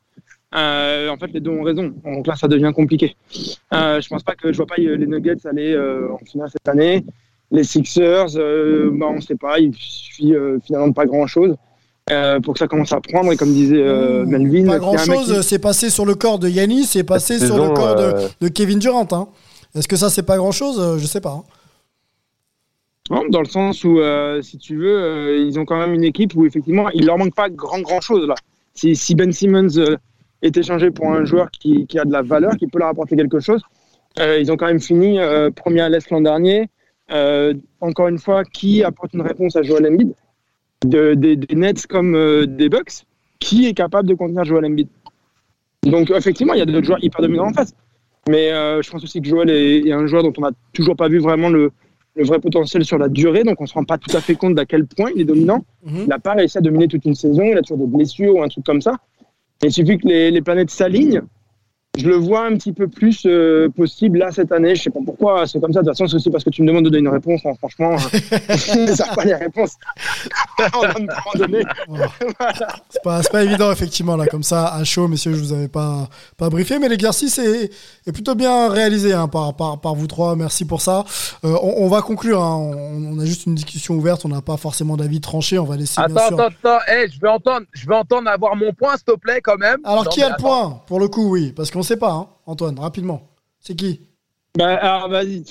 Euh, 0.54 1.08
en 1.08 1.16
fait, 1.16 1.32
les 1.32 1.40
deux 1.40 1.50
ont 1.50 1.64
raison. 1.64 1.92
Donc 2.04 2.28
là, 2.28 2.36
ça 2.36 2.46
devient 2.46 2.70
compliqué. 2.72 3.16
Euh, 3.74 4.00
je 4.00 4.08
pense 4.08 4.22
pas 4.22 4.36
que 4.36 4.52
je 4.52 4.56
vois 4.56 4.66
pas 4.66 4.76
les 4.76 5.08
Nuggets 5.08 5.44
aller 5.44 5.72
euh, 5.72 6.12
en 6.12 6.18
finale 6.18 6.50
cette 6.52 6.68
année. 6.68 7.04
Les 7.50 7.64
Sixers, 7.64 8.36
euh, 8.36 8.92
bah, 8.92 9.06
on 9.10 9.16
ne 9.16 9.20
sait 9.20 9.34
pas. 9.34 9.58
Il 9.58 9.74
suffit 9.74 10.32
euh, 10.36 10.60
finalement 10.64 10.92
pas 10.92 11.06
grand-chose 11.06 11.56
euh, 12.10 12.40
pour 12.40 12.54
que 12.54 12.58
ça 12.60 12.68
commence 12.68 12.92
à 12.92 13.00
prendre. 13.00 13.32
Et 13.32 13.36
comme 13.36 13.52
disait 13.52 13.82
euh, 13.82 14.24
Melvin, 14.24 14.66
Pas 14.66 14.78
grand 14.78 14.96
chose, 14.98 15.32
qui- 15.40 15.42
c'est 15.42 15.58
passé 15.58 15.90
sur 15.90 16.04
le 16.06 16.14
corps 16.14 16.38
de 16.38 16.48
Yannis, 16.48 16.84
c'est 16.84 17.04
passé 17.04 17.38
Cette 17.38 17.48
sur 17.48 17.56
le 17.58 17.68
corps 17.74 17.94
de, 17.96 18.02
euh, 18.02 18.28
de 18.40 18.48
Kevin 18.48 18.78
Durant. 18.78 19.06
hein. 19.12 19.28
Est-ce 19.74 19.88
que 19.88 19.96
ça, 19.96 20.08
c'est 20.10 20.22
pas 20.22 20.36
grand 20.36 20.52
chose 20.52 20.98
Je 21.00 21.06
sais 21.06 21.20
pas. 21.20 21.30
hein. 21.30 21.44
Non, 23.10 23.22
dans 23.30 23.40
le 23.40 23.46
sens 23.46 23.84
où, 23.84 24.00
euh, 24.00 24.42
si 24.42 24.58
tu 24.58 24.76
veux, 24.76 24.98
euh, 25.00 25.36
ils 25.38 25.58
ont 25.60 25.64
quand 25.64 25.78
même 25.78 25.94
une 25.94 26.02
équipe 26.02 26.34
où 26.34 26.44
effectivement, 26.44 26.88
il 26.90 27.06
leur 27.06 27.18
manque 27.18 27.34
pas 27.34 27.48
grand 27.48 27.80
grand 27.80 28.00
chose 28.00 28.26
là. 28.26 28.34
Si, 28.74 28.96
si 28.96 29.14
Ben 29.14 29.32
Simmons 29.32 29.78
euh, 29.78 29.96
est 30.42 30.56
échangé 30.56 30.90
pour 30.90 31.10
un 31.12 31.24
joueur 31.24 31.50
qui, 31.50 31.86
qui, 31.86 31.98
a 32.00 32.04
de 32.04 32.12
la 32.12 32.22
valeur, 32.22 32.56
qui 32.56 32.66
peut 32.66 32.78
leur 32.80 32.88
apporter 32.88 33.14
quelque 33.16 33.38
chose, 33.40 33.62
euh, 34.18 34.38
ils 34.40 34.50
ont 34.50 34.56
quand 34.56 34.66
même 34.66 34.80
fini 34.80 35.20
euh, 35.20 35.50
premier 35.50 35.82
à 35.82 35.88
l'Est 35.88 36.10
l'an 36.10 36.20
dernier. 36.20 36.68
Euh, 37.12 37.54
encore 37.80 38.08
une 38.08 38.18
fois, 38.18 38.42
qui 38.44 38.82
apporte 38.82 39.14
une 39.14 39.22
réponse 39.22 39.54
à 39.54 39.62
Joel 39.62 39.86
Embiid? 39.86 40.12
De, 40.84 41.14
des, 41.14 41.36
des 41.36 41.54
Nets 41.54 41.86
comme 41.86 42.12
des 42.46 42.68
Bucks 42.68 43.04
Qui 43.38 43.66
est 43.66 43.74
capable 43.74 44.08
de 44.08 44.14
contenir 44.14 44.44
Joel 44.44 44.66
Embiid 44.66 44.88
Donc 45.84 46.10
effectivement, 46.10 46.54
il 46.54 46.58
y 46.58 46.62
a 46.62 46.66
d'autres 46.66 46.86
joueurs 46.86 47.02
hyper 47.02 47.20
dominants 47.22 47.48
en 47.48 47.52
face. 47.52 47.74
Mais 48.28 48.50
je 48.82 48.90
pense 48.90 49.02
aussi 49.04 49.20
que 49.20 49.28
Joel 49.28 49.50
est, 49.50 49.86
est 49.86 49.92
un 49.92 50.06
joueur 50.06 50.22
dont 50.22 50.32
on 50.36 50.40
n'a 50.42 50.50
toujours 50.72 50.96
pas 50.96 51.08
vu 51.08 51.18
vraiment 51.18 51.48
le, 51.48 51.70
le 52.16 52.24
vrai 52.24 52.40
potentiel 52.40 52.84
sur 52.84 52.98
la 52.98 53.08
durée, 53.08 53.44
donc 53.44 53.60
on 53.60 53.64
ne 53.64 53.68
se 53.68 53.74
rend 53.74 53.84
pas 53.84 53.98
tout 53.98 54.14
à 54.16 54.20
fait 54.20 54.34
compte 54.34 54.54
d'à 54.54 54.64
quel 54.64 54.86
point 54.86 55.10
il 55.14 55.20
est 55.22 55.24
dominant. 55.24 55.64
-hmm. 55.84 56.02
Il 56.02 56.08
n'a 56.08 56.18
pas 56.18 56.34
réussi 56.34 56.58
à 56.58 56.60
dominer 56.60 56.88
toute 56.88 57.04
une 57.04 57.14
saison, 57.14 57.44
il 57.44 57.56
a 57.58 57.62
toujours 57.62 57.78
des 57.86 57.90
blessures 57.96 58.34
ou 58.36 58.42
un 58.42 58.48
truc 58.48 58.64
comme 58.64 58.80
ça. 58.80 58.94
Il 59.62 59.70
suffit 59.72 59.98
que 59.98 60.08
les, 60.08 60.30
les 60.30 60.42
planètes 60.42 60.70
s'alignent. 60.70 61.22
Je 61.96 62.06
le 62.06 62.16
vois 62.16 62.46
un 62.46 62.54
petit 62.56 62.72
peu 62.72 62.88
plus 62.88 63.22
euh, 63.26 63.68
possible 63.70 64.18
là 64.18 64.30
cette 64.30 64.52
année. 64.52 64.74
Je 64.74 64.82
sais 64.82 64.90
pas 64.90 65.00
pourquoi, 65.04 65.46
c'est 65.46 65.60
comme 65.60 65.72
ça. 65.72 65.80
De 65.80 65.86
toute 65.86 65.96
façon, 65.96 66.06
c'est 66.06 66.16
aussi 66.16 66.30
parce 66.30 66.44
que 66.44 66.50
tu 66.50 66.62
me 66.62 66.68
demandes 66.68 66.84
de 66.84 66.90
donner 66.90 67.08
une 67.08 67.12
réponse. 67.12 67.40
Hein, 67.44 67.52
franchement, 67.58 67.96
ça 68.94 69.06
pas 69.14 69.24
les 69.24 69.34
réponses. 69.34 69.76
voilà. 71.88 72.14
C'est 72.90 73.02
pas, 73.02 73.20
pas 73.22 73.44
évident 73.44 73.72
effectivement 73.72 74.16
là 74.16 74.26
comme 74.26 74.42
ça 74.42 74.74
à 74.74 74.84
chaud, 74.84 75.08
messieurs. 75.08 75.32
Je 75.32 75.40
vous 75.40 75.52
avais 75.52 75.68
pas 75.68 76.08
pas 76.36 76.50
briefé, 76.50 76.78
mais 76.78 76.88
l'exercice 76.88 77.38
est, 77.38 77.70
est 78.06 78.12
plutôt 78.12 78.34
bien 78.34 78.68
réalisé 78.68 79.12
hein, 79.12 79.28
par, 79.28 79.54
par 79.54 79.80
par 79.80 79.94
vous 79.94 80.06
trois. 80.06 80.36
Merci 80.36 80.64
pour 80.64 80.80
ça. 80.80 81.04
Euh, 81.44 81.56
on, 81.62 81.84
on, 81.84 81.88
va 81.88 82.02
conclure. 82.02 82.42
Hein. 82.42 82.56
On, 82.56 83.14
on, 83.14 83.20
a 83.20 83.24
juste 83.24 83.46
une 83.46 83.54
discussion 83.54 83.94
ouverte. 83.94 84.24
On 84.24 84.28
n'a 84.28 84.42
pas 84.42 84.56
forcément 84.56 84.96
d'avis 84.96 85.20
tranché. 85.20 85.58
On 85.58 85.64
va 85.64 85.76
laisser. 85.76 86.00
Attends, 86.00 86.14
bien 86.14 86.28
sûr... 86.28 86.40
attends, 86.40 86.56
attends. 86.62 86.78
Hey, 86.88 87.10
je 87.10 87.20
vais 87.20 87.28
entendre, 87.28 87.66
je 87.72 87.86
vais 87.86 87.94
entendre 87.94 88.28
avoir 88.28 88.56
mon 88.56 88.72
point, 88.72 88.96
s'il 88.96 89.04
te 89.04 89.18
plaît, 89.18 89.40
quand 89.42 89.56
même. 89.56 89.78
Alors 89.84 90.04
non, 90.04 90.10
qui 90.10 90.22
a 90.22 90.28
le 90.28 90.34
attends. 90.34 90.42
point 90.42 90.82
Pour 90.86 91.00
le 91.00 91.08
coup, 91.08 91.30
oui, 91.30 91.52
parce 91.52 91.70
qu'on 91.70 91.82
sait 91.86 91.96
pas, 91.96 92.12
hein, 92.12 92.28
Antoine. 92.46 92.78
Rapidement. 92.78 93.22
C'est 93.60 93.74
qui 93.74 94.00
bah, 94.56 94.74
alors 94.76 95.08
vas-y, 95.10 95.44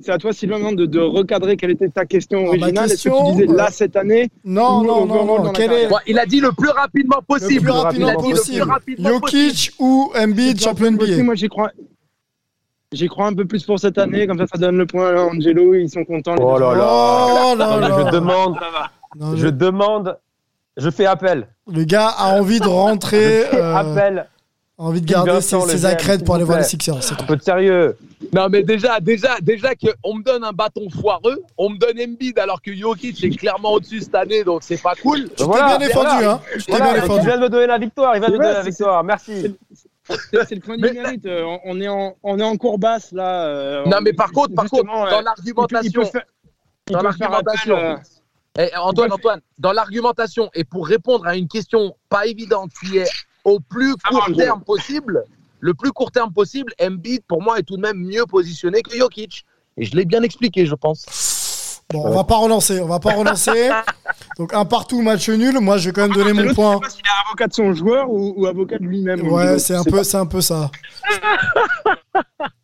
c'est 0.00 0.12
à 0.12 0.18
toi 0.18 0.32
Sylvain 0.34 0.72
de, 0.72 0.84
de, 0.84 1.00
recadrer 1.00 1.56
quelle 1.56 1.70
était 1.70 1.88
ta 1.88 2.04
question 2.04 2.46
originale. 2.46 2.74
Ah, 2.76 2.88
question, 2.88 3.14
Est-ce 3.14 3.24
que 3.24 3.40
tu 3.40 3.46
disais 3.46 3.56
là 3.56 3.70
cette 3.70 3.96
année 3.96 4.28
Non, 4.44 4.82
non, 4.82 5.06
non, 5.06 5.24
non. 5.24 5.52
Quel 5.52 5.72
est... 5.72 5.88
bon, 5.88 5.96
il 6.06 6.18
a 6.18 6.26
dit 6.26 6.40
le 6.40 6.52
plus 6.52 6.68
rapidement 6.68 7.22
possible. 7.26 7.66
Le 7.66 7.72
plus 7.72 7.80
rapidement, 7.80 8.08
il 8.08 8.34
possible. 8.34 8.58
Le 8.58 8.64
plus 8.64 8.70
rapidement 8.70 9.08
Jokic 9.08 9.30
possible. 9.30 9.74
ou 9.78 10.12
Embiid, 10.14 10.60
champion 10.60 10.90
NBA. 10.90 11.22
Moi 11.22 11.34
j'y 11.36 11.48
crois. 11.48 11.70
J'y 12.92 13.08
crois 13.08 13.26
un 13.26 13.32
peu 13.34 13.46
plus 13.46 13.64
pour 13.64 13.78
cette 13.78 13.96
année, 13.98 14.26
comme 14.26 14.38
ça 14.38 14.46
ça 14.46 14.58
donne 14.58 14.76
le 14.76 14.86
point 14.86 15.16
à 15.16 15.20
Angelo, 15.22 15.74
ils 15.74 15.88
sont 15.88 16.04
contents. 16.04 16.36
Oh 16.38 16.58
là 16.58 16.74
là, 16.74 16.86
oh 16.86 17.56
là, 17.56 17.80
là. 17.80 18.04
Je 18.04 18.10
demande, 18.10 18.56
non, 19.16 19.36
je 19.36 19.48
demande, 19.48 20.18
je 20.76 20.90
fais 20.90 21.06
appel. 21.06 21.48
Le 21.72 21.84
gars 21.84 22.08
a 22.08 22.38
envie 22.38 22.60
de 22.60 22.68
rentrer. 22.68 23.46
euh... 23.54 23.74
appel 23.74 24.28
envie 24.76 25.00
de 25.00 25.06
garder 25.06 25.40
ses, 25.40 25.60
ses 25.60 25.84
accrèdes 25.84 26.24
pour 26.24 26.34
aller 26.34 26.44
voir 26.44 26.58
les 26.58 26.64
Sixers. 26.64 27.12
Un 27.12 27.24
peu 27.24 27.36
de 27.36 27.42
sérieux. 27.42 27.96
Non, 28.32 28.48
mais 28.48 28.62
déjà, 28.62 29.00
déjà, 29.00 29.36
déjà 29.40 29.74
qu'on 29.74 30.14
me 30.14 30.22
donne 30.22 30.44
un 30.44 30.52
bâton 30.52 30.88
foireux, 30.90 31.42
on 31.58 31.70
me 31.70 31.78
donne 31.78 32.00
Embiid 32.00 32.38
alors 32.38 32.60
que 32.60 32.74
Jokic 32.74 33.22
est 33.22 33.30
clairement 33.30 33.72
au-dessus 33.74 34.00
cette 34.00 34.14
année, 34.14 34.42
donc 34.44 34.62
c'est 34.62 34.80
pas 34.80 34.94
cool. 34.94 35.28
Tu 35.36 35.44
voilà, 35.44 35.72
t'es 35.72 35.78
bien 35.78 35.86
défendu, 35.88 36.06
voilà. 36.10 36.32
hein. 36.32 36.40
Tu 36.58 36.70
voilà, 36.70 36.84
bien 36.84 36.94
défendu. 37.02 37.20
Il 37.20 37.26
vient 37.26 37.36
de 37.36 37.42
me 37.42 37.48
donner 37.48 37.66
la 37.66 37.78
victoire, 37.78 38.16
il 38.16 38.20
va 38.20 38.28
me 38.28 38.32
donner 38.32 38.52
la 38.52 38.62
victoire. 38.62 39.04
Merci. 39.04 39.56
C'est 40.06 40.54
le 40.54 40.60
point 40.60 40.76
du 40.76 40.82
mérite. 40.82 41.24
Euh, 41.26 41.56
on 41.64 41.80
est 41.80 41.88
en, 41.88 42.16
on 42.22 42.38
est 42.38 42.42
en 42.42 42.56
cours 42.56 42.78
basse 42.78 43.12
là. 43.12 43.46
Euh, 43.46 43.84
non, 43.86 43.98
mais 44.02 44.12
par 44.12 44.32
contre, 44.32 44.54
par 44.54 44.68
contre, 44.68 44.84
dans 44.84 45.20
l'argumentation, 45.20 46.02
dans 46.90 47.02
l'argumentation. 47.02 47.76
Euh... 47.76 47.96
Eh, 48.56 48.70
Antoine, 48.76 49.12
Antoine, 49.12 49.40
dans 49.58 49.72
l'argumentation 49.72 50.48
et 50.54 50.62
pour 50.62 50.86
répondre 50.86 51.26
à 51.26 51.36
une 51.36 51.48
question 51.48 51.96
pas 52.08 52.26
évidente 52.26 52.70
qui 52.80 52.98
est 52.98 53.10
au 53.44 53.60
plus 53.60 53.94
court 53.96 54.26
ah, 54.28 54.32
terme 54.34 54.62
possible, 54.62 55.24
le 55.60 55.74
plus 55.74 55.92
court 55.92 56.10
terme 56.10 56.32
possible, 56.32 56.72
Embiid 56.80 57.22
pour 57.26 57.42
moi 57.42 57.58
est 57.58 57.62
tout 57.62 57.76
de 57.76 57.82
même 57.82 57.98
mieux 57.98 58.26
positionné 58.26 58.82
que 58.82 58.96
Jokic. 58.96 59.44
Et 59.76 59.84
je 59.84 59.96
l'ai 59.96 60.04
bien 60.04 60.22
expliqué, 60.22 60.66
je 60.66 60.74
pense. 60.74 61.82
Bon, 61.90 62.06
on 62.06 62.14
va 62.14 62.24
pas 62.24 62.36
relancer, 62.36 62.80
on 62.80 62.86
va 62.86 63.00
pas 63.00 63.14
relancer. 63.14 63.70
Donc 64.38 64.54
un 64.54 64.64
partout, 64.64 65.02
match 65.02 65.28
nul. 65.28 65.58
Moi, 65.60 65.78
je 65.78 65.88
vais 65.88 65.92
quand 65.92 66.02
même 66.02 66.12
donner 66.12 66.32
mon 66.32 66.54
point. 66.54 66.72
Je 66.72 66.76
sais 66.76 66.80
pas 66.80 66.90
s'il 66.90 67.00
est 67.00 67.26
avocat 67.26 67.46
de 67.48 67.52
son 67.54 67.72
joueur 67.72 68.10
ou, 68.10 68.34
ou 68.36 68.46
avocat 68.46 68.78
de 68.78 68.84
lui-même. 68.84 69.26
Ouais, 69.28 69.58
c'est 69.58 69.74
un 69.74 69.84
peu, 69.84 70.02
c'est 70.02 70.16
un 70.16 70.26
peu 70.26 70.40
ça. 70.40 70.70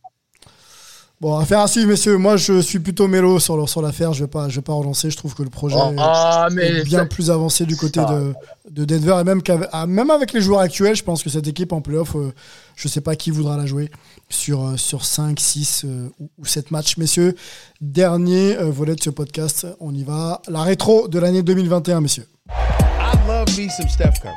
Bon, 1.21 1.37
affaire 1.37 1.61
à 1.61 1.69
suivre, 1.69 1.89
messieurs. 1.89 2.17
Moi, 2.17 2.39
je 2.39 2.63
suis 2.63 2.79
plutôt 2.79 3.07
mélo 3.07 3.39
sur, 3.39 3.69
sur 3.69 3.83
l'affaire. 3.83 4.15
Je 4.15 4.25
vais 4.25 4.31
pas, 4.31 4.49
je 4.49 4.57
vais 4.57 4.63
pas 4.63 4.73
relancer. 4.73 5.11
Je 5.11 5.19
trouve 5.19 5.35
que 5.35 5.43
le 5.43 5.51
projet 5.51 5.77
oh, 5.79 5.93
ah, 5.99 6.49
est 6.59 6.83
bien 6.83 7.05
plus 7.05 7.31
avancé 7.31 7.67
du 7.67 7.77
côté 7.77 8.01
de, 8.01 8.33
de, 8.71 8.87
Denver 8.87 9.19
et 9.21 9.25
même, 9.25 9.43
même 9.87 10.11
avec 10.11 10.33
les 10.33 10.41
joueurs 10.41 10.61
actuels, 10.61 10.97
je 10.97 11.05
pense 11.05 11.23
que 11.23 11.29
cette 11.29 11.47
équipe 11.47 11.73
en 11.75 11.83
playoff, 11.83 12.17
euh, 12.17 12.33
je 12.75 12.89
sais 12.89 13.03
pas 13.03 13.17
qui 13.17 13.31
voudra 13.31 13.59
la 13.59 13.67
jouer 13.67 13.91
sur, 14.31 14.65
euh, 14.65 14.77
sur 14.79 15.05
5, 15.05 15.39
6 15.39 15.83
euh, 15.85 16.09
ou, 16.21 16.31
ou 16.39 16.47
7 16.47 16.71
matchs. 16.71 16.97
Messieurs, 16.97 17.37
dernier 17.83 18.57
euh, 18.57 18.71
volet 18.71 18.95
de 18.97 19.03
ce 19.03 19.11
podcast. 19.11 19.67
On 19.79 19.95
y 19.95 20.05
va. 20.05 20.41
La 20.49 20.63
rétro 20.63 21.07
de 21.07 21.19
l'année 21.19 21.43
2021, 21.43 22.01
messieurs. 22.01 22.29
I 22.49 23.13
love 23.29 23.59
me 23.59 23.69
some 23.69 23.89
Steph 23.91 24.23
Curry. 24.23 24.35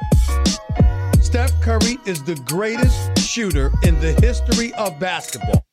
Steph 1.21 1.53
Curry 1.61 1.97
is 2.05 2.21
the 2.25 2.37
greatest 2.45 3.17
shooter 3.17 3.71
in 3.83 3.93
the 4.01 4.13
history 4.21 4.73
of 4.77 4.99
basketball. 4.99 5.63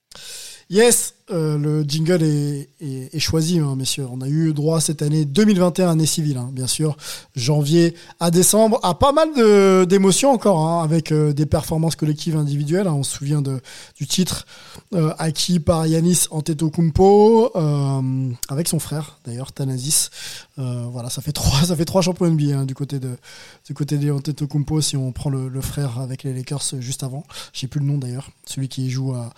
Yes, 0.73 1.14
euh, 1.33 1.59
le 1.59 1.83
jingle 1.83 2.22
est, 2.22 3.18
choisi, 3.18 3.59
hein, 3.59 3.74
messieurs. 3.76 4.07
On 4.11 4.20
a 4.20 4.28
eu 4.28 4.53
droit 4.53 4.81
cette 4.81 5.03
année 5.03 5.24
2021 5.24 5.91
année 5.91 6.07
civile, 6.07 6.39
hein, 6.39 6.51
bien 6.53 6.66
sûr, 6.66 6.97
janvier 7.37 7.95
à 8.18 8.31
décembre, 8.31 8.81
à 8.83 8.95
pas 8.95 9.12
mal 9.12 9.87
d'émotions 9.87 10.31
encore, 10.33 10.66
hein, 10.66 10.83
avec 10.83 11.12
euh, 11.12 11.33
des 11.33 11.47
performances 11.47 11.97
collectives 11.97 12.37
individuelles. 12.37 12.89
on 12.89 13.03
se 13.03 13.16
souvient 13.16 13.43
du 13.43 14.07
titre 14.07 14.47
euh, 14.95 15.12
acquis 15.18 15.61
par 15.61 15.87
Yanis 15.87 16.26
Antetokounmpo, 16.31 17.53
avec 18.49 18.68
son 18.68 18.78
frère 18.78 19.18
d'ailleurs, 19.24 19.53
Thanasis. 19.53 20.11
Voilà, 20.57 21.09
ça 21.09 21.22
fait 21.22 21.33
trois, 21.33 21.62
ça 21.64 21.76
fait 21.76 21.85
trois 21.87 22.03
champions 22.03 22.26
NBA 22.26 22.59
hein, 22.59 22.64
du 22.66 22.74
côté 22.74 22.99
de 22.99 23.16
du 23.66 23.74
côté 23.74 23.99
si 24.81 24.97
on 24.97 25.12
prend 25.12 25.31
le, 25.31 25.61
frère 25.61 26.01
avec 26.01 26.22
les 26.22 26.35
Lakers 26.35 26.62
juste 26.81 27.03
avant. 27.03 27.24
J'ai 27.53 27.66
plus 27.66 27.81
le 27.81 27.87
nom 27.87 27.99
d'ailleurs, 27.99 28.31
celui 28.45 28.68
qui 28.68 28.91
joue 28.91 29.12
à 29.14 29.31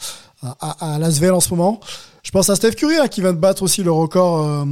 à, 0.43 0.95
à 0.95 0.99
Las 0.99 1.23
en 1.23 1.41
ce 1.41 1.51
moment. 1.51 1.81
Je 2.23 2.31
pense 2.31 2.49
à 2.51 2.57
Steph 2.57 2.73
Curry 2.73 2.97
hein, 2.99 3.09
qui 3.09 3.21
vient 3.21 3.33
de 3.33 3.39
battre 3.39 3.63
aussi 3.63 3.83
le 3.83 3.91
record 3.91 4.47
euh, 4.47 4.65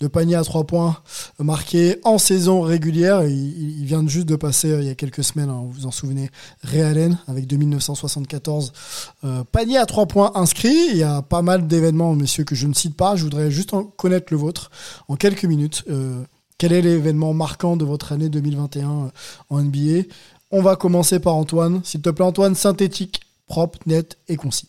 de 0.00 0.06
panier 0.06 0.34
à 0.34 0.42
trois 0.44 0.64
points 0.64 0.96
marqué 1.38 1.98
en 2.04 2.18
saison 2.18 2.60
régulière. 2.60 3.24
Il, 3.24 3.84
vient 3.84 4.06
juste 4.06 4.26
de 4.26 4.36
passer 4.36 4.70
euh, 4.70 4.80
il 4.80 4.86
y 4.86 4.90
a 4.90 4.94
quelques 4.94 5.24
semaines, 5.24 5.50
hein, 5.50 5.60
vous 5.62 5.72
vous 5.72 5.86
en 5.86 5.90
souvenez, 5.90 6.30
Ray 6.62 6.82
avec 7.28 7.46
2974 7.46 8.72
euh, 9.24 9.44
paniers 9.50 9.78
à 9.78 9.86
trois 9.86 10.06
points 10.06 10.32
inscrits. 10.34 10.88
Il 10.90 10.96
y 10.96 11.02
a 11.02 11.22
pas 11.22 11.42
mal 11.42 11.66
d'événements, 11.66 12.14
messieurs, 12.14 12.44
que 12.44 12.54
je 12.54 12.66
ne 12.66 12.74
cite 12.74 12.96
pas. 12.96 13.16
Je 13.16 13.24
voudrais 13.24 13.50
juste 13.50 13.72
connaître 13.96 14.26
le 14.30 14.38
vôtre 14.38 14.70
en 15.08 15.16
quelques 15.16 15.44
minutes. 15.44 15.84
Euh, 15.88 16.22
quel 16.58 16.72
est 16.72 16.82
l'événement 16.82 17.34
marquant 17.34 17.76
de 17.76 17.84
votre 17.84 18.12
année 18.12 18.28
2021 18.28 18.90
euh, 18.90 19.08
en 19.50 19.62
NBA 19.62 20.08
On 20.50 20.62
va 20.62 20.76
commencer 20.76 21.20
par 21.20 21.34
Antoine. 21.34 21.80
S'il 21.84 22.00
te 22.00 22.10
plaît, 22.10 22.24
Antoine, 22.24 22.54
synthétique 22.54 23.20
propre, 23.46 23.78
net 23.86 24.18
et 24.28 24.36
concis. 24.36 24.68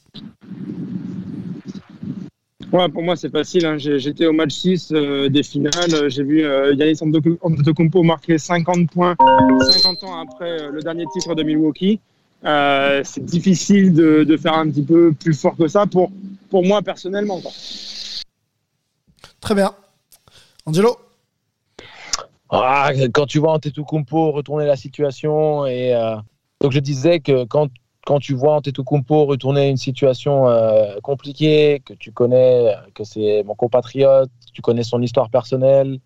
Ouais, 2.72 2.90
pour 2.90 3.02
moi, 3.04 3.16
c'est 3.16 3.32
facile. 3.32 3.66
Hein. 3.66 3.78
J'étais 3.78 4.26
au 4.26 4.34
match 4.34 4.54
6 4.54 4.92
euh, 4.92 5.30
des 5.30 5.44
finales. 5.44 6.10
J'ai 6.10 6.24
vu 6.24 6.44
euh, 6.44 6.74
Yannis 6.74 7.00
Antetokounmpo 7.02 8.04
marquer 8.04 8.38
50 8.38 8.90
points 8.92 9.16
50 9.72 10.04
ans 10.04 10.20
après 10.20 10.62
euh, 10.62 10.72
le 10.72 10.82
dernier 10.82 11.06
titre 11.14 11.34
de 11.34 11.44
Milwaukee. 11.44 12.00
Euh, 12.46 13.02
c'est 13.04 13.24
difficile 13.24 13.94
de, 13.94 14.24
de, 14.24 14.38
faire 14.38 14.54
un 14.54 14.70
petit 14.70 14.84
peu 14.84 15.12
plus 15.12 15.34
fort 15.34 15.56
que 15.56 15.68
ça 15.68 15.86
pour, 15.88 16.12
pour 16.50 16.64
moi 16.66 16.82
personnellement. 16.82 17.42
Quoi. 17.42 17.52
Très 19.40 19.56
bien. 19.56 19.72
Angelo? 20.66 20.98
Ah, 22.50 22.92
Quand 23.14 23.26
tu 23.26 23.40
vois 23.40 23.54
Antetokounmpo 23.54 24.32
retourner 24.32 24.66
la 24.66 24.76
situation 24.76 25.66
et 25.66 25.94
euh, 25.94 26.16
donc 26.62 26.72
je 26.72 26.80
disais 26.80 27.20
que 27.20 27.46
quand 27.46 27.70
quand 28.08 28.20
tu 28.20 28.36
vois 28.36 28.56
Antetokounmpo 28.56 29.26
retourner 29.26 29.68
une 29.68 29.76
situation 29.76 30.48
euh, 30.48 30.96
compliquée, 31.04 31.82
que 31.84 31.94
tu 31.94 32.14
connais, 32.14 32.74
que 32.96 33.04
c'est 33.04 33.44
mon 33.44 33.54
compatriote, 33.54 34.32
tu 34.54 34.62
connais 34.62 34.84
son 34.84 35.02
histoire 35.02 35.30
personnelle, 35.30 36.00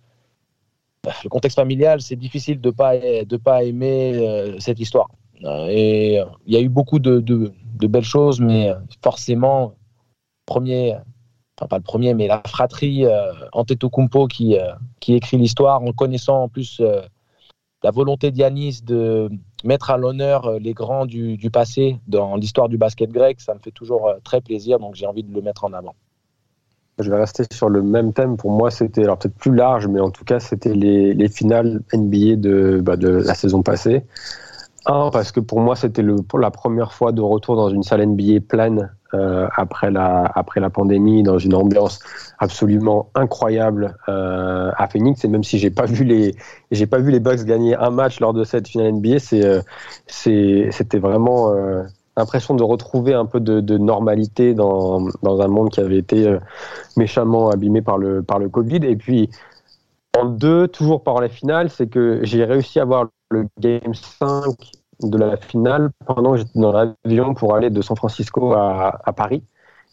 le 1.24 1.30
contexte 1.30 1.58
familial, 1.58 2.02
c'est 2.02 2.16
difficile 2.16 2.60
de 2.60 2.72
pas 2.72 2.98
de 2.98 3.38
pas 3.38 3.64
aimer 3.64 4.14
euh, 4.16 4.60
cette 4.60 4.80
histoire. 4.80 5.10
Euh, 5.44 5.68
et 5.70 6.20
il 6.48 6.54
y 6.54 6.58
a 6.58 6.60
eu 6.60 6.70
beaucoup 6.70 6.98
de, 6.98 7.20
de, 7.20 7.88
belles 7.88 8.04
choses, 8.04 8.42
mais 8.42 8.72
forcément, 9.04 9.76
premier, 10.48 10.96
enfin 11.56 11.68
pas 11.68 11.78
le 11.78 11.84
premier, 11.84 12.16
mais 12.16 12.26
la 12.26 12.42
fratrie 12.48 13.06
Antetokounmpo 13.54 14.26
qui 14.26 14.58
qui 15.00 15.14
écrit 15.14 15.38
l'histoire 15.38 15.84
en 15.84 15.94
connaissant 15.94 16.44
en 16.44 16.50
plus 16.50 16.82
la 17.84 17.92
volonté 17.92 18.32
d'Yanis 18.32 18.82
de 18.84 19.30
mettre 19.64 19.92
à 19.92 19.98
l'honneur 19.98 20.60
les 20.60 20.74
grands 20.74 21.06
du, 21.06 21.38
passé 21.52 22.00
dans 22.08 22.36
l'histoire 22.36 22.70
du 22.70 22.78
basket 22.78 23.12
grec, 23.12 23.42
ça 23.42 23.54
me 23.54 23.60
fait 23.60 23.72
toujours 23.72 24.14
très 24.24 24.42
plaisir, 24.42 24.80
donc 24.80 24.96
j'ai 24.96 25.06
envie 25.06 25.24
de 25.24 25.34
le 25.34 25.42
mettre 25.42 25.64
en 25.64 25.74
avant. 25.74 25.96
je 27.00 27.10
vais 27.10 27.18
rester 27.18 27.44
sur 27.52 27.70
le 27.70 27.82
même 27.82 28.14
thème. 28.14 28.38
Pour 28.38 28.52
moi, 28.52 28.72
c'était 28.72 29.04
alors 29.04 29.18
peut-être 29.18 29.36
plus 29.36 29.54
large, 29.54 29.88
mais 29.88 30.00
en 30.00 30.12
tout 30.12 30.24
cas, 30.24 30.40
c'était 30.40 30.74
les, 30.74 31.14
les, 31.14 31.30
finales 31.30 31.82
NBA 31.94 32.36
de, 32.38 32.82
bah, 32.84 32.96
de 32.96 33.10
la 33.10 33.34
saison 33.34 33.64
passée. 33.64 34.04
Un, 34.86 35.10
parce 35.12 35.32
que 35.32 35.40
pour 35.40 35.60
moi, 35.60 35.76
c'était 35.76 36.04
la 36.04 36.52
première 36.52 36.94
fois 36.94 37.12
de 37.12 37.22
retour 37.22 37.56
dans 37.56 37.70
une 37.70 37.84
salle 37.84 38.06
NBA 38.06 38.42
pleine 38.48 38.92
euh, 39.14 39.48
après, 39.56 39.92
la, 39.92 40.32
après 40.36 40.60
la 40.60 40.70
pandémie, 40.70 41.24
dans 41.24 41.38
une 41.38 41.54
ambiance 41.54 42.00
absolument 42.40 43.10
incroyable 43.16 43.96
euh, 44.08 44.72
à 44.78 44.88
Phoenix. 44.88 45.24
Et 45.26 45.28
même 45.28 45.44
si 45.44 45.60
j'ai 45.60 45.70
pas 45.70 45.84
pas 45.84 47.00
vu 47.00 47.12
les 47.12 47.20
Bucks 47.20 47.44
gagner 47.44 47.76
un 47.76 47.90
match 47.90 48.20
lors 48.20 48.34
de 48.34 48.44
cette 48.44 48.68
finale 48.68 48.94
NBA, 48.94 49.20
c'est 49.20 49.46
euh, 49.46 49.62
c'était 50.08 51.00
vraiment 51.00 51.54
l'impression 52.18 52.56
de 52.56 52.64
retrouver 52.64 53.14
un 53.14 53.26
peu 53.26 53.40
de, 53.40 53.78
normalité 53.78 54.54
dans, 54.54 55.08
dans, 55.24 55.42
un 55.42 55.48
monde 55.48 55.70
qui 55.70 55.80
avait 55.80 55.98
été 55.98 56.38
méchamment 56.98 57.50
abîmé 57.50 57.82
par 57.82 57.98
le, 57.98 58.22
par 58.22 58.40
le 58.40 58.50
Covid. 58.50 58.80
Et 58.84 58.96
puis, 58.96 59.30
en 60.18 60.26
deux, 60.26 60.68
toujours 60.68 61.04
par 61.04 61.22
la 61.22 61.30
finale, 61.30 61.70
c'est 61.70 61.88
que 61.88 62.20
j'ai 62.24 62.44
réussi 62.44 62.80
à 62.80 62.86
voir 62.86 63.08
le 63.30 63.48
Game 63.60 63.94
5 63.94 64.56
de 65.04 65.18
la 65.18 65.38
finale 65.38 65.90
pendant 66.06 66.32
que 66.32 66.38
j'étais 66.38 66.60
dans 66.60 66.72
l'avion 66.72 67.34
pour 67.34 67.56
aller 67.56 67.70
de 67.70 67.82
San 67.82 67.96
Francisco 67.96 68.54
à, 68.54 69.00
à, 69.04 69.14
Paris. 69.14 69.44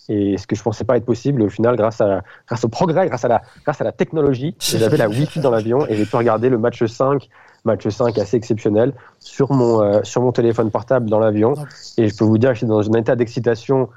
Et 0.08 0.38
ce 0.38 0.46
que 0.46 0.56
je 0.56 0.62
pensais 0.62 0.84
pas 0.84 0.96
être 0.96 1.04
possible, 1.04 1.42
au 1.42 1.48
final, 1.48 1.76
grâce, 1.76 2.00
à, 2.00 2.22
grâce 2.46 2.64
au 2.64 2.68
progrès, 2.68 3.06
grâce 3.08 3.24
à 3.24 3.28
la, 3.28 3.42
grâce 3.64 3.80
à 3.80 3.84
la 3.84 3.92
technologie, 3.92 4.56
j'avais 4.60 4.96
la 4.96 5.08
Wi-Fi 5.08 5.40
dans 5.40 5.50
l'avion 5.50 5.86
et 5.86 5.96
j'ai 5.96 6.06
pu 6.06 6.16
regarder 6.16 6.48
le 6.48 6.58
match 6.58 6.84
5 6.84 7.28
match 7.64 7.86
5 7.86 8.16
assez 8.18 8.36
exceptionnel, 8.36 8.92
sur 9.18 9.52
mon, 9.52 9.82
euh, 9.82 10.00
sur 10.02 10.22
mon 10.22 10.32
téléphone 10.32 10.70
portable 10.70 11.08
dans 11.10 11.18
l'avion. 11.18 11.54
Et 11.96 12.08
je 12.08 12.16
peux 12.16 12.24
vous 12.24 12.38
dire 12.38 12.50
que 12.50 12.54
j'étais 12.56 12.66
dans 12.66 12.88
un 12.88 12.98
état 12.98 13.16
d'excitation 13.16 13.88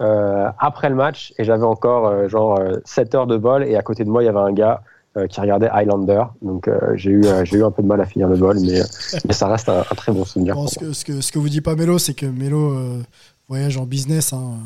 euh, 0.00 0.48
après 0.58 0.88
le 0.88 0.94
match 0.94 1.32
et 1.38 1.44
j'avais 1.44 1.64
encore 1.64 2.06
euh, 2.06 2.28
genre 2.28 2.58
7 2.84 3.14
heures 3.14 3.26
de 3.26 3.36
vol 3.36 3.64
et 3.64 3.76
à 3.76 3.82
côté 3.82 4.04
de 4.04 4.10
moi 4.10 4.22
il 4.22 4.26
y 4.26 4.28
avait 4.28 4.38
un 4.38 4.52
gars 4.52 4.82
qui 5.28 5.40
regardait 5.40 5.68
Highlander. 5.68 6.22
Donc 6.40 6.70
j'ai 6.94 7.10
eu, 7.10 7.24
j'ai 7.44 7.58
eu 7.58 7.64
un 7.64 7.70
peu 7.70 7.82
de 7.82 7.88
mal 7.88 8.00
à 8.00 8.06
finir 8.06 8.28
le 8.28 8.36
vol, 8.36 8.58
mais, 8.60 8.80
mais 9.24 9.32
ça 9.32 9.48
reste 9.48 9.68
un, 9.68 9.82
très 9.96 10.12
bon 10.12 10.24
souvenir. 10.24 10.56
ce, 10.68 10.78
que, 10.78 10.92
ce, 10.92 11.04
que, 11.04 11.20
ce, 11.20 11.32
que, 11.32 11.38
vous 11.38 11.48
dit 11.48 11.60
pas 11.60 11.74
Mélo, 11.74 11.98
c'est 11.98 12.14
que 12.14 12.26
Mélo 12.26 13.02
voyage 13.50 13.76
en 13.76 13.84
business, 13.84 14.32
hein, 14.32 14.58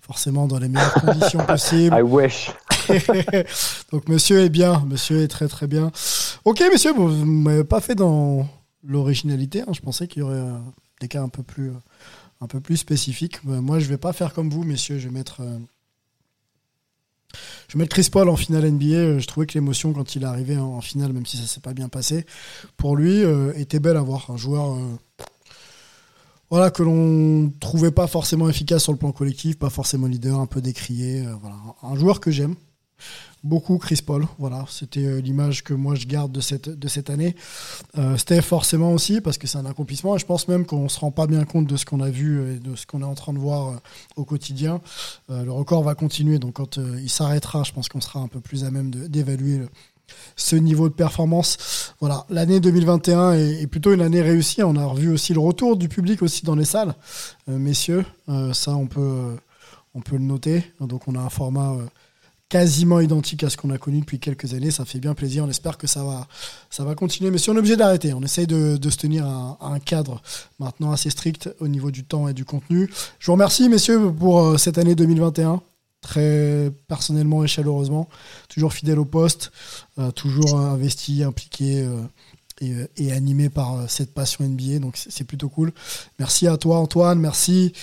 forcément 0.00 0.48
dans 0.48 0.58
les 0.58 0.68
meilleures 0.68 0.94
conditions 1.04 1.44
possibles. 1.44 1.94
I 1.96 2.00
wish. 2.00 2.50
Donc 3.92 4.08
monsieur 4.08 4.40
est 4.40 4.48
bien, 4.48 4.82
monsieur 4.88 5.22
est 5.22 5.28
très 5.28 5.46
très 5.46 5.66
bien. 5.66 5.92
Ok 6.46 6.62
monsieur, 6.72 6.92
vous 6.94 7.10
ne 7.10 7.24
m'avez 7.24 7.64
pas 7.64 7.80
fait 7.80 7.94
dans 7.94 8.48
l'originalité, 8.82 9.60
hein. 9.60 9.72
je 9.72 9.80
pensais 9.80 10.08
qu'il 10.08 10.20
y 10.20 10.24
aurait 10.24 10.36
euh, 10.36 10.56
des 11.02 11.08
cas 11.08 11.22
un 11.22 11.28
peu 11.28 11.42
plus, 11.42 11.70
un 12.40 12.46
peu 12.46 12.60
plus 12.60 12.78
spécifiques. 12.78 13.40
Euh, 13.46 13.60
moi 13.60 13.78
je 13.78 13.86
vais 13.88 13.98
pas 13.98 14.14
faire 14.14 14.32
comme 14.32 14.48
vous 14.48 14.64
messieurs, 14.64 14.98
je 14.98 15.08
vais 15.08 15.14
mettre... 15.14 15.42
Euh, 17.34 17.38
je 17.68 17.78
mettre 17.78 17.90
Chris 17.90 18.08
Paul 18.10 18.28
en 18.28 18.36
finale 18.36 18.70
NBA. 18.70 19.18
Je 19.18 19.26
trouvais 19.26 19.46
que 19.46 19.54
l'émotion 19.54 19.92
quand 19.92 20.14
il 20.14 20.22
est 20.22 20.26
arrivé 20.26 20.56
en 20.56 20.80
finale, 20.80 21.12
même 21.12 21.26
si 21.26 21.36
ça 21.36 21.46
s'est 21.46 21.60
pas 21.60 21.74
bien 21.74 21.88
passé, 21.88 22.26
pour 22.76 22.96
lui 22.96 23.22
était 23.54 23.80
belle 23.80 23.96
à 23.96 24.02
voir. 24.02 24.30
Un 24.30 24.36
joueur 24.36 24.76
voilà, 26.50 26.70
que 26.70 26.82
l'on 26.82 27.52
trouvait 27.60 27.92
pas 27.92 28.08
forcément 28.08 28.48
efficace 28.48 28.82
sur 28.82 28.92
le 28.92 28.98
plan 28.98 29.12
collectif, 29.12 29.56
pas 29.56 29.70
forcément 29.70 30.08
leader, 30.08 30.40
un 30.40 30.46
peu 30.46 30.60
décrié. 30.60 31.24
Un 31.82 31.96
joueur 31.96 32.18
que 32.18 32.32
j'aime 32.32 32.56
beaucoup 33.42 33.78
Chris 33.78 34.00
Paul. 34.04 34.26
Voilà, 34.38 34.64
c'était 34.68 35.04
euh, 35.04 35.20
l'image 35.20 35.64
que 35.64 35.74
moi 35.74 35.94
je 35.94 36.06
garde 36.06 36.32
de 36.32 36.40
cette, 36.40 36.68
de 36.68 36.88
cette 36.88 37.10
année. 37.10 37.34
Euh, 37.98 38.16
forcément 38.42 38.92
aussi 38.92 39.20
parce 39.20 39.38
que 39.38 39.46
c'est 39.46 39.58
un 39.58 39.66
accomplissement 39.66 40.16
et 40.16 40.18
je 40.18 40.26
pense 40.26 40.48
même 40.48 40.64
qu'on 40.64 40.88
se 40.88 41.00
rend 41.00 41.10
pas 41.10 41.26
bien 41.26 41.44
compte 41.44 41.66
de 41.66 41.76
ce 41.76 41.84
qu'on 41.84 42.00
a 42.00 42.10
vu 42.10 42.54
et 42.54 42.58
de 42.58 42.76
ce 42.76 42.86
qu'on 42.86 43.00
est 43.00 43.04
en 43.04 43.14
train 43.14 43.32
de 43.32 43.38
voir 43.38 43.68
euh, 43.68 43.76
au 44.16 44.24
quotidien. 44.24 44.80
le 45.28 45.50
record 45.50 45.82
va 45.82 45.94
continuer 45.94 46.38
donc 46.38 46.54
quand 46.54 46.76
il 46.76 47.10
s'arrêtera, 47.10 47.64
je 47.64 47.72
pense 47.72 47.88
qu'on 47.88 48.00
sera 48.00 48.20
un 48.20 48.28
peu 48.28 48.40
plus 48.40 48.64
à 48.64 48.70
même 48.70 48.90
d'évaluer 48.90 49.60
ce 50.36 50.56
niveau 50.56 50.88
de 50.88 50.94
performance. 50.94 51.94
Voilà, 52.00 52.26
l'année 52.30 52.60
2021 52.60 53.32
est, 53.34 53.66
plutôt 53.66 53.92
une 53.92 54.02
année 54.02 54.22
réussie. 54.22 54.62
On 54.62 54.76
a 54.76 54.84
revu 54.86 55.10
aussi 55.10 55.34
le 55.34 55.40
retour 55.40 55.76
du 55.76 55.88
public 55.88 56.22
aussi 56.22 56.44
dans 56.44 56.54
les 56.54 56.64
salles, 56.64 56.94
messieurs. 57.46 58.04
ça, 58.52 58.74
on 58.74 58.86
peut, 58.86 59.36
on 59.94 60.00
peut 60.00 60.16
le 60.16 60.24
noter. 60.24 60.64
Donc, 60.80 61.08
on 61.08 61.14
a 61.14 61.20
un 61.20 61.30
format 61.30 61.76
quasiment 62.50 63.00
identique 63.00 63.44
à 63.44 63.48
ce 63.48 63.56
qu'on 63.56 63.70
a 63.70 63.78
connu 63.78 64.00
depuis 64.00 64.18
quelques 64.18 64.52
années. 64.54 64.72
Ça 64.72 64.84
fait 64.84 64.98
bien 64.98 65.14
plaisir. 65.14 65.44
On 65.44 65.48
espère 65.48 65.78
que 65.78 65.86
ça 65.86 66.02
va, 66.02 66.26
ça 66.68 66.84
va 66.84 66.94
continuer. 66.94 67.30
Mais 67.30 67.38
si 67.38 67.48
on 67.48 67.54
est 67.54 67.58
obligé 67.58 67.76
d'arrêter, 67.76 68.12
on 68.12 68.22
essaye 68.22 68.46
de, 68.46 68.76
se 68.90 68.96
tenir 68.96 69.24
à, 69.24 69.56
un 69.60 69.78
cadre 69.78 70.20
maintenant 70.58 70.90
assez 70.90 71.08
strict 71.08 71.48
au 71.60 71.68
niveau 71.68 71.90
du 71.90 72.04
temps 72.04 72.28
et 72.28 72.34
du 72.34 72.44
contenu. 72.44 72.90
Je 73.20 73.26
vous 73.26 73.32
remercie, 73.32 73.68
messieurs, 73.68 74.12
pour 74.12 74.40
euh, 74.40 74.58
cette 74.58 74.76
année 74.76 74.94
2021 74.94 75.62
très 76.02 76.72
personnellement 76.88 77.44
et 77.44 77.46
chaleureusement, 77.46 78.08
toujours 78.48 78.72
fidèle 78.72 78.98
au 78.98 79.04
poste, 79.04 79.52
euh, 79.98 80.10
toujours 80.10 80.58
investi, 80.58 81.22
impliqué 81.22 81.82
euh, 82.62 82.86
et, 82.96 83.12
animé 83.12 83.50
par 83.50 83.88
cette 83.88 84.12
passion 84.14 84.44
NBA. 84.44 84.78
Donc 84.78 84.96
c'est 84.96 85.24
plutôt 85.24 85.50
cool. 85.50 85.72
Merci 86.18 86.48
à 86.48 86.56
toi 86.56 86.78
Antoine, 86.78 87.20
merci 87.20 87.74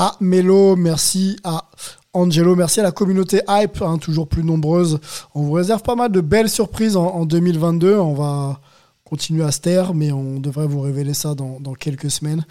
à 0.00 0.16
Melo, 0.20 0.76
merci 0.76 1.36
à 1.42 1.68
Angelo, 2.12 2.54
merci 2.54 2.78
à 2.78 2.84
la 2.84 2.92
communauté 2.92 3.40
Hype, 3.48 3.82
hein, 3.82 3.98
toujours 3.98 4.28
plus 4.28 4.44
nombreuse. 4.44 5.00
On 5.34 5.42
vous 5.42 5.50
réserve 5.50 5.82
pas 5.82 5.96
mal 5.96 6.12
de 6.12 6.20
belles 6.20 6.48
surprises 6.48 6.96
en, 6.96 7.26
2022. 7.26 7.96
On 7.98 8.14
va 8.14 8.60
continuer 9.02 9.42
à 9.42 9.50
se 9.50 9.58
taire, 9.58 9.94
mais 9.94 10.12
on 10.12 10.38
devrait 10.38 10.68
vous 10.68 10.80
révéler 10.82 11.14
ça 11.14 11.34
dans, 11.34 11.58
quelques 11.74 12.12
semaines. 12.12 12.46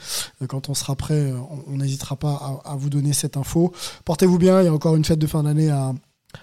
Quand 0.49 0.67
on 0.67 0.73
sera 0.73 0.97
prêt, 0.97 1.31
on 1.67 1.77
n'hésitera 1.77 2.17
pas 2.17 2.61
à, 2.65 2.75
vous 2.75 2.89
donner 2.89 3.13
cette 3.13 3.37
info. 3.37 3.71
Portez-vous 4.03 4.37
bien, 4.37 4.61
il 4.61 4.65
y 4.65 4.67
a 4.67 4.73
encore 4.73 4.97
une 4.97 5.05
fête 5.05 5.19
de 5.19 5.27
fin 5.27 5.43
d'année 5.43 5.69
à, 5.69 5.93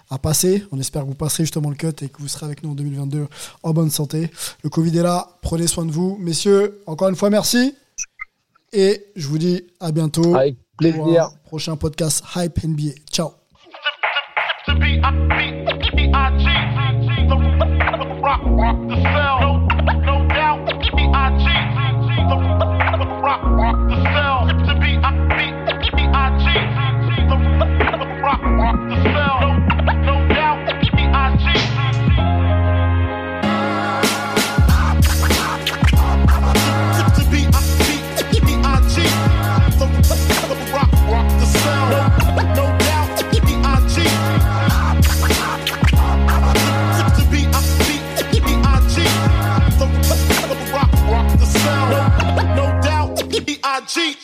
à 0.08 0.16
passer. 0.16 0.64
On 0.72 0.80
espère 0.80 1.02
que 1.02 1.08
vous 1.08 1.14
passerez 1.14 1.42
justement 1.42 1.68
le 1.68 1.76
cut 1.76 1.88
et 2.00 2.08
que 2.08 2.16
vous 2.18 2.28
serez 2.28 2.46
avec 2.46 2.62
nous 2.62 2.70
en 2.70 2.74
2022 2.74 3.26
en 3.62 3.72
bonne 3.74 3.90
santé. 3.90 4.30
Le 4.62 4.70
Covid 4.70 4.96
est 4.96 5.02
là, 5.02 5.36
prenez 5.42 5.66
soin 5.66 5.84
de 5.84 5.92
vous. 5.92 6.16
Messieurs, 6.18 6.80
encore 6.86 7.10
une 7.10 7.16
fois, 7.16 7.28
merci. 7.28 7.74
Et 8.72 9.04
je 9.16 9.28
vous 9.28 9.36
dis 9.36 9.64
à 9.80 9.92
bientôt. 9.92 10.34
Plaisir. 10.76 11.28
Prochain 11.48 11.76
podcast 11.76 12.22
Hype 12.34 12.58
NBA. 12.60 12.94
Ciao. 13.10 13.34
cheat. 53.86 54.18